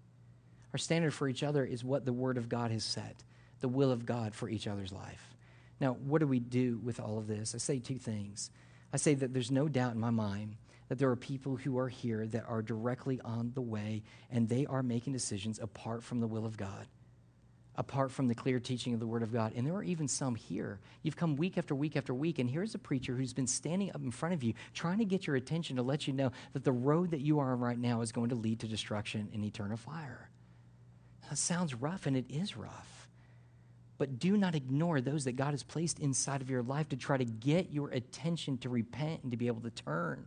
Our 0.77 0.79
standard 0.79 1.15
for 1.15 1.27
each 1.27 1.43
other 1.43 1.65
is 1.65 1.83
what 1.83 2.05
the 2.05 2.13
Word 2.13 2.37
of 2.37 2.51
God 2.51 2.71
has 2.71 2.85
set, 2.85 3.25
the 3.61 3.67
will 3.69 3.91
of 3.91 4.05
God 4.05 4.35
for 4.35 4.47
each 4.47 4.67
other's 4.67 4.93
life. 4.93 5.35
Now, 5.81 5.95
what 5.95 6.19
do 6.19 6.27
we 6.27 6.39
do 6.39 6.79
with 6.85 7.01
all 7.01 7.17
of 7.17 7.27
this? 7.27 7.55
I 7.55 7.59
say 7.59 7.79
two 7.79 7.97
things. 7.97 8.51
I 8.93 8.99
say 8.99 9.15
that 9.15 9.33
there's 9.33 9.51
no 9.51 9.69
doubt 9.69 9.95
in 9.95 9.99
my 9.99 10.11
mind 10.11 10.57
that 10.91 10.99
there 10.99 11.09
are 11.09 11.17
people 11.17 11.57
who 11.57 11.79
are 11.79 11.89
here 11.89 12.27
that 12.27 12.45
are 12.47 12.61
directly 12.61 13.23
on 13.23 13.53
the 13.55 13.63
way 13.63 14.03
and 14.31 14.51
they 14.51 14.67
are 14.67 14.83
making 14.83 15.15
decisions 15.15 15.59
apart 15.59 16.05
from 16.05 16.21
the 16.21 16.27
will 16.27 16.45
of 16.45 16.59
God, 16.59 16.87
apart 17.77 18.11
from 18.11 18.29
the 18.29 18.35
clear 18.35 18.61
teaching 18.61 18.93
of 18.93 19.01
the 19.01 19.07
Word 19.07 19.23
of 19.23 19.33
God. 19.33 19.55
And 19.57 19.67
there 19.67 19.77
are 19.77 19.83
even 19.83 20.09
some 20.09 20.35
here. 20.35 20.79
You've 21.03 21.17
come 21.17 21.37
week 21.37 21.57
after 21.57 21.75
week 21.75 21.97
after 21.97 22.13
week, 22.13 22.39
and 22.39 22.51
here's 22.51 22.75
a 22.75 22.79
preacher 22.79 23.15
who's 23.15 23.33
been 23.33 23.47
standing 23.47 23.89
up 23.95 24.03
in 24.03 24.11
front 24.11 24.35
of 24.35 24.43
you 24.43 24.53
trying 24.75 24.99
to 24.99 25.07
get 25.07 25.27
your 25.27 25.37
attention 25.37 25.77
to 25.77 25.83
let 25.83 26.07
you 26.07 26.13
know 26.13 26.33
that 26.53 26.65
the 26.65 26.71
road 26.71 27.13
that 27.13 27.23
you 27.23 27.39
are 27.39 27.53
on 27.53 27.61
right 27.61 27.79
now 27.79 28.03
is 28.03 28.13
going 28.13 28.29
to 28.29 28.35
lead 28.35 28.61
to 28.61 28.69
destruction 28.69 29.31
and 29.33 29.43
eternal 29.43 29.79
fire. 29.79 30.29
That 31.29 31.37
sounds 31.37 31.75
rough, 31.75 32.07
and 32.07 32.17
it 32.17 32.27
is 32.31 32.57
rough. 32.57 33.09
But 33.99 34.19
do 34.19 34.37
not 34.37 34.55
ignore 34.55 35.01
those 35.01 35.25
that 35.25 35.37
God 35.37 35.53
has 35.53 35.63
placed 35.63 35.99
inside 35.99 36.43
of 36.43 36.51
your 36.51 36.63
life 36.63 36.91
to 36.91 36.97
try 36.97 37.17
to 37.17 37.25
get 37.25 37.73
your 37.73 37.89
attention 37.91 38.59
to 38.59 38.69
repent 38.69 39.23
and 39.23 39.31
to 39.31 39.37
be 39.37 39.47
able 39.47 39.63
to 39.63 39.71
turn 39.71 40.27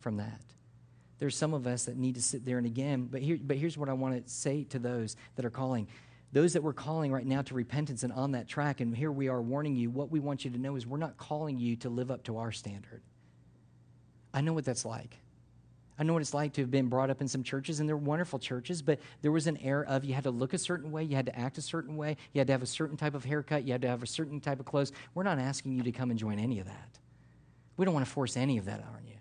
from 0.00 0.16
that. 0.16 0.40
There's 1.18 1.36
some 1.36 1.54
of 1.54 1.66
us 1.66 1.84
that 1.84 1.96
need 1.96 2.16
to 2.16 2.22
sit 2.22 2.44
there 2.44 2.58
and 2.58 2.66
again, 2.66 3.08
but, 3.10 3.22
here, 3.22 3.38
but 3.40 3.56
here's 3.56 3.78
what 3.78 3.88
I 3.88 3.94
want 3.94 4.22
to 4.22 4.30
say 4.30 4.64
to 4.64 4.78
those 4.78 5.16
that 5.36 5.44
are 5.44 5.50
calling. 5.50 5.88
Those 6.32 6.52
that 6.52 6.62
we're 6.62 6.74
calling 6.74 7.12
right 7.12 7.24
now 7.24 7.42
to 7.42 7.54
repentance 7.54 8.02
and 8.02 8.12
on 8.12 8.32
that 8.32 8.48
track, 8.48 8.80
and 8.80 8.94
here 8.94 9.12
we 9.12 9.28
are 9.28 9.40
warning 9.40 9.76
you, 9.76 9.88
what 9.88 10.10
we 10.10 10.20
want 10.20 10.44
you 10.44 10.50
to 10.50 10.58
know 10.58 10.76
is 10.76 10.86
we're 10.86 10.98
not 10.98 11.16
calling 11.16 11.58
you 11.58 11.76
to 11.76 11.88
live 11.88 12.10
up 12.10 12.24
to 12.24 12.38
our 12.38 12.52
standard. 12.52 13.00
I 14.34 14.42
know 14.42 14.52
what 14.52 14.64
that's 14.64 14.84
like. 14.84 15.16
I 15.98 16.04
know 16.04 16.12
what 16.12 16.20
it's 16.20 16.34
like 16.34 16.52
to 16.54 16.60
have 16.60 16.70
been 16.70 16.88
brought 16.88 17.08
up 17.08 17.20
in 17.22 17.28
some 17.28 17.42
churches, 17.42 17.80
and 17.80 17.88
they're 17.88 17.96
wonderful 17.96 18.38
churches, 18.38 18.82
but 18.82 19.00
there 19.22 19.32
was 19.32 19.46
an 19.46 19.56
air 19.58 19.82
of 19.84 20.04
you 20.04 20.12
had 20.12 20.24
to 20.24 20.30
look 20.30 20.52
a 20.52 20.58
certain 20.58 20.92
way, 20.92 21.02
you 21.04 21.16
had 21.16 21.26
to 21.26 21.38
act 21.38 21.56
a 21.56 21.62
certain 21.62 21.96
way, 21.96 22.16
you 22.32 22.40
had 22.40 22.46
to 22.48 22.52
have 22.52 22.62
a 22.62 22.66
certain 22.66 22.96
type 22.96 23.14
of 23.14 23.24
haircut, 23.24 23.64
you 23.64 23.72
had 23.72 23.82
to 23.82 23.88
have 23.88 24.02
a 24.02 24.06
certain 24.06 24.38
type 24.40 24.60
of 24.60 24.66
clothes. 24.66 24.92
We're 25.14 25.22
not 25.22 25.38
asking 25.38 25.72
you 25.72 25.82
to 25.84 25.92
come 25.92 26.10
and 26.10 26.18
join 26.18 26.38
any 26.38 26.60
of 26.60 26.66
that. 26.66 26.98
We 27.76 27.84
don't 27.84 27.94
want 27.94 28.04
to 28.04 28.12
force 28.12 28.36
any 28.36 28.58
of 28.58 28.66
that 28.66 28.80
on 28.80 29.06
you. 29.06 29.16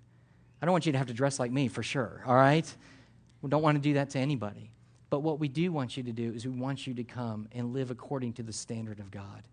I 0.61 0.65
don't 0.65 0.73
want 0.73 0.85
you 0.85 0.91
to 0.91 0.97
have 0.97 1.07
to 1.07 1.13
dress 1.13 1.39
like 1.39 1.51
me 1.51 1.67
for 1.69 1.83
sure, 1.83 2.23
all 2.25 2.35
right? 2.35 2.71
We 3.41 3.49
don't 3.49 3.61
want 3.61 3.75
to 3.75 3.81
do 3.81 3.93
that 3.93 4.09
to 4.11 4.19
anybody. 4.19 4.71
But 5.09 5.19
what 5.19 5.39
we 5.39 5.47
do 5.47 5.71
want 5.71 5.95
you 5.95 6.03
to 6.03 6.11
do 6.11 6.33
is 6.33 6.45
we 6.45 6.51
want 6.51 6.87
you 6.87 6.93
to 6.95 7.03
come 7.03 7.47
and 7.53 7.73
live 7.73 7.91
according 7.91 8.33
to 8.33 8.43
the 8.43 8.51
standard 8.51 8.99
of 8.99 9.11
God. 9.11 9.43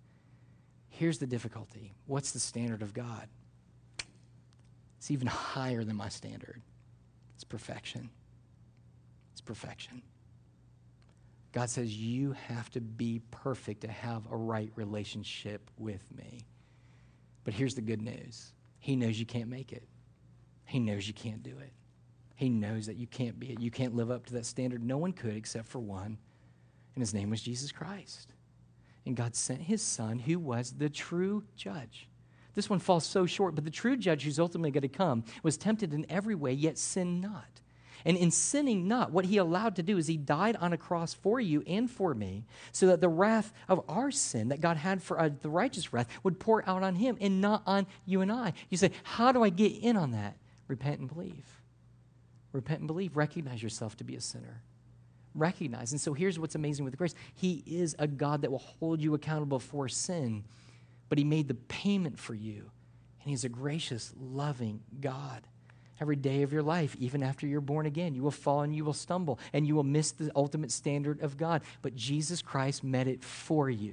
Here's 0.89 1.19
the 1.19 1.27
difficulty 1.27 1.93
what's 2.07 2.33
the 2.33 2.41
standard 2.41 2.83
of 2.83 2.93
God? 2.95 3.29
It's 4.99 5.11
even 5.11 5.27
higher 5.29 5.85
than 5.85 5.97
my 5.97 6.09
standard. 6.09 6.63
It's 7.43 7.49
perfection. 7.49 8.09
It's 9.33 9.41
perfection. 9.41 10.01
God 11.51 11.69
says, 11.69 11.93
You 11.93 12.37
have 12.47 12.71
to 12.71 12.81
be 12.81 13.21
perfect 13.33 13.81
to 13.81 13.89
have 13.89 14.23
a 14.31 14.37
right 14.37 14.71
relationship 14.77 15.69
with 15.77 16.05
me. 16.17 16.47
But 17.43 17.53
here's 17.53 17.75
the 17.75 17.81
good 17.81 18.01
news 18.01 18.53
He 18.79 18.95
knows 18.95 19.19
you 19.19 19.27
can't 19.27 19.49
make 19.49 19.73
it, 19.73 19.83
He 20.67 20.79
knows 20.79 21.09
you 21.09 21.15
can't 21.15 21.43
do 21.43 21.59
it. 21.59 21.73
He 22.37 22.49
knows 22.49 22.87
that 22.87 22.95
you 22.95 23.09
can't 23.09 23.41
be 23.41 23.51
it. 23.51 23.61
You 23.61 23.73
can't 23.73 23.97
live 23.97 24.13
up 24.13 24.27
to 24.27 24.35
that 24.35 24.47
standard. 24.47 24.85
No 24.85 24.99
one 24.99 25.13
could 25.13 25.35
except 25.35 25.67
for 25.67 25.81
one, 25.81 26.19
and 26.95 27.03
his 27.03 27.13
name 27.13 27.29
was 27.29 27.43
Jesus 27.43 27.73
Christ. 27.73 28.35
And 29.05 29.17
God 29.17 29.35
sent 29.35 29.63
his 29.63 29.83
son, 29.83 30.21
who 30.21 30.39
was 30.39 30.75
the 30.79 30.89
true 30.89 31.43
judge. 31.57 32.07
This 32.55 32.69
one 32.69 32.79
falls 32.79 33.07
so 33.07 33.27
short, 33.27 33.55
but 33.55 33.65
the 33.65 33.71
true 33.71 33.97
judge 33.97 34.25
who's 34.25 34.39
ultimately 34.39 34.71
going 34.71 34.83
to 34.83 34.89
come 34.89 35.25
was 35.43 35.57
tempted 35.57 35.95
in 35.95 36.07
every 36.11 36.35
way, 36.35 36.53
yet 36.53 36.79
sinned 36.79 37.21
not. 37.21 37.61
And 38.05 38.17
in 38.17 38.31
sinning 38.31 38.89
not, 38.89 39.13
what 39.13 39.27
he 39.27 39.37
allowed 39.37 39.77
to 39.77 39.83
do 39.83 39.97
is 39.97 40.07
he 40.07 40.17
died 40.17 40.57
on 40.57 40.73
a 40.73 40.77
cross 40.77 41.15
for 41.15 41.41
you 41.41 41.63
and 41.67 41.91
for 41.91 42.15
me, 42.15 42.45
so 42.73 42.87
that 42.89 43.01
the 43.01 43.09
wrath 43.09 43.53
of 43.69 43.83
our 43.89 44.11
sin 44.11 44.49
that 44.49 44.61
God 44.61 44.77
had 44.77 45.03
for 45.03 45.21
uh, 45.21 45.31
the 45.41 45.49
righteous 45.49 45.93
wrath 45.93 46.09
would 46.23 46.41
pour 46.41 46.69
out 46.69 46.83
on 46.83 46.97
him 46.97 47.17
and 47.21 47.41
not 47.41 47.63
on 47.67 47.87
you 48.05 48.21
and 48.21 48.33
I. 48.33 48.55
You 48.71 48.77
say, 48.77 48.91
How 49.05 49.33
do 49.33 49.45
I 49.45 49.51
get 49.51 49.73
in 49.73 49.97
on 49.97 50.11
that? 50.13 50.37
Repent 50.67 51.01
and 51.01 51.09
believe. 51.09 51.47
Repent 52.53 52.81
and 52.81 52.87
believe. 52.89 53.17
Recognize 53.17 53.63
yourself 53.63 53.97
to 53.99 54.05
be 54.05 54.17
a 54.17 54.21
sinner. 54.21 54.63
Recognize. 55.35 55.93
And 55.93 56.01
so 56.01 56.13
here's 56.13 56.39
what's 56.39 56.55
amazing 56.55 56.85
with 56.85 56.97
grace 56.97 57.15
He 57.35 57.63
is 57.67 57.95
a 57.99 58.09
God 58.09 58.43
that 58.43 58.51
will 58.51 58.59
hold 58.59 59.01
you 59.01 59.15
accountable 59.15 59.61
for 59.61 59.89
sin 59.89 60.45
but 61.13 61.19
He 61.19 61.25
made 61.25 61.47
the 61.47 61.53
payment 61.53 62.19
for 62.19 62.33
you. 62.33 62.71
And 63.21 63.29
He's 63.29 63.45
a 63.45 63.51
gracious, 63.51 64.15
loving 64.19 64.81
God. 64.99 65.43
Every 66.01 66.17
day 66.17 66.41
of 66.41 66.55
your 66.55 66.63
life, 66.63 66.97
even 66.99 67.23
after 67.23 67.47
you're 67.47 67.61
born 67.61 67.85
again, 67.85 68.15
you 68.15 68.23
will 68.23 68.31
fall 68.31 68.63
and 68.63 68.75
you 68.75 68.83
will 68.83 68.95
stumble 68.95 69.39
and 69.53 69.67
you 69.67 69.75
will 69.75 69.83
miss 69.83 70.13
the 70.13 70.33
ultimate 70.35 70.73
standard 70.73 71.21
of 71.21 71.37
God. 71.37 71.61
But 71.83 71.95
Jesus 71.95 72.41
Christ 72.41 72.83
met 72.83 73.09
it 73.09 73.23
for 73.23 73.69
you. 73.69 73.93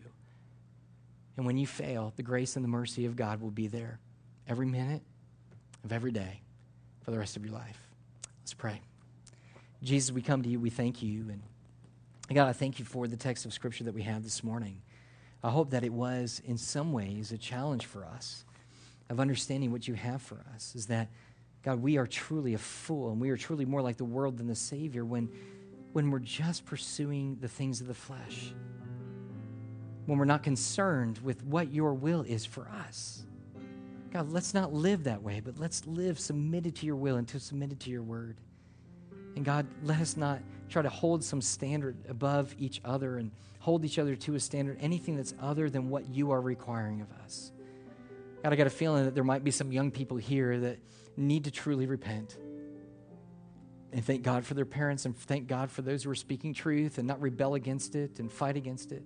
And 1.35 1.45
when 1.45 1.57
you 1.57 1.67
fail, 1.67 2.13
the 2.15 2.23
grace 2.23 2.55
and 2.55 2.63
the 2.63 2.69
mercy 2.69 3.05
of 3.05 3.17
God 3.17 3.41
will 3.41 3.51
be 3.51 3.67
there 3.67 3.99
every 4.47 4.65
minute 4.65 5.01
of 5.83 5.91
every 5.91 6.13
day 6.13 6.39
for 7.01 7.11
the 7.11 7.19
rest 7.19 7.35
of 7.35 7.43
your 7.43 7.53
life. 7.53 7.81
Let's 8.43 8.53
pray. 8.53 8.79
Jesus, 9.83 10.09
we 10.09 10.21
come 10.21 10.41
to 10.43 10.47
you, 10.47 10.57
we 10.57 10.69
thank 10.69 11.03
you. 11.03 11.25
And 11.29 11.41
God, 12.33 12.47
I 12.47 12.53
thank 12.53 12.79
you 12.79 12.85
for 12.85 13.09
the 13.09 13.17
text 13.17 13.45
of 13.45 13.51
Scripture 13.51 13.83
that 13.83 13.93
we 13.93 14.03
have 14.03 14.23
this 14.23 14.41
morning. 14.41 14.83
I 15.43 15.49
hope 15.49 15.71
that 15.71 15.83
it 15.83 15.93
was, 15.93 16.41
in 16.45 16.57
some 16.57 16.91
ways, 16.91 17.31
a 17.31 17.37
challenge 17.37 17.85
for 17.85 18.05
us 18.05 18.43
of 19.09 19.19
understanding 19.19 19.71
what 19.71 19.87
you 19.87 19.93
have 19.93 20.21
for 20.21 20.43
us. 20.53 20.75
Is 20.75 20.87
that, 20.87 21.09
God, 21.63 21.81
we 21.81 21.97
are 21.97 22.07
truly 22.07 22.53
a 22.53 22.57
fool 22.57 23.11
and 23.11 23.21
we 23.21 23.29
are 23.29 23.37
truly 23.37 23.65
more 23.65 23.81
like 23.81 23.97
the 23.97 24.05
world 24.05 24.37
than 24.37 24.47
the 24.47 24.55
Savior 24.55 25.05
when, 25.05 25.29
when 25.93 26.11
we're 26.11 26.19
just 26.19 26.65
pursuing 26.65 27.37
the 27.39 27.47
things 27.47 27.81
of 27.81 27.87
the 27.87 27.93
flesh, 27.93 28.53
when 30.05 30.17
we're 30.17 30.25
not 30.25 30.43
concerned 30.43 31.19
with 31.19 31.43
what 31.43 31.71
your 31.71 31.93
will 31.93 32.21
is 32.21 32.45
for 32.45 32.67
us. 32.67 33.23
God, 34.11 34.31
let's 34.31 34.53
not 34.53 34.73
live 34.73 35.03
that 35.03 35.21
way, 35.21 35.39
but 35.39 35.59
let's 35.59 35.85
live 35.85 36.19
submitted 36.19 36.75
to 36.77 36.85
your 36.85 36.95
will 36.95 37.17
and 37.17 37.27
to 37.27 37.39
submitted 37.39 37.79
to 37.81 37.91
your 37.91 38.01
word. 38.01 38.37
And 39.35 39.45
God, 39.45 39.67
let 39.83 39.99
us 39.99 40.17
not 40.17 40.39
try 40.69 40.81
to 40.81 40.89
hold 40.89 41.23
some 41.23 41.41
standard 41.41 41.97
above 42.07 42.53
each 42.59 42.81
other 42.85 43.17
and 43.17 43.31
hold 43.59 43.85
each 43.85 43.99
other 43.99 44.15
to 44.15 44.35
a 44.35 44.39
standard, 44.39 44.77
anything 44.79 45.15
that's 45.15 45.33
other 45.41 45.69
than 45.69 45.89
what 45.89 46.09
you 46.09 46.31
are 46.31 46.41
requiring 46.41 47.01
of 47.01 47.11
us. 47.23 47.51
God, 48.43 48.53
I 48.53 48.55
got 48.55 48.67
a 48.67 48.71
feeling 48.71 49.05
that 49.05 49.15
there 49.15 49.23
might 49.23 49.43
be 49.43 49.51
some 49.51 49.71
young 49.71 49.91
people 49.91 50.17
here 50.17 50.59
that 50.59 50.79
need 51.17 51.43
to 51.45 51.51
truly 51.51 51.85
repent. 51.85 52.37
And 53.91 54.05
thank 54.05 54.21
God 54.23 54.45
for 54.45 54.53
their 54.53 54.65
parents 54.65 55.05
and 55.05 55.17
thank 55.17 55.47
God 55.47 55.71
for 55.71 55.81
those 55.81 56.03
who 56.03 56.11
are 56.11 56.15
speaking 56.15 56.53
truth 56.53 56.97
and 56.99 57.07
not 57.07 57.19
rebel 57.21 57.55
against 57.55 57.95
it 57.95 58.19
and 58.19 58.31
fight 58.31 58.55
against 58.55 58.91
it. 58.91 59.03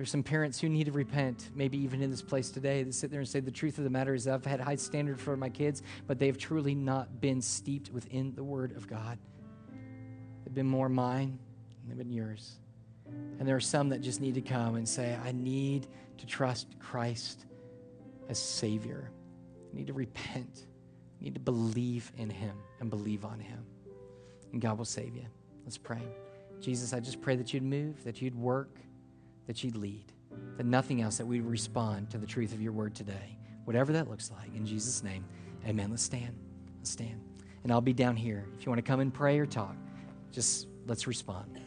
There's 0.00 0.10
some 0.10 0.22
parents 0.22 0.58
who 0.58 0.70
need 0.70 0.84
to 0.84 0.92
repent, 0.92 1.50
maybe 1.54 1.76
even 1.76 2.00
in 2.00 2.10
this 2.10 2.22
place 2.22 2.48
today, 2.48 2.82
that 2.84 2.94
sit 2.94 3.10
there 3.10 3.20
and 3.20 3.28
say, 3.28 3.40
The 3.40 3.50
truth 3.50 3.76
of 3.76 3.84
the 3.84 3.90
matter 3.90 4.14
is, 4.14 4.26
I've 4.26 4.46
had 4.46 4.58
high 4.58 4.76
standards 4.76 5.20
for 5.20 5.36
my 5.36 5.50
kids, 5.50 5.82
but 6.06 6.18
they've 6.18 6.38
truly 6.38 6.74
not 6.74 7.20
been 7.20 7.42
steeped 7.42 7.92
within 7.92 8.34
the 8.34 8.42
Word 8.42 8.74
of 8.78 8.88
God. 8.88 9.18
They've 10.42 10.54
been 10.54 10.64
more 10.64 10.88
mine, 10.88 11.38
they've 11.86 11.98
been 11.98 12.10
yours. 12.10 12.54
And 13.38 13.46
there 13.46 13.56
are 13.56 13.60
some 13.60 13.90
that 13.90 14.00
just 14.00 14.22
need 14.22 14.36
to 14.36 14.40
come 14.40 14.76
and 14.76 14.88
say, 14.88 15.18
I 15.22 15.32
need 15.32 15.86
to 16.16 16.24
trust 16.24 16.78
Christ 16.78 17.44
as 18.30 18.38
Savior. 18.38 19.10
I 19.70 19.76
need 19.76 19.88
to 19.88 19.92
repent. 19.92 20.64
I 21.20 21.24
need 21.24 21.34
to 21.34 21.40
believe 21.40 22.10
in 22.16 22.30
Him 22.30 22.56
and 22.80 22.88
believe 22.88 23.26
on 23.26 23.38
Him. 23.38 23.66
And 24.54 24.62
God 24.62 24.78
will 24.78 24.86
save 24.86 25.14
you. 25.14 25.26
Let's 25.66 25.76
pray. 25.76 26.00
Jesus, 26.58 26.94
I 26.94 27.00
just 27.00 27.20
pray 27.20 27.36
that 27.36 27.52
you'd 27.52 27.62
move, 27.64 28.02
that 28.04 28.22
you'd 28.22 28.34
work 28.34 28.78
that 29.46 29.62
you'd 29.64 29.76
lead, 29.76 30.12
that 30.56 30.66
nothing 30.66 31.02
else, 31.02 31.18
that 31.18 31.26
we'd 31.26 31.40
respond 31.40 32.10
to 32.10 32.18
the 32.18 32.26
truth 32.26 32.52
of 32.52 32.60
your 32.60 32.72
word 32.72 32.94
today, 32.94 33.38
whatever 33.64 33.92
that 33.92 34.08
looks 34.08 34.30
like. 34.30 34.54
In 34.54 34.64
Jesus' 34.66 35.02
name, 35.02 35.24
amen. 35.66 35.90
Let's 35.90 36.02
stand. 36.02 36.36
Let's 36.78 36.90
stand. 36.90 37.20
And 37.62 37.72
I'll 37.72 37.80
be 37.80 37.92
down 37.92 38.16
here. 38.16 38.46
If 38.58 38.64
you 38.64 38.70
want 38.70 38.78
to 38.78 38.88
come 38.88 39.00
and 39.00 39.12
pray 39.12 39.38
or 39.38 39.46
talk, 39.46 39.76
just 40.32 40.66
let's 40.86 41.06
respond. 41.06 41.60